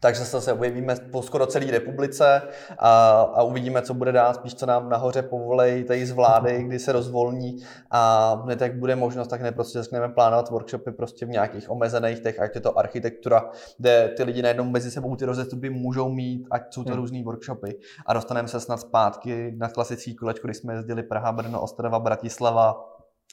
takže 0.00 0.24
se 0.24 0.30
zase 0.30 0.52
objevíme 0.52 0.96
po 0.96 1.22
skoro 1.22 1.46
celé 1.46 1.70
republice 1.70 2.42
a, 2.78 3.20
a 3.20 3.42
uvidíme, 3.42 3.82
co 3.82 3.94
bude 3.94 4.12
dál, 4.12 4.34
spíš 4.34 4.54
co 4.54 4.66
nám 4.66 4.88
nahoře 4.88 5.22
povolej 5.22 5.84
tady 5.84 6.06
z 6.06 6.10
vlády, 6.10 6.62
kdy 6.62 6.78
se 6.78 6.92
rozvolní 6.92 7.56
a 7.90 8.32
hned 8.44 8.60
jak 8.60 8.78
bude 8.78 8.96
možnost, 8.96 9.28
tak 9.28 9.40
ne 9.40 9.52
prostě 9.52 9.78
začneme 9.78 10.08
plánovat 10.08 10.50
workshopy 10.50 10.92
prostě 10.92 11.26
v 11.26 11.28
nějakých 11.28 11.70
omezených 11.70 12.20
těch, 12.20 12.40
ať 12.40 12.54
je 12.54 12.60
to 12.60 12.78
architektura, 12.78 13.50
kde 13.78 14.14
ty 14.16 14.22
lidi 14.22 14.42
najednou 14.42 14.64
mezi 14.64 14.90
sebou 14.90 15.16
ty 15.16 15.24
rozestupy 15.24 15.70
můžou 15.70 16.08
mít, 16.08 16.46
ať 16.50 16.74
jsou 16.74 16.84
to 16.84 16.90
hmm. 16.90 17.00
různý 17.00 17.22
workshopy. 17.22 17.78
A 18.06 18.12
dostaneme 18.12 18.48
se 18.48 18.60
snad 18.60 18.80
zpátky 18.80 19.54
na 19.58 19.68
klasický 19.68 20.14
kolečko, 20.14 20.46
kdy 20.46 20.54
jsme 20.54 20.74
jezdili 20.74 21.02
Praha, 21.02 21.32
Brno, 21.32 21.60
Ostrava, 21.60 21.98
Bratislava 21.98 22.84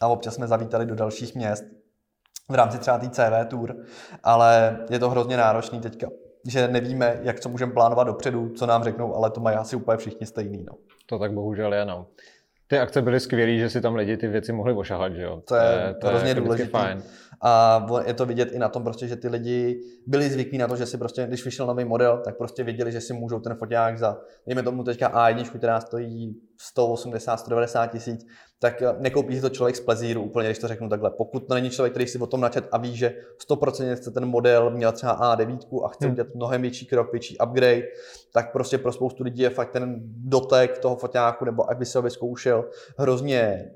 a 0.01 0.07
občas 0.07 0.35
jsme 0.35 0.47
zavítali 0.47 0.85
do 0.85 0.95
dalších 0.95 1.35
měst 1.35 1.63
v 2.49 2.55
rámci 2.55 2.77
třeba 2.77 2.97
té 2.97 3.09
CV 3.09 3.49
tour, 3.49 3.75
ale 4.23 4.79
je 4.89 4.99
to 4.99 5.09
hrozně 5.09 5.37
náročný 5.37 5.79
teďka 5.79 6.07
že 6.47 6.67
nevíme, 6.67 7.19
jak 7.23 7.39
co 7.39 7.49
můžeme 7.49 7.71
plánovat 7.71 8.07
dopředu, 8.07 8.49
co 8.49 8.65
nám 8.65 8.83
řeknou, 8.83 9.15
ale 9.15 9.31
to 9.31 9.39
mají 9.39 9.57
asi 9.57 9.75
úplně 9.75 9.97
všichni 9.97 10.27
stejný. 10.27 10.63
No. 10.63 10.73
To 11.05 11.19
tak 11.19 11.33
bohužel 11.33 11.73
je, 11.73 11.85
no. 11.85 12.07
Ty 12.67 12.79
akce 12.79 13.01
byly 13.01 13.19
skvělé, 13.19 13.57
že 13.57 13.69
si 13.69 13.81
tam 13.81 13.95
lidi 13.95 14.17
ty 14.17 14.27
věci 14.27 14.53
mohli 14.53 14.73
ošahat, 14.73 15.13
že 15.13 15.21
jo? 15.21 15.41
To 15.47 15.55
je, 15.55 15.95
to 16.01 16.07
je 16.07 16.11
hrozně 16.11 16.35
důležité. 16.35 16.69
Fajn. 16.69 17.03
A 17.45 17.85
je 18.05 18.13
to 18.13 18.25
vidět 18.25 18.51
i 18.51 18.59
na 18.59 18.69
tom, 18.69 18.83
prostě, 18.83 19.07
že 19.07 19.15
ty 19.15 19.27
lidi 19.27 19.79
byli 20.07 20.29
zvyklí 20.29 20.57
na 20.57 20.67
to, 20.67 20.75
že 20.75 20.85
si 20.85 20.97
prostě, 20.97 21.27
když 21.27 21.45
vyšel 21.45 21.67
nový 21.67 21.85
model, 21.85 22.21
tak 22.25 22.37
prostě 22.37 22.63
věděli, 22.63 22.91
že 22.91 23.01
si 23.01 23.13
můžou 23.13 23.39
ten 23.39 23.55
foťák 23.55 23.97
za, 23.97 24.17
dejme 24.47 24.63
tomu 24.63 24.83
teďka 24.83 25.09
A1, 25.09 25.57
která 25.57 25.79
stojí 25.79 26.41
180, 26.57 27.37
190 27.37 27.87
tisíc, 27.87 28.25
tak 28.59 28.81
eh, 28.81 28.95
nekoupí 28.99 29.35
si 29.35 29.41
to 29.41 29.49
člověk 29.49 29.75
z 29.75 29.79
plezíru 29.79 30.21
úplně, 30.21 30.47
když 30.47 30.59
to 30.59 30.67
řeknu 30.67 30.89
takhle. 30.89 31.11
Pokud 31.11 31.47
to 31.47 31.53
není 31.53 31.69
člověk, 31.69 31.93
který 31.93 32.07
si 32.07 32.19
o 32.19 32.27
tom 32.27 32.41
načet 32.41 32.67
a 32.71 32.77
ví, 32.77 32.95
že 32.95 33.13
100% 33.49 33.95
chce 33.95 34.11
ten 34.11 34.25
model, 34.25 34.69
měl 34.69 34.91
třeba 34.91 35.35
A9 35.35 35.85
a 35.85 35.87
chce 35.87 36.05
hmm. 36.05 36.13
udělat 36.13 36.35
mnohem 36.35 36.61
větší 36.61 36.85
krok, 36.85 37.11
větší 37.11 37.37
upgrade, 37.37 37.83
tak 38.33 38.51
prostě 38.51 38.77
pro 38.77 38.91
spoustu 38.91 39.23
lidí 39.23 39.41
je 39.41 39.49
fakt 39.49 39.71
ten 39.71 39.95
dotek 40.05 40.79
toho 40.79 40.95
foťáku, 40.95 41.45
nebo 41.45 41.71
aby 41.71 41.85
se 41.85 41.97
ho 41.97 42.01
vyzkoušel, 42.01 42.69
hrozně 42.97 43.71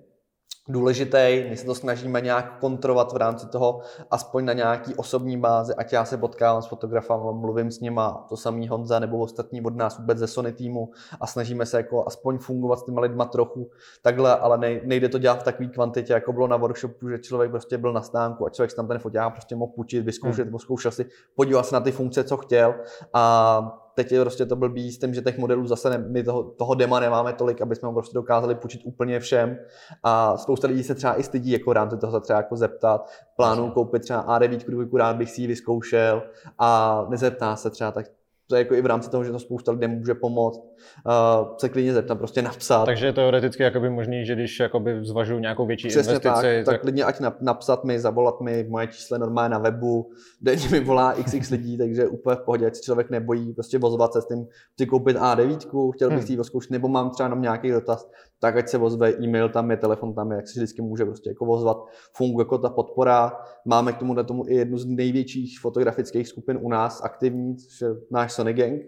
důležitý. 0.69 1.45
My 1.49 1.58
se 1.58 1.65
to 1.65 1.75
snažíme 1.75 2.21
nějak 2.21 2.60
kontrolovat 2.60 3.13
v 3.13 3.17
rámci 3.17 3.47
toho, 3.47 3.82
aspoň 4.12 4.45
na 4.45 4.53
nějaký 4.53 4.95
osobní 4.95 5.38
bázi, 5.38 5.73
ať 5.75 5.93
já 5.93 6.06
se 6.06 6.17
potkávám 6.17 6.62
s 6.62 6.67
fotografama, 6.67 7.32
mluvím 7.32 7.71
s 7.71 7.80
nima, 7.80 8.25
to 8.30 8.38
samý 8.38 8.67
Honza 8.67 8.99
nebo 8.99 9.19
ostatní 9.19 9.62
od 9.62 9.75
nás 9.75 9.99
vůbec 9.99 10.17
ze 10.17 10.27
Sony 10.27 10.51
týmu 10.51 10.91
a 11.19 11.27
snažíme 11.27 11.65
se 11.65 11.77
jako 11.77 12.08
aspoň 12.08 12.38
fungovat 12.38 12.80
s 12.80 12.84
těma 12.84 13.01
lidma 13.01 13.25
trochu 13.25 13.69
takhle, 14.01 14.36
ale 14.36 14.58
nejde 14.84 15.10
to 15.10 15.17
dělat 15.17 15.41
v 15.41 15.43
takové 15.43 15.69
kvantitě, 15.69 16.13
jako 16.13 16.34
bylo 16.34 16.47
na 16.47 16.58
workshopu, 16.58 17.10
že 17.10 17.19
člověk 17.19 17.51
prostě 17.51 17.77
byl 17.77 17.93
na 17.93 18.01
stánku 18.01 18.45
a 18.45 18.49
člověk 18.49 18.73
tam 18.73 18.88
ten 18.88 18.99
foták 18.99 19.34
prostě 19.34 19.56
mohl 19.56 19.71
půjčit, 19.75 20.06
vyzkoušet, 20.06 20.47
hmm. 20.47 20.60
zkoušel 20.60 20.91
si, 20.91 21.06
podíval 21.36 21.63
se 21.63 21.75
na 21.75 21.82
ty 21.82 21.91
funkce, 21.91 22.23
co 22.23 22.38
chtěl 22.38 22.75
a 23.13 23.87
teď 23.97 24.12
je 24.12 24.21
prostě 24.21 24.45
to 24.45 24.55
blbý 24.55 24.91
s 24.91 24.99
tím, 24.99 25.13
že 25.13 25.21
těch 25.21 25.38
modelů 25.38 25.67
zase 25.67 25.89
ne, 25.89 25.97
my 25.97 26.23
toho, 26.23 26.43
toho 26.43 26.75
dema 26.75 26.99
nemáme 26.99 27.33
tolik, 27.33 27.62
aby 27.62 27.75
jsme 27.75 27.88
ho 27.88 27.93
prostě 27.93 28.13
dokázali 28.13 28.55
půjčit 28.55 28.81
úplně 28.86 29.19
všem. 29.19 29.57
A 30.03 30.38
spousta 30.38 30.67
lidí 30.67 30.83
se 30.83 30.95
třeba 30.95 31.19
i 31.19 31.23
stydí 31.23 31.51
jako 31.51 31.73
rámci 31.73 31.97
toho 31.97 32.13
se 32.13 32.21
třeba 32.21 32.38
jako 32.38 32.55
zeptat. 32.55 33.10
Plánu 33.36 33.71
koupit 33.71 34.01
třeba 34.01 34.39
A9, 34.39 34.97
rád 34.97 35.15
bych 35.15 35.31
si 35.31 35.41
ji 35.41 35.47
vyzkoušel 35.47 36.23
a 36.60 37.05
nezeptá 37.10 37.55
se 37.55 37.69
třeba, 37.69 37.91
tak 37.91 38.05
to 38.47 38.55
je 38.55 38.60
jako 38.60 38.75
i 38.75 38.81
v 38.81 38.86
rámci 38.86 39.10
toho, 39.10 39.23
že 39.23 39.31
to 39.31 39.39
spousta 39.39 39.71
lidem 39.71 39.91
může 39.91 40.13
pomoct, 40.13 40.60
uh, 40.60 41.55
se 41.57 41.69
klidně 41.69 41.93
zeptat, 41.93 42.15
prostě 42.15 42.41
napsat. 42.41 42.86
Takže 42.86 43.05
je 43.05 43.13
teoreticky 43.13 43.63
jakoby 43.63 43.89
možný, 43.89 44.25
že 44.25 44.36
když 44.36 44.60
jakoby 44.60 45.05
zvažuju 45.05 45.39
nějakou 45.39 45.65
větší 45.65 45.88
Přesně 45.88 46.13
investici, 46.13 46.33
tak, 46.33 46.65
tak, 46.65 46.65
tak 46.65 46.81
klidně 46.81 47.03
ať 47.03 47.19
napsat 47.41 47.83
mi, 47.83 47.99
zavolat 47.99 48.41
mi, 48.41 48.65
moje 48.69 48.88
číslo 48.88 49.17
normálně 49.17 49.49
na 49.49 49.60
webu, 49.60 50.10
denně 50.41 50.69
mi 50.71 50.79
volá 50.79 51.13
xx 51.13 51.49
lidí, 51.49 51.77
takže 51.77 52.07
úplně 52.07 52.36
v 52.36 52.41
pohodě, 52.45 52.67
ať 52.67 52.75
se 52.75 52.81
člověk 52.81 53.10
nebojí 53.10 53.53
prostě 53.53 53.77
vozovat 53.77 54.13
se 54.13 54.21
s 54.21 54.27
tím, 54.27 54.45
chci 54.73 54.86
koupit 54.86 55.17
A9, 55.17 55.91
chtěl 55.95 56.10
bych 56.10 56.17
hmm. 56.17 56.27
si 56.27 56.33
ji 56.33 56.43
zkoušet, 56.43 56.71
nebo 56.71 56.88
mám 56.88 57.10
třeba 57.10 57.25
jenom 57.25 57.41
nějaký 57.41 57.71
dotaz, 57.71 58.10
tak 58.39 58.57
ať 58.57 58.69
se 58.69 58.77
vozve, 58.77 59.13
e-mail 59.23 59.49
tam 59.49 59.71
je, 59.71 59.77
telefon 59.77 60.13
tam 60.13 60.31
je, 60.31 60.36
jak 60.36 60.47
se 60.47 60.60
vždycky 60.60 60.81
může 60.81 61.05
prostě 61.05 61.29
jako 61.29 61.45
vozvat. 61.45 61.77
Funguje 62.13 62.41
jako 62.41 62.57
ta 62.57 62.69
podpora. 62.69 63.31
Máme 63.65 63.93
k 63.93 63.97
tomu, 63.97 64.23
tomu 64.23 64.47
i 64.47 64.55
jednu 64.55 64.77
z 64.77 64.86
největších 64.86 65.60
fotografických 65.60 66.27
skupin 66.27 66.60
u 66.62 66.69
nás 66.69 67.01
aktivní, 67.03 67.55
což 67.57 67.81
je 67.81 67.88
náš 68.12 68.33
Sony 68.38 68.54
Gang, 68.54 68.82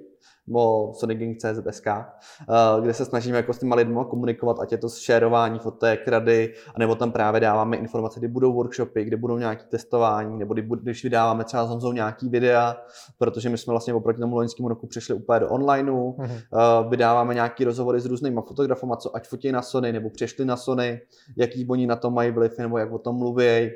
o 0.56 0.94
sonicgang.cz.sk, 0.96 1.88
eh, 1.88 2.82
kde 2.82 2.94
se 2.94 3.06
snažíme 3.06 3.38
jako 3.38 3.54
s 3.54 3.60
těma 3.60 3.76
lidmi 3.76 4.00
komunikovat, 4.10 4.60
ať 4.60 4.72
je 4.72 4.78
to 4.78 4.90
šerování 4.90 5.60
fotek, 5.60 6.08
rady, 6.08 6.54
anebo 6.76 6.96
tam 6.96 7.12
právě 7.12 7.42
dáváme 7.42 7.78
informace, 7.78 8.20
kdy 8.20 8.28
budou 8.28 8.54
workshopy, 8.54 9.04
kde 9.04 9.18
budou 9.18 9.38
nějaké 9.38 9.64
testování, 9.64 10.40
nebo 10.40 10.54
když 10.54 11.04
vydáváme 11.04 11.44
třeba 11.44 11.66
s 11.66 11.70
Honzou 11.70 11.92
nějaký 11.92 12.30
videa, 12.30 12.78
protože 13.18 13.50
my 13.50 13.58
jsme 13.58 13.72
vlastně 13.72 13.94
oproti 13.94 14.20
tomu 14.20 14.36
loňskému 14.36 14.70
roku 14.70 14.88
přišli 14.88 15.16
úplně 15.16 15.40
do 15.40 15.50
onlineu, 15.50 16.12
mm-hmm. 16.12 16.90
vydáváme 16.90 17.34
nějaký 17.34 17.64
rozhovory 17.64 18.00
s 18.00 18.06
různýma 18.06 18.42
fotografama, 18.42 18.96
co 18.96 19.16
ať 19.16 19.28
fotí 19.28 19.52
na 19.52 19.62
Sony, 19.62 19.94
nebo 19.94 20.10
přišli 20.10 20.46
na 20.46 20.58
Sony, 20.58 21.02
jaký 21.38 21.68
oni 21.70 21.88
na 21.88 21.96
to 21.96 22.12
mají 22.12 22.32
vliv, 22.32 22.58
nebo 22.58 22.78
jak 22.78 22.92
o 22.92 22.98
tom 22.98 23.16
mluví, 23.16 23.72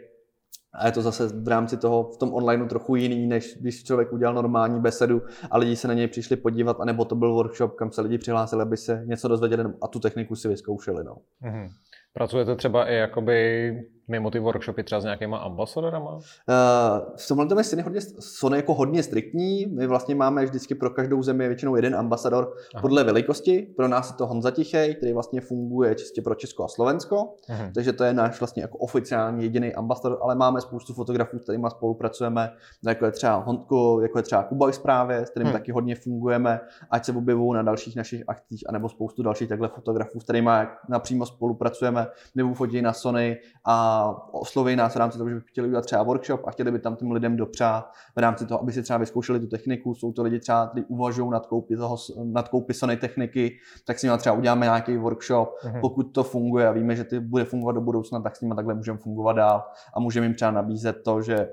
a 0.76 0.86
je 0.86 0.92
to 0.92 1.02
zase 1.02 1.28
v 1.28 1.48
rámci 1.48 1.78
toho 1.78 2.04
v 2.04 2.18
tom 2.18 2.34
onlineu 2.34 2.68
trochu 2.68 2.96
jiný, 2.96 3.28
než 3.28 3.58
když 3.62 3.84
člověk 3.84 4.14
udělal 4.14 4.34
normální 4.34 4.82
besedu 4.82 5.22
a 5.52 5.58
lidi 5.58 5.76
se 5.76 5.88
na 5.88 5.94
něj 5.94 6.08
přišli 6.08 6.36
podívat, 6.36 6.82
anebo 6.82 7.06
to 7.06 7.16
byl 7.16 7.34
workshop, 7.34 7.76
kam 7.76 7.92
se 7.92 8.02
lidi 8.02 8.18
přihlásili, 8.18 8.62
aby 8.62 8.78
se 8.78 9.04
něco 9.06 9.28
dozvěděli 9.28 9.64
a 9.82 9.88
tu 9.88 10.00
techniku 10.00 10.36
si 10.36 10.48
vyzkoušeli. 10.48 11.04
No. 11.04 11.16
Mm-hmm. 11.44 11.70
Pracujete 12.14 12.56
třeba 12.56 12.90
i 12.90 12.96
jakoby 12.96 13.72
mimo 14.08 14.32
ty 14.32 14.40
workshopy 14.40 14.84
třeba 14.84 15.02
s 15.02 15.04
nějakýma 15.04 15.38
ambasadorama? 15.38 16.12
Uh, 16.12 16.20
v 17.18 17.28
tomhle 17.28 17.46
tom 17.46 17.60
je 17.78 17.84
hodně, 17.84 18.02
Sony 18.20 18.58
jako 18.58 18.74
hodně 18.74 19.04
striktní. 19.04 19.66
My 19.66 19.88
vlastně 19.88 20.16
máme 20.16 20.46
vždycky 20.46 20.76
pro 20.76 20.90
každou 20.90 21.24
zemi 21.24 21.48
většinou 21.48 21.76
jeden 21.76 21.96
ambasador 21.96 22.54
Aha. 22.74 22.82
podle 22.82 23.04
velikosti. 23.04 23.68
Pro 23.76 23.88
nás 23.88 24.10
je 24.10 24.16
to 24.16 24.28
Honza 24.28 24.52
Tichej, 24.52 24.96
který 24.96 25.14
vlastně 25.14 25.42
funguje 25.42 25.96
čistě 25.96 26.22
pro 26.22 26.36
Česko 26.36 26.64
a 26.64 26.68
Slovensko. 26.68 27.34
Aha. 27.50 27.72
Takže 27.76 27.94
to 27.94 28.04
je 28.04 28.14
náš 28.14 28.40
vlastně 28.40 28.62
jako 28.62 28.78
oficiální 28.78 29.44
jediný 29.44 29.74
ambasador, 29.74 30.20
ale 30.22 30.36
máme 30.36 30.62
spoustu 30.62 30.94
fotografů, 30.94 31.40
s 31.40 31.44
kterými 31.44 31.68
spolupracujeme, 31.70 32.50
jako 32.86 33.06
je 33.06 33.12
třeba 33.12 33.36
Honko, 33.36 34.02
jako 34.02 34.20
je 34.20 34.24
třeba 34.24 34.44
Kuboj 34.44 34.74
zprávě, 34.74 35.26
s 35.26 35.30
kterým 35.30 35.48
hmm. 35.48 35.54
taky 35.54 35.72
hodně 35.72 35.96
fungujeme, 35.96 36.60
ať 36.92 37.06
se 37.06 37.12
objevují 37.12 37.54
na 37.54 37.62
dalších 37.62 37.96
našich 37.96 38.24
akcích, 38.28 38.64
anebo 38.70 38.90
spoustu 38.90 39.24
dalších 39.24 39.50
takhle 39.50 39.68
fotografů, 39.68 40.20
s 40.20 40.24
kterými 40.24 40.52
napřímo 40.90 41.26
spolupracujeme, 41.26 42.08
nebo 42.36 42.54
fotí 42.54 42.82
na 42.82 42.94
Sony 42.94 43.38
a 43.66 43.93
osloví 44.32 44.76
nás 44.76 44.94
v 44.94 44.98
rámci 44.98 45.18
toho, 45.18 45.30
že 45.30 45.36
by 45.36 45.42
chtěli 45.46 45.68
udělat 45.68 45.86
třeba 45.86 46.04
workshop 46.04 46.42
a 46.48 46.52
chtěli 46.52 46.72
by 46.72 46.80
tam 46.80 46.96
těm 46.96 47.12
lidem 47.12 47.38
dopřát 47.38 47.92
v 48.16 48.20
rámci 48.20 48.46
toho, 48.46 48.62
aby 48.62 48.72
si 48.72 48.84
třeba 48.84 48.98
vyzkoušeli 49.00 49.40
tu 49.40 49.48
techniku. 49.48 49.96
Jsou 49.96 50.12
to 50.12 50.24
lidi 50.24 50.40
třeba, 50.40 50.68
kteří 50.68 50.86
uvažují 50.86 51.30
nad 51.30 51.46
koupy, 51.46 51.78
toho, 51.78 51.98
nad 52.24 52.50
koupy 52.50 52.74
Sony 52.74 52.98
techniky, 52.98 53.58
tak 53.86 54.00
s 54.00 54.04
nimi 54.04 54.18
třeba 54.18 54.36
uděláme 54.36 54.66
nějaký 54.66 54.98
workshop. 54.98 55.50
Mm-hmm. 55.64 55.82
Pokud 55.82 56.04
to 56.04 56.24
funguje 56.24 56.68
a 56.68 56.72
víme, 56.72 56.96
že 56.96 57.04
ty 57.04 57.20
bude 57.20 57.46
fungovat 57.46 57.72
do 57.72 57.82
budoucna, 57.82 58.20
tak 58.20 58.36
s 58.36 58.42
nimi 58.42 58.56
takhle 58.56 58.74
můžeme 58.74 58.98
fungovat 58.98 59.34
dál 59.34 59.64
a 59.96 60.00
můžeme 60.00 60.26
jim 60.26 60.36
třeba 60.36 60.52
nabízet 60.52 61.04
to, 61.04 61.22
že 61.22 61.50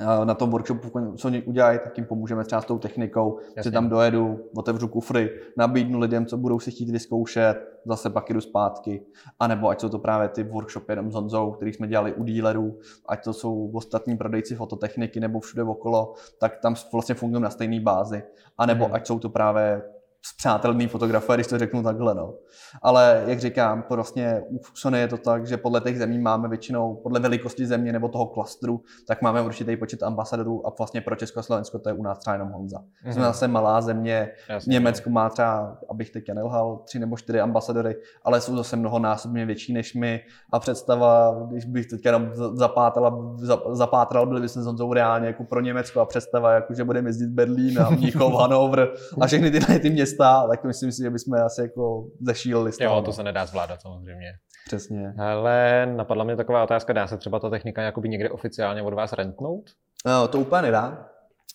na 0.00 0.34
tom 0.34 0.50
workshopu, 0.50 0.90
co 1.16 1.28
oni 1.28 1.42
udělají, 1.42 1.78
tak 1.84 1.98
jim 1.98 2.06
pomůžeme 2.06 2.44
třeba 2.44 2.60
s 2.60 2.64
tou 2.64 2.78
technikou, 2.78 3.38
Jasně. 3.56 3.62
si 3.62 3.70
tam 3.70 3.88
dojedu, 3.88 4.40
otevřu 4.56 4.88
kufry, 4.88 5.30
nabídnu 5.56 5.98
lidem, 5.98 6.26
co 6.26 6.36
budou 6.36 6.60
si 6.60 6.70
chtít 6.70 6.90
vyzkoušet, 6.90 7.56
zase 7.84 8.10
pak 8.10 8.30
jdu 8.30 8.40
zpátky. 8.40 9.02
A 9.40 9.46
nebo 9.46 9.68
ať 9.68 9.80
jsou 9.80 9.88
to 9.88 9.98
právě 9.98 10.28
ty 10.28 10.42
workshopy 10.42 10.92
jenom 10.92 11.10
s 11.10 11.14
Honzou, 11.14 11.50
který 11.50 11.72
jsme 11.72 11.88
dělali 11.88 12.12
u 12.12 12.24
dílerů, 12.24 12.78
ať 13.08 13.24
to 13.24 13.32
jsou 13.32 13.70
ostatní 13.74 14.16
prodejci 14.16 14.54
fototechniky 14.54 15.20
nebo 15.20 15.40
všude 15.40 15.62
okolo, 15.62 16.14
tak 16.38 16.56
tam 16.56 16.74
vlastně 16.92 17.14
fungují 17.14 17.42
na 17.42 17.50
stejné 17.50 17.80
bázi. 17.80 18.22
A 18.58 18.66
nebo 18.66 18.84
hmm. 18.84 18.94
ať 18.94 19.06
jsou 19.06 19.18
to 19.18 19.28
právě 19.28 19.82
zpřátelný 20.26 20.88
fotografové, 20.88 21.36
když 21.36 21.46
to 21.46 21.58
řeknu 21.58 21.82
takhle. 21.82 22.14
No. 22.14 22.34
Ale 22.82 23.24
jak 23.26 23.40
říkám, 23.40 23.82
prostě 23.82 24.42
u 24.50 24.60
Sony 24.74 24.98
je 24.98 25.08
to 25.08 25.16
tak, 25.16 25.46
že 25.46 25.56
podle 25.56 25.80
těch 25.80 25.98
zemí 25.98 26.18
máme 26.18 26.48
většinou, 26.48 27.00
podle 27.02 27.20
velikosti 27.20 27.66
země 27.66 27.92
nebo 27.92 28.08
toho 28.08 28.26
klastru, 28.26 28.80
tak 29.06 29.22
máme 29.22 29.42
určitý 29.42 29.76
počet 29.76 30.02
ambasadorů 30.02 30.66
a 30.66 30.72
vlastně 30.78 31.00
pro 31.00 31.16
Česko 31.16 31.40
a 31.40 31.42
Slovensko 31.42 31.78
to 31.78 31.88
je 31.88 31.92
u 31.92 32.02
nás 32.02 32.18
třeba 32.18 32.34
jenom 32.34 32.48
Honza. 32.48 32.78
Mm-hmm. 32.78 33.12
Jsme 33.12 33.22
zase 33.22 33.48
malá 33.48 33.80
země, 33.80 34.30
Jasně, 34.48 34.72
Německo 34.72 35.10
má 35.10 35.30
třeba, 35.30 35.78
abych 35.90 36.10
teď 36.10 36.24
nelhal, 36.34 36.82
tři 36.84 36.98
nebo 36.98 37.16
čtyři 37.16 37.40
ambasadory, 37.40 37.96
ale 38.24 38.40
jsou 38.40 38.56
zase 38.56 38.76
mnohonásobně 38.76 39.46
větší 39.46 39.72
než 39.72 39.94
my 39.94 40.20
a 40.52 40.60
představa, 40.60 41.42
když 41.50 41.64
bych 41.64 41.86
teď 41.86 42.04
jenom 42.04 42.30
zapátral, 42.34 43.36
zapátral 43.72 44.26
byli 44.26 44.40
bychom 44.40 44.62
s 44.62 44.66
Honzou 44.66 44.92
reálně 44.92 45.26
jako 45.26 45.44
pro 45.44 45.60
Německo 45.60 46.00
a 46.00 46.06
představa, 46.06 46.52
jako, 46.52 46.74
že 46.74 46.84
budeme 46.84 47.08
jezdit 47.08 47.30
Berlín 47.30 47.80
a 47.80 47.90
Mnichov, 47.90 48.34
Hanover 48.40 48.92
a 49.20 49.26
všechny 49.26 49.50
tyhle 49.50 49.78
ty 49.78 49.90
města 49.90 50.13
města, 50.14 50.48
tak 50.48 50.64
myslím 50.64 50.92
si, 50.92 51.02
že 51.02 51.10
bychom 51.10 51.34
asi 51.34 51.60
jako 51.62 52.04
zešíleli 52.20 52.72
z 52.72 52.78
toho. 52.78 52.96
Jo, 52.96 53.02
to 53.02 53.12
se 53.12 53.22
nedá 53.22 53.46
zvládat 53.46 53.80
samozřejmě. 53.82 54.32
Přesně. 54.66 55.14
Ale 55.18 55.86
napadla 55.96 56.24
mě 56.24 56.36
taková 56.36 56.64
otázka, 56.64 56.92
dá 56.92 57.06
se 57.06 57.16
třeba 57.16 57.38
ta 57.38 57.50
technika 57.50 57.82
jakoby 57.82 58.08
někde 58.08 58.30
oficiálně 58.30 58.82
od 58.82 58.94
vás 58.94 59.12
rentnout? 59.12 59.64
No, 60.06 60.28
to 60.28 60.38
úplně 60.38 60.62
nedá. 60.62 61.08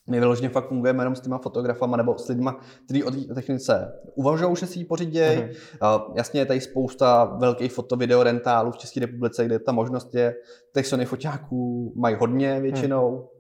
My 0.10 0.20
vyloženě 0.20 0.50
fakt 0.50 0.68
fungujeme 0.68 1.02
jenom 1.02 1.16
s 1.16 1.22
těma 1.22 1.38
fotografama 1.38 1.98
nebo 1.98 2.18
s 2.18 2.28
lidmi, 2.28 2.50
kteří 2.86 3.04
o 3.04 3.12
té 3.12 3.34
technice 3.36 3.92
uvažují, 4.16 4.56
že 4.56 4.68
si 4.68 4.80
ji 4.80 4.86
pořídějí. 4.86 5.40
Uh-huh. 5.40 6.14
Jasně 6.16 6.42
je 6.42 6.46
tady 6.46 6.62
spousta 6.62 7.26
velkých 7.26 7.74
foto-video 7.74 8.24
rentálů 8.24 8.72
v 8.72 8.78
České 8.78 9.00
republice, 9.00 9.46
kde 9.46 9.60
ta 9.60 9.72
možnost 9.72 10.16
je. 10.16 10.36
Těch 10.74 10.88
Sony 10.88 11.06
foťáků 11.06 11.94
mají 11.98 12.16
hodně 12.20 12.60
většinou. 12.60 13.12
Uh-huh. 13.12 13.39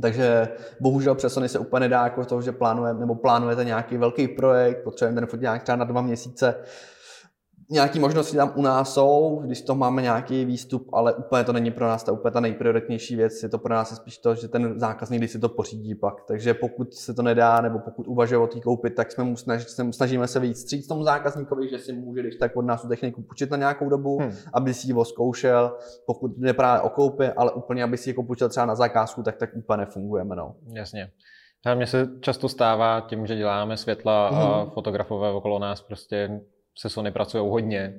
Takže 0.00 0.48
bohužel 0.80 1.14
přes 1.14 1.32
Sony 1.32 1.48
se 1.48 1.58
úplně 1.58 1.80
nedá 1.80 2.04
jako 2.04 2.24
to, 2.24 2.42
že 2.42 2.52
plánujeme, 2.52 3.00
nebo 3.00 3.14
plánujete 3.14 3.64
nějaký 3.64 3.96
velký 3.96 4.28
projekt, 4.28 4.84
potřebujeme 4.84 5.20
ten 5.20 5.26
foťák 5.26 5.62
třeba 5.62 5.76
na 5.76 5.84
dva 5.84 6.02
měsíce, 6.02 6.54
nějaké 7.70 8.00
možnosti 8.00 8.36
tam 8.36 8.52
u 8.56 8.62
nás 8.62 8.94
jsou, 8.94 9.42
když 9.44 9.62
to 9.62 9.74
máme 9.74 10.02
nějaký 10.02 10.44
výstup, 10.44 10.88
ale 10.92 11.14
úplně 11.14 11.44
to 11.44 11.52
není 11.52 11.70
pro 11.70 11.86
nás 11.86 12.04
ta 12.04 12.12
úplně 12.12 12.32
ta 12.32 12.40
nejprioritnější 12.40 13.16
věc. 13.16 13.42
Je 13.42 13.48
to 13.48 13.58
pro 13.58 13.74
nás 13.74 13.96
spíš 13.96 14.18
to, 14.18 14.34
že 14.34 14.48
ten 14.48 14.80
zákazník, 14.80 15.20
když 15.20 15.30
si 15.30 15.38
to 15.38 15.48
pořídí 15.48 15.94
pak. 15.94 16.14
Takže 16.28 16.54
pokud 16.54 16.94
se 16.94 17.14
to 17.14 17.22
nedá, 17.22 17.60
nebo 17.60 17.78
pokud 17.78 18.06
uvažuje 18.06 18.38
o 18.38 18.46
té 18.46 18.60
koupit, 18.60 18.94
tak 18.94 19.12
jsme 19.12 19.24
mu 19.24 19.36
snaž, 19.36 19.66
snažíme 19.90 20.28
se 20.28 20.40
víc 20.40 20.60
stříct 20.60 20.88
tomu 20.88 21.04
zákazníkovi, 21.04 21.68
že 21.68 21.78
si 21.78 21.92
může, 21.92 22.20
když 22.20 22.36
tak 22.36 22.56
od 22.56 22.62
nás 22.62 22.82
tu 22.82 22.88
techniku 22.88 23.22
počít 23.22 23.50
na 23.50 23.56
nějakou 23.56 23.88
dobu, 23.88 24.18
hmm. 24.18 24.32
aby 24.52 24.74
si 24.74 24.88
ji 24.88 24.94
zkoušel. 25.02 25.76
Pokud 26.06 26.38
jde 26.38 26.52
právě 26.52 26.80
o 26.80 26.88
koupy, 26.88 27.26
ale 27.26 27.52
úplně, 27.52 27.84
aby 27.84 27.96
si 27.96 28.10
ji 28.10 28.14
počítal 28.14 28.48
třeba 28.48 28.66
na 28.66 28.74
zakázku, 28.74 29.22
tak 29.22 29.36
tak 29.36 29.50
úplně 29.56 29.76
nefungujeme. 29.76 30.36
No. 30.36 30.54
Jasně. 30.72 31.10
Mně 31.74 31.86
se 31.86 32.08
často 32.20 32.48
stává 32.48 33.00
tím, 33.00 33.26
že 33.26 33.36
děláme 33.36 33.76
světla 33.76 34.28
a 34.28 34.62
mhm. 34.62 34.70
fotografové 34.70 35.30
okolo 35.30 35.58
nás 35.58 35.82
prostě 35.82 36.40
se 36.78 36.88
Sony 36.88 37.10
pracují 37.10 37.50
hodně, 37.50 37.94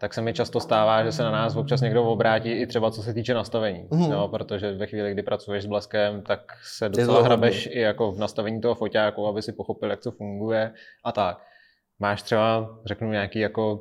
tak 0.00 0.14
se 0.14 0.22
mi 0.22 0.32
často 0.32 0.60
stává, 0.60 1.04
že 1.04 1.12
se 1.12 1.22
na 1.22 1.30
nás 1.30 1.56
občas 1.56 1.80
někdo 1.80 2.04
obrátí 2.04 2.50
i 2.50 2.66
třeba 2.66 2.90
co 2.90 3.02
se 3.02 3.14
týče 3.14 3.34
nastavení. 3.34 3.88
Mm. 3.90 4.10
No, 4.10 4.28
protože 4.28 4.72
ve 4.72 4.86
chvíli, 4.86 5.12
kdy 5.12 5.22
pracuješ 5.22 5.64
s 5.64 5.66
bleskem, 5.66 6.22
tak 6.22 6.40
se 6.62 6.88
docela 6.88 7.22
hrabeš 7.22 7.66
i 7.66 7.80
jako 7.80 8.12
v 8.12 8.18
nastavení 8.18 8.60
toho 8.60 8.74
foťáku, 8.74 9.26
aby 9.26 9.42
si 9.42 9.52
pochopil, 9.52 9.90
jak 9.90 10.00
to 10.00 10.10
funguje 10.10 10.72
a 11.04 11.12
tak. 11.12 11.38
Máš 11.98 12.22
třeba, 12.22 12.78
řeknu, 12.86 13.10
nějaký 13.10 13.38
jako 13.38 13.80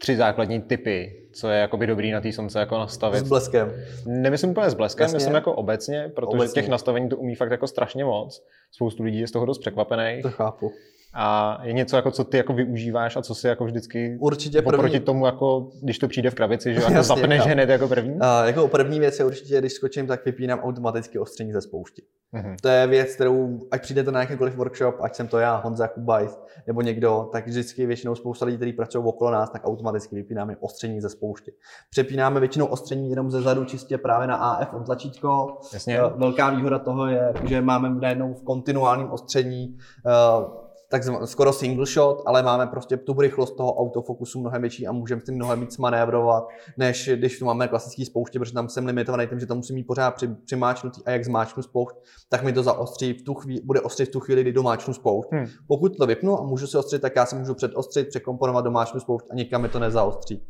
tři 0.00 0.16
základní 0.16 0.60
typy, 0.60 1.28
co 1.34 1.48
je 1.48 1.60
jakoby 1.60 1.86
dobrý 1.86 2.10
na 2.10 2.20
té 2.20 2.32
sonce 2.32 2.58
jako 2.60 2.78
nastavit. 2.78 3.18
S 3.18 3.28
bleskem. 3.28 3.72
Nemyslím 4.06 4.50
úplně 4.50 4.70
s 4.70 4.74
bleskem, 4.74 5.04
Jasně. 5.04 5.16
myslím 5.16 5.34
jako 5.34 5.52
obecně, 5.52 6.12
protože 6.14 6.36
obecně. 6.36 6.62
těch 6.62 6.70
nastavení 6.70 7.08
to 7.08 7.16
umí 7.16 7.34
fakt 7.34 7.50
jako 7.50 7.66
strašně 7.66 8.04
moc. 8.04 8.42
Spoustu 8.72 9.02
lidí 9.02 9.20
je 9.20 9.26
z 9.28 9.30
toho 9.30 9.46
dost 9.46 9.58
překvapených. 9.58 10.22
To 10.22 10.30
chápu. 10.30 10.72
A 11.14 11.58
je 11.62 11.72
něco, 11.72 11.96
jako, 11.96 12.10
co 12.10 12.24
ty 12.24 12.36
jako 12.36 12.52
využíváš 12.52 13.16
a 13.16 13.22
co 13.22 13.34
si 13.34 13.46
jako 13.46 13.64
vždycky 13.64 14.16
určitě 14.20 14.62
první... 14.62 14.78
proti 14.78 15.00
tomu, 15.00 15.26
jako, 15.26 15.70
když 15.82 15.98
to 15.98 16.08
přijde 16.08 16.30
v 16.30 16.34
krabici, 16.34 16.74
že 16.74 16.80
jako 16.88 17.02
zapneš 17.02 17.42
hned 17.42 17.68
jako 17.68 17.88
první? 17.88 18.18
A, 18.20 18.46
jako 18.46 18.68
první 18.68 19.00
věc 19.00 19.18
je 19.18 19.24
určitě, 19.24 19.58
když 19.58 19.72
skočím, 19.72 20.06
tak 20.06 20.24
vypínám 20.24 20.60
automaticky 20.60 21.18
ostření 21.18 21.52
ze 21.52 21.60
spoušti. 21.60 22.02
Mm-hmm. 22.34 22.56
To 22.62 22.68
je 22.68 22.86
věc, 22.86 23.14
kterou, 23.14 23.58
ať 23.70 23.82
přijdete 23.82 24.12
na 24.12 24.20
jakýkoliv 24.20 24.56
workshop, 24.56 24.94
ať 25.00 25.14
jsem 25.14 25.28
to 25.28 25.38
já, 25.38 25.56
Honza 25.56 25.88
Kubajs, 25.88 26.38
nebo 26.66 26.82
někdo, 26.82 27.28
tak 27.32 27.46
vždycky 27.46 27.86
většinou 27.86 28.14
spousta 28.14 28.46
lidí, 28.46 28.56
kteří 28.56 28.72
pracují 28.72 29.04
okolo 29.04 29.30
nás, 29.30 29.50
tak 29.50 29.66
automaticky 29.66 30.16
vypínáme 30.16 30.56
ostření 30.60 31.00
ze 31.00 31.08
spoušti. 31.08 31.52
Přepínáme 31.90 32.40
většinou 32.40 32.66
ostření 32.66 33.10
jenom 33.10 33.30
ze 33.30 33.42
zadu 33.42 33.64
čistě 33.64 33.98
právě 33.98 34.26
na 34.26 34.36
AF 34.36 34.84
tlačítko. 34.84 35.58
Jasně. 35.72 36.00
Velká 36.16 36.50
výhoda 36.50 36.78
toho 36.78 37.06
je, 37.06 37.32
že 37.44 37.60
máme 37.60 37.90
najednou 37.90 38.34
v 38.34 38.42
kontinuálním 38.42 39.10
ostření 39.10 39.78
uh, 40.06 40.67
tak 40.90 41.02
skoro 41.24 41.52
single 41.52 41.86
shot, 41.86 42.22
ale 42.26 42.42
máme 42.42 42.66
prostě 42.66 42.96
tu 42.96 43.20
rychlost 43.20 43.56
toho 43.56 43.74
autofokusu 43.74 44.40
mnohem 44.40 44.62
větší 44.62 44.86
a 44.86 44.92
můžeme 44.92 45.20
s 45.20 45.24
tím 45.24 45.34
mnohem 45.34 45.60
víc 45.60 45.78
manévrovat, 45.78 46.48
než 46.76 47.10
když 47.14 47.38
tu 47.38 47.44
máme 47.44 47.68
klasický 47.68 48.04
spouště, 48.04 48.38
protože 48.38 48.52
tam 48.52 48.68
jsem 48.68 48.86
limitovaný 48.86 49.26
tím, 49.26 49.40
že 49.40 49.46
to 49.46 49.54
musím 49.54 49.76
mít 49.76 49.86
pořád 49.86 50.10
při, 50.10 50.28
přimáčnutý 50.28 51.00
a 51.04 51.10
jak 51.10 51.24
zmáčknu 51.24 51.62
spoušť, 51.62 51.96
tak 52.28 52.42
mi 52.42 52.52
to 52.52 52.62
zaostří 52.62 53.12
v 53.12 53.22
tu 53.22 53.34
chvíli, 53.34 53.60
bude 53.64 53.80
ostřit 53.80 54.08
v 54.08 54.12
tu 54.12 54.20
chvíli, 54.20 54.42
kdy 54.42 54.52
domáčnu 54.52 54.94
spoušť. 54.94 55.28
Hmm. 55.32 55.46
Pokud 55.66 55.96
to 55.96 56.06
vypnu 56.06 56.40
a 56.40 56.42
můžu 56.42 56.66
se 56.66 56.78
ostřit, 56.78 57.02
tak 57.02 57.16
já 57.16 57.26
si 57.26 57.36
můžu 57.36 57.54
předostřit, 57.54 58.08
překomponovat 58.08 58.64
domáčnu 58.64 59.00
spoušť 59.00 59.26
a 59.30 59.34
nikam 59.34 59.62
mi 59.62 59.68
to 59.68 59.78
nezaostří, 59.78 60.46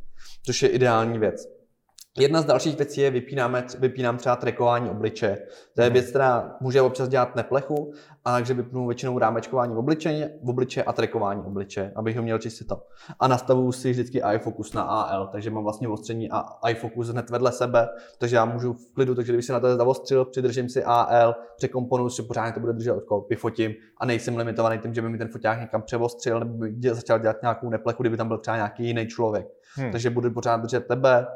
což 0.47 0.63
je 0.63 0.69
ideální 0.69 1.19
věc. 1.19 1.59
Jedna 2.19 2.43
z 2.43 2.45
dalších 2.45 2.77
věcí 2.77 3.01
je, 3.01 3.11
vypínáme, 3.11 3.67
vypínám 3.79 4.17
třeba 4.17 4.37
trekování 4.37 4.91
obliče. 4.91 5.39
To 5.75 5.83
je 5.83 5.89
mhm. 5.89 5.93
věc, 5.93 6.11
která 6.11 6.57
může 6.61 6.83
občas 6.83 7.09
dělat 7.09 7.37
neplechu, 7.37 7.93
a 8.29 8.33
takže 8.33 8.55
vypnu 8.55 8.87
většinou 8.87 9.19
rámečkování 9.19 9.75
v 9.75 9.79
obliče, 9.79 10.31
v 10.43 10.51
obliče 10.51 10.83
a 10.83 10.93
trekování 10.93 11.43
obliče, 11.43 11.93
abych 11.97 12.17
ho 12.17 12.23
měl 12.23 12.39
čistě 12.39 12.65
to. 12.65 12.83
A 13.21 13.29
nastavuju 13.29 13.73
si 13.73 13.91
vždycky 13.91 14.23
iFocus 14.35 14.73
na 14.73 14.83
AL, 14.83 15.27
takže 15.27 15.51
mám 15.51 15.63
vlastně 15.63 15.89
ostření 15.89 16.31
a 16.31 16.45
iFocus 16.69 17.09
hned 17.09 17.31
vedle 17.31 17.53
sebe, 17.53 17.89
takže 18.19 18.37
já 18.37 18.45
můžu 18.45 18.73
v 18.73 18.93
klidu, 18.95 19.15
takže 19.15 19.33
když 19.33 19.47
se 19.47 19.53
na 19.53 19.61
to 19.61 19.77
zavostřil, 19.77 20.25
přidržím 20.25 20.69
si 20.69 20.85
AL, 20.85 21.35
překomponuju 21.57 22.11
si, 22.11 22.23
pořádně 22.23 22.53
to 22.53 22.61
bude 22.61 22.73
držet, 22.73 22.95
jako 22.95 23.27
vyfotím 23.31 23.75
a 24.01 24.07
nejsem 24.07 24.37
limitovaný 24.37 24.79
tím, 24.79 24.95
že 24.95 25.03
by 25.03 25.09
mi 25.09 25.19
ten 25.19 25.29
foták 25.29 25.61
někam 25.61 25.83
převostřil 25.83 26.41
nebo 26.41 26.55
by 26.59 26.95
začal 26.95 27.19
dělat 27.19 27.37
nějakou 27.43 27.71
neplechu, 27.71 28.03
kdyby 28.03 28.17
tam 28.17 28.29
byl 28.29 28.39
třeba 28.39 28.57
nějaký 28.57 28.87
jiný 28.87 29.07
člověk. 29.07 29.47
Hmm. 29.75 29.93
Takže 29.93 30.11
budu 30.11 30.31
pořád 30.31 30.57
držet 30.57 30.87
tebe, 30.87 31.27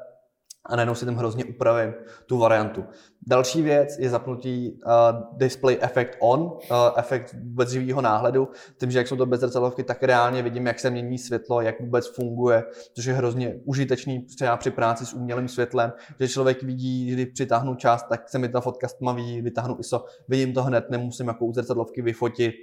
a 0.66 0.76
najednou 0.76 0.94
si 0.94 1.04
tam 1.04 1.16
hrozně 1.16 1.44
upravím 1.44 1.94
tu 2.26 2.38
variantu. 2.38 2.84
Další 3.26 3.62
věc 3.62 3.98
je 3.98 4.10
zapnutí 4.10 4.80
uh, 4.86 4.92
display 5.38 5.78
effect 5.80 6.16
on, 6.20 6.40
uh, 6.40 6.58
efekt 6.96 7.34
vůbec 7.42 7.70
živého 7.70 8.00
náhledu. 8.00 8.48
Tím, 8.80 8.90
že 8.90 8.98
jak 8.98 9.08
jsou 9.08 9.16
to 9.16 9.26
bezrcadlovky, 9.26 9.84
tak 9.84 10.02
reálně 10.02 10.42
vidím, 10.42 10.66
jak 10.66 10.80
se 10.80 10.90
mění 10.90 11.18
světlo, 11.18 11.60
jak 11.60 11.80
vůbec 11.80 12.14
funguje, 12.14 12.64
což 12.94 13.04
je 13.04 13.14
hrozně 13.14 13.60
užitečný 13.64 14.22
třeba 14.22 14.56
při 14.56 14.70
práci 14.70 15.06
s 15.06 15.14
umělým 15.14 15.48
světlem, 15.48 15.92
že 16.20 16.28
člověk 16.28 16.62
vidí, 16.62 17.12
když 17.12 17.26
přitáhnu 17.26 17.74
část, 17.74 18.06
tak 18.08 18.28
se 18.28 18.38
mi 18.38 18.48
ta 18.48 18.60
fotka 18.60 18.88
stmaví, 18.88 19.42
vytáhnu 19.42 19.76
ISO, 19.80 20.04
vidím 20.28 20.54
to 20.54 20.62
hned, 20.62 20.90
nemusím 20.90 21.28
jako 21.28 21.44
u 21.44 21.52
zrcadlovky 21.52 22.02
vyfotit 22.02 22.54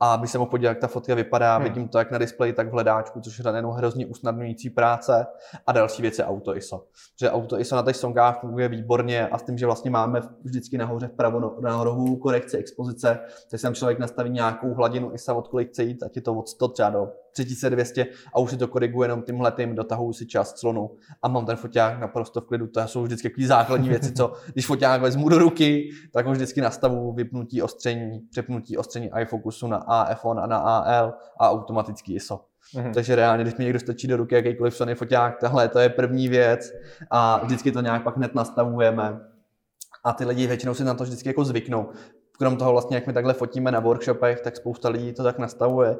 a 0.00 0.14
aby 0.14 0.28
se 0.28 0.38
mohl 0.38 0.50
podívat, 0.50 0.68
jak 0.68 0.78
ta 0.78 0.86
fotka 0.86 1.14
vypadá, 1.14 1.56
hmm. 1.56 1.64
vidím 1.64 1.88
to 1.88 1.98
jak 1.98 2.10
na 2.10 2.18
displeji, 2.18 2.52
tak 2.52 2.68
v 2.68 2.72
hledáčku, 2.72 3.20
což 3.20 3.38
je 3.38 3.44
jenom 3.56 3.72
hrozně 3.72 4.06
usnadňující 4.06 4.70
práce 4.70 5.26
a 5.66 5.72
další 5.72 6.02
věc 6.02 6.18
je 6.18 6.24
Auto 6.24 6.56
ISO. 6.56 6.84
Že 7.20 7.30
Auto 7.30 7.60
ISO 7.60 7.76
na 7.76 7.82
těch 7.82 7.96
songách 7.96 8.40
funguje 8.40 8.68
výborně 8.68 9.28
a 9.28 9.38
s 9.38 9.42
tím, 9.42 9.58
že 9.58 9.66
vlastně 9.66 9.90
máme 9.90 10.20
vždycky 10.44 10.78
nahoře 10.78 11.08
vpravo 11.08 11.60
na 11.60 11.84
rohu 11.84 12.16
korekci 12.16 12.56
expozice, 12.56 13.18
takže 13.50 13.62
tam 13.62 13.74
člověk 13.74 13.98
nastaví 13.98 14.30
nějakou 14.30 14.74
hladinu 14.74 15.14
ISO, 15.14 15.36
od 15.36 15.48
kolik 15.48 15.68
chce 15.68 15.82
jít, 15.82 16.02
ať 16.02 16.16
je 16.16 16.22
to 16.22 16.34
od 16.34 16.48
100 16.48 16.68
třeba 16.68 16.90
do 16.90 17.08
3200 17.44 18.06
a 18.34 18.38
už 18.38 18.50
si 18.50 18.56
to 18.56 18.68
koriguje 18.68 19.04
jenom 19.04 19.22
tímhle 19.22 19.52
tím, 19.52 19.74
dotahuji 19.74 20.12
si 20.12 20.26
čas 20.26 20.52
clonu 20.52 20.90
a 21.22 21.28
mám 21.28 21.46
ten 21.46 21.56
foťák 21.56 22.00
naprosto 22.00 22.40
v 22.40 22.46
klidu. 22.46 22.66
To 22.66 22.80
jsou 22.80 23.02
vždycky 23.02 23.28
takové 23.28 23.46
základní 23.46 23.88
věci, 23.88 24.12
co 24.12 24.32
když 24.52 24.66
foťák 24.66 25.00
vezmu 25.00 25.28
do 25.28 25.38
ruky, 25.38 25.90
tak 26.12 26.26
ho 26.26 26.32
vždycky 26.32 26.60
nastavu 26.60 27.12
vypnutí 27.12 27.62
ostření, 27.62 28.20
přepnutí 28.30 28.76
ostření 28.76 29.10
iFocusu 29.20 29.66
na 29.66 29.80
AF1 29.80 30.42
a 30.42 30.46
na 30.46 30.56
AL 30.56 31.14
a 31.40 31.50
automatický 31.50 32.14
ISO. 32.14 32.40
Mm-hmm. 32.74 32.94
Takže 32.94 33.16
reálně, 33.16 33.44
když 33.44 33.56
mi 33.56 33.64
někdo 33.64 33.80
stačí 33.80 34.06
do 34.06 34.16
ruky 34.16 34.34
jakýkoliv 34.34 34.76
Sony 34.76 34.94
foťák, 34.94 35.40
tahle 35.40 35.68
to 35.68 35.78
je 35.78 35.88
první 35.88 36.28
věc 36.28 36.72
a 37.10 37.44
vždycky 37.44 37.72
to 37.72 37.80
nějak 37.80 38.02
pak 38.02 38.16
hned 38.16 38.34
nastavujeme. 38.34 39.20
A 40.04 40.12
ty 40.12 40.24
lidi 40.24 40.46
většinou 40.46 40.74
si 40.74 40.84
na 40.84 40.94
to 40.94 41.04
vždycky 41.04 41.28
jako 41.28 41.44
zvyknou 41.44 41.88
krom 42.38 42.56
toho 42.56 42.72
vlastně, 42.72 42.96
jak 42.96 43.06
my 43.06 43.12
takhle 43.12 43.34
fotíme 43.34 43.70
na 43.72 43.80
workshopech, 43.80 44.40
tak 44.40 44.56
spousta 44.56 44.88
lidí 44.88 45.12
to 45.12 45.22
tak 45.22 45.38
nastavuje. 45.38 45.96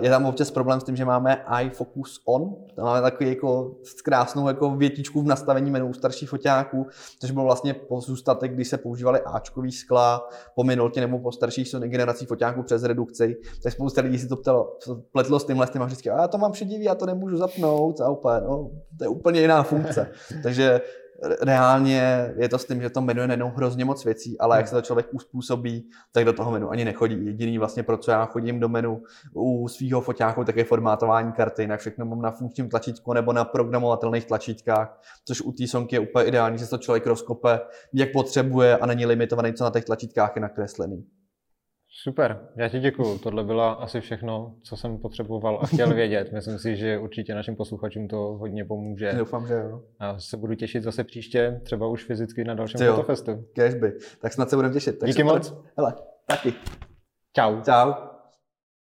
Je 0.00 0.10
tam 0.10 0.26
občas 0.26 0.50
problém 0.50 0.80
s 0.80 0.84
tím, 0.84 0.96
že 0.96 1.04
máme 1.04 1.44
iFocus 1.62 2.20
On, 2.24 2.56
tam 2.76 2.84
máme 2.84 3.00
takový 3.00 3.28
jako 3.28 3.74
krásnou 4.04 4.48
jako 4.48 4.70
větičku 4.70 5.22
v 5.22 5.26
nastavení 5.26 5.70
menu 5.70 5.92
starších 5.92 6.28
foťáků, 6.28 6.86
což 7.20 7.30
byl 7.30 7.42
vlastně 7.42 7.74
pozůstatek, 7.74 8.54
když 8.54 8.68
se 8.68 8.78
používali 8.78 9.20
Ačkový 9.20 9.72
skla 9.72 10.28
po 10.54 10.64
minultě 10.64 11.00
nebo 11.00 11.18
po 11.18 11.32
starších 11.32 11.68
Sony 11.68 11.88
generací 11.88 12.26
foťáků 12.26 12.62
přes 12.62 12.82
redukci, 12.82 13.36
tak 13.62 13.72
spousta 13.72 14.00
lidí 14.00 14.18
si 14.18 14.28
to 14.28 14.36
ptalo, 14.36 14.76
pletlo 15.12 15.38
s 15.38 15.44
tímhle 15.44 15.66
s 15.66 15.70
tím 15.70 15.82
a 15.82 15.84
vždycky, 15.84 16.10
a 16.10 16.20
já 16.20 16.28
to 16.28 16.38
mám 16.38 16.52
předivý, 16.52 16.84
já 16.84 16.94
to 16.94 17.06
nemůžu 17.06 17.36
zapnout 17.36 18.00
a 18.00 18.08
úplně, 18.08 18.40
no, 18.40 18.70
to 18.98 19.04
je 19.04 19.08
úplně 19.08 19.40
jiná 19.40 19.62
funkce. 19.62 20.10
Takže 20.42 20.80
reálně 21.42 22.34
je 22.36 22.48
to 22.48 22.58
s 22.58 22.64
tím, 22.64 22.82
že 22.82 22.90
to 22.90 23.00
menu 23.00 23.26
najednou 23.26 23.50
hrozně 23.56 23.84
moc 23.84 24.04
věcí, 24.04 24.38
ale 24.38 24.56
jak 24.56 24.68
se 24.68 24.74
to 24.74 24.82
člověk 24.82 25.06
uspůsobí, 25.12 25.90
tak 26.12 26.24
do 26.24 26.32
toho 26.32 26.50
menu 26.50 26.70
ani 26.70 26.84
nechodí. 26.84 27.26
Jediný 27.26 27.58
vlastně, 27.58 27.82
pro 27.82 27.96
co 27.96 28.10
já 28.10 28.26
chodím 28.26 28.60
do 28.60 28.68
menu 28.68 29.02
u 29.34 29.68
svého 29.68 30.00
foťáku, 30.00 30.44
tak 30.44 30.56
je 30.56 30.64
formátování 30.64 31.32
karty, 31.32 31.62
jinak 31.62 31.80
všechno 31.80 32.06
mám 32.06 32.22
na 32.22 32.30
funkčním 32.30 32.68
tlačítku 32.68 33.12
nebo 33.12 33.32
na 33.32 33.44
programovatelných 33.44 34.24
tlačítkách, 34.24 35.00
což 35.24 35.42
u 35.42 35.52
té 35.52 35.66
sonky 35.66 35.96
je 35.96 36.00
úplně 36.00 36.24
ideální, 36.24 36.58
že 36.58 36.64
se 36.64 36.70
to 36.70 36.78
člověk 36.78 37.06
rozkope, 37.06 37.60
jak 37.92 38.12
potřebuje 38.12 38.78
a 38.78 38.86
není 38.86 39.06
limitovaný, 39.06 39.52
co 39.52 39.64
na 39.64 39.70
těch 39.70 39.84
tlačítkách 39.84 40.32
je 40.36 40.42
nakreslený. 40.42 41.04
Super, 42.02 42.48
já 42.56 42.68
ti 42.68 42.80
děkuju. 42.80 43.18
Tohle 43.18 43.44
bylo 43.44 43.82
asi 43.82 44.00
všechno, 44.00 44.54
co 44.62 44.76
jsem 44.76 44.98
potřeboval 44.98 45.58
a 45.62 45.66
chtěl 45.66 45.94
vědět. 45.94 46.32
Myslím 46.32 46.58
si, 46.58 46.76
že 46.76 46.98
určitě 46.98 47.34
našim 47.34 47.56
posluchačům 47.56 48.08
to 48.08 48.16
hodně 48.16 48.64
pomůže. 48.64 49.12
Doufám, 49.12 49.46
že 49.46 49.54
jo. 49.54 49.82
A 49.98 50.18
se 50.18 50.36
budu 50.36 50.54
těšit 50.54 50.82
zase 50.82 51.04
příště, 51.04 51.60
třeba 51.64 51.86
už 51.86 52.04
fyzicky 52.04 52.44
na 52.44 52.54
dalším 52.54 52.80
fotofestu. 52.80 53.44
Cashby. 53.56 53.92
Tak 54.20 54.32
snad 54.32 54.50
se 54.50 54.56
budeme 54.56 54.74
těšit. 54.74 54.98
Tak 54.98 55.08
Díky 55.08 55.24
moc. 55.24 55.54
Hele, 55.76 55.94
taky. 56.26 56.52
Čau. 57.36 57.60
Čau. 57.62 58.13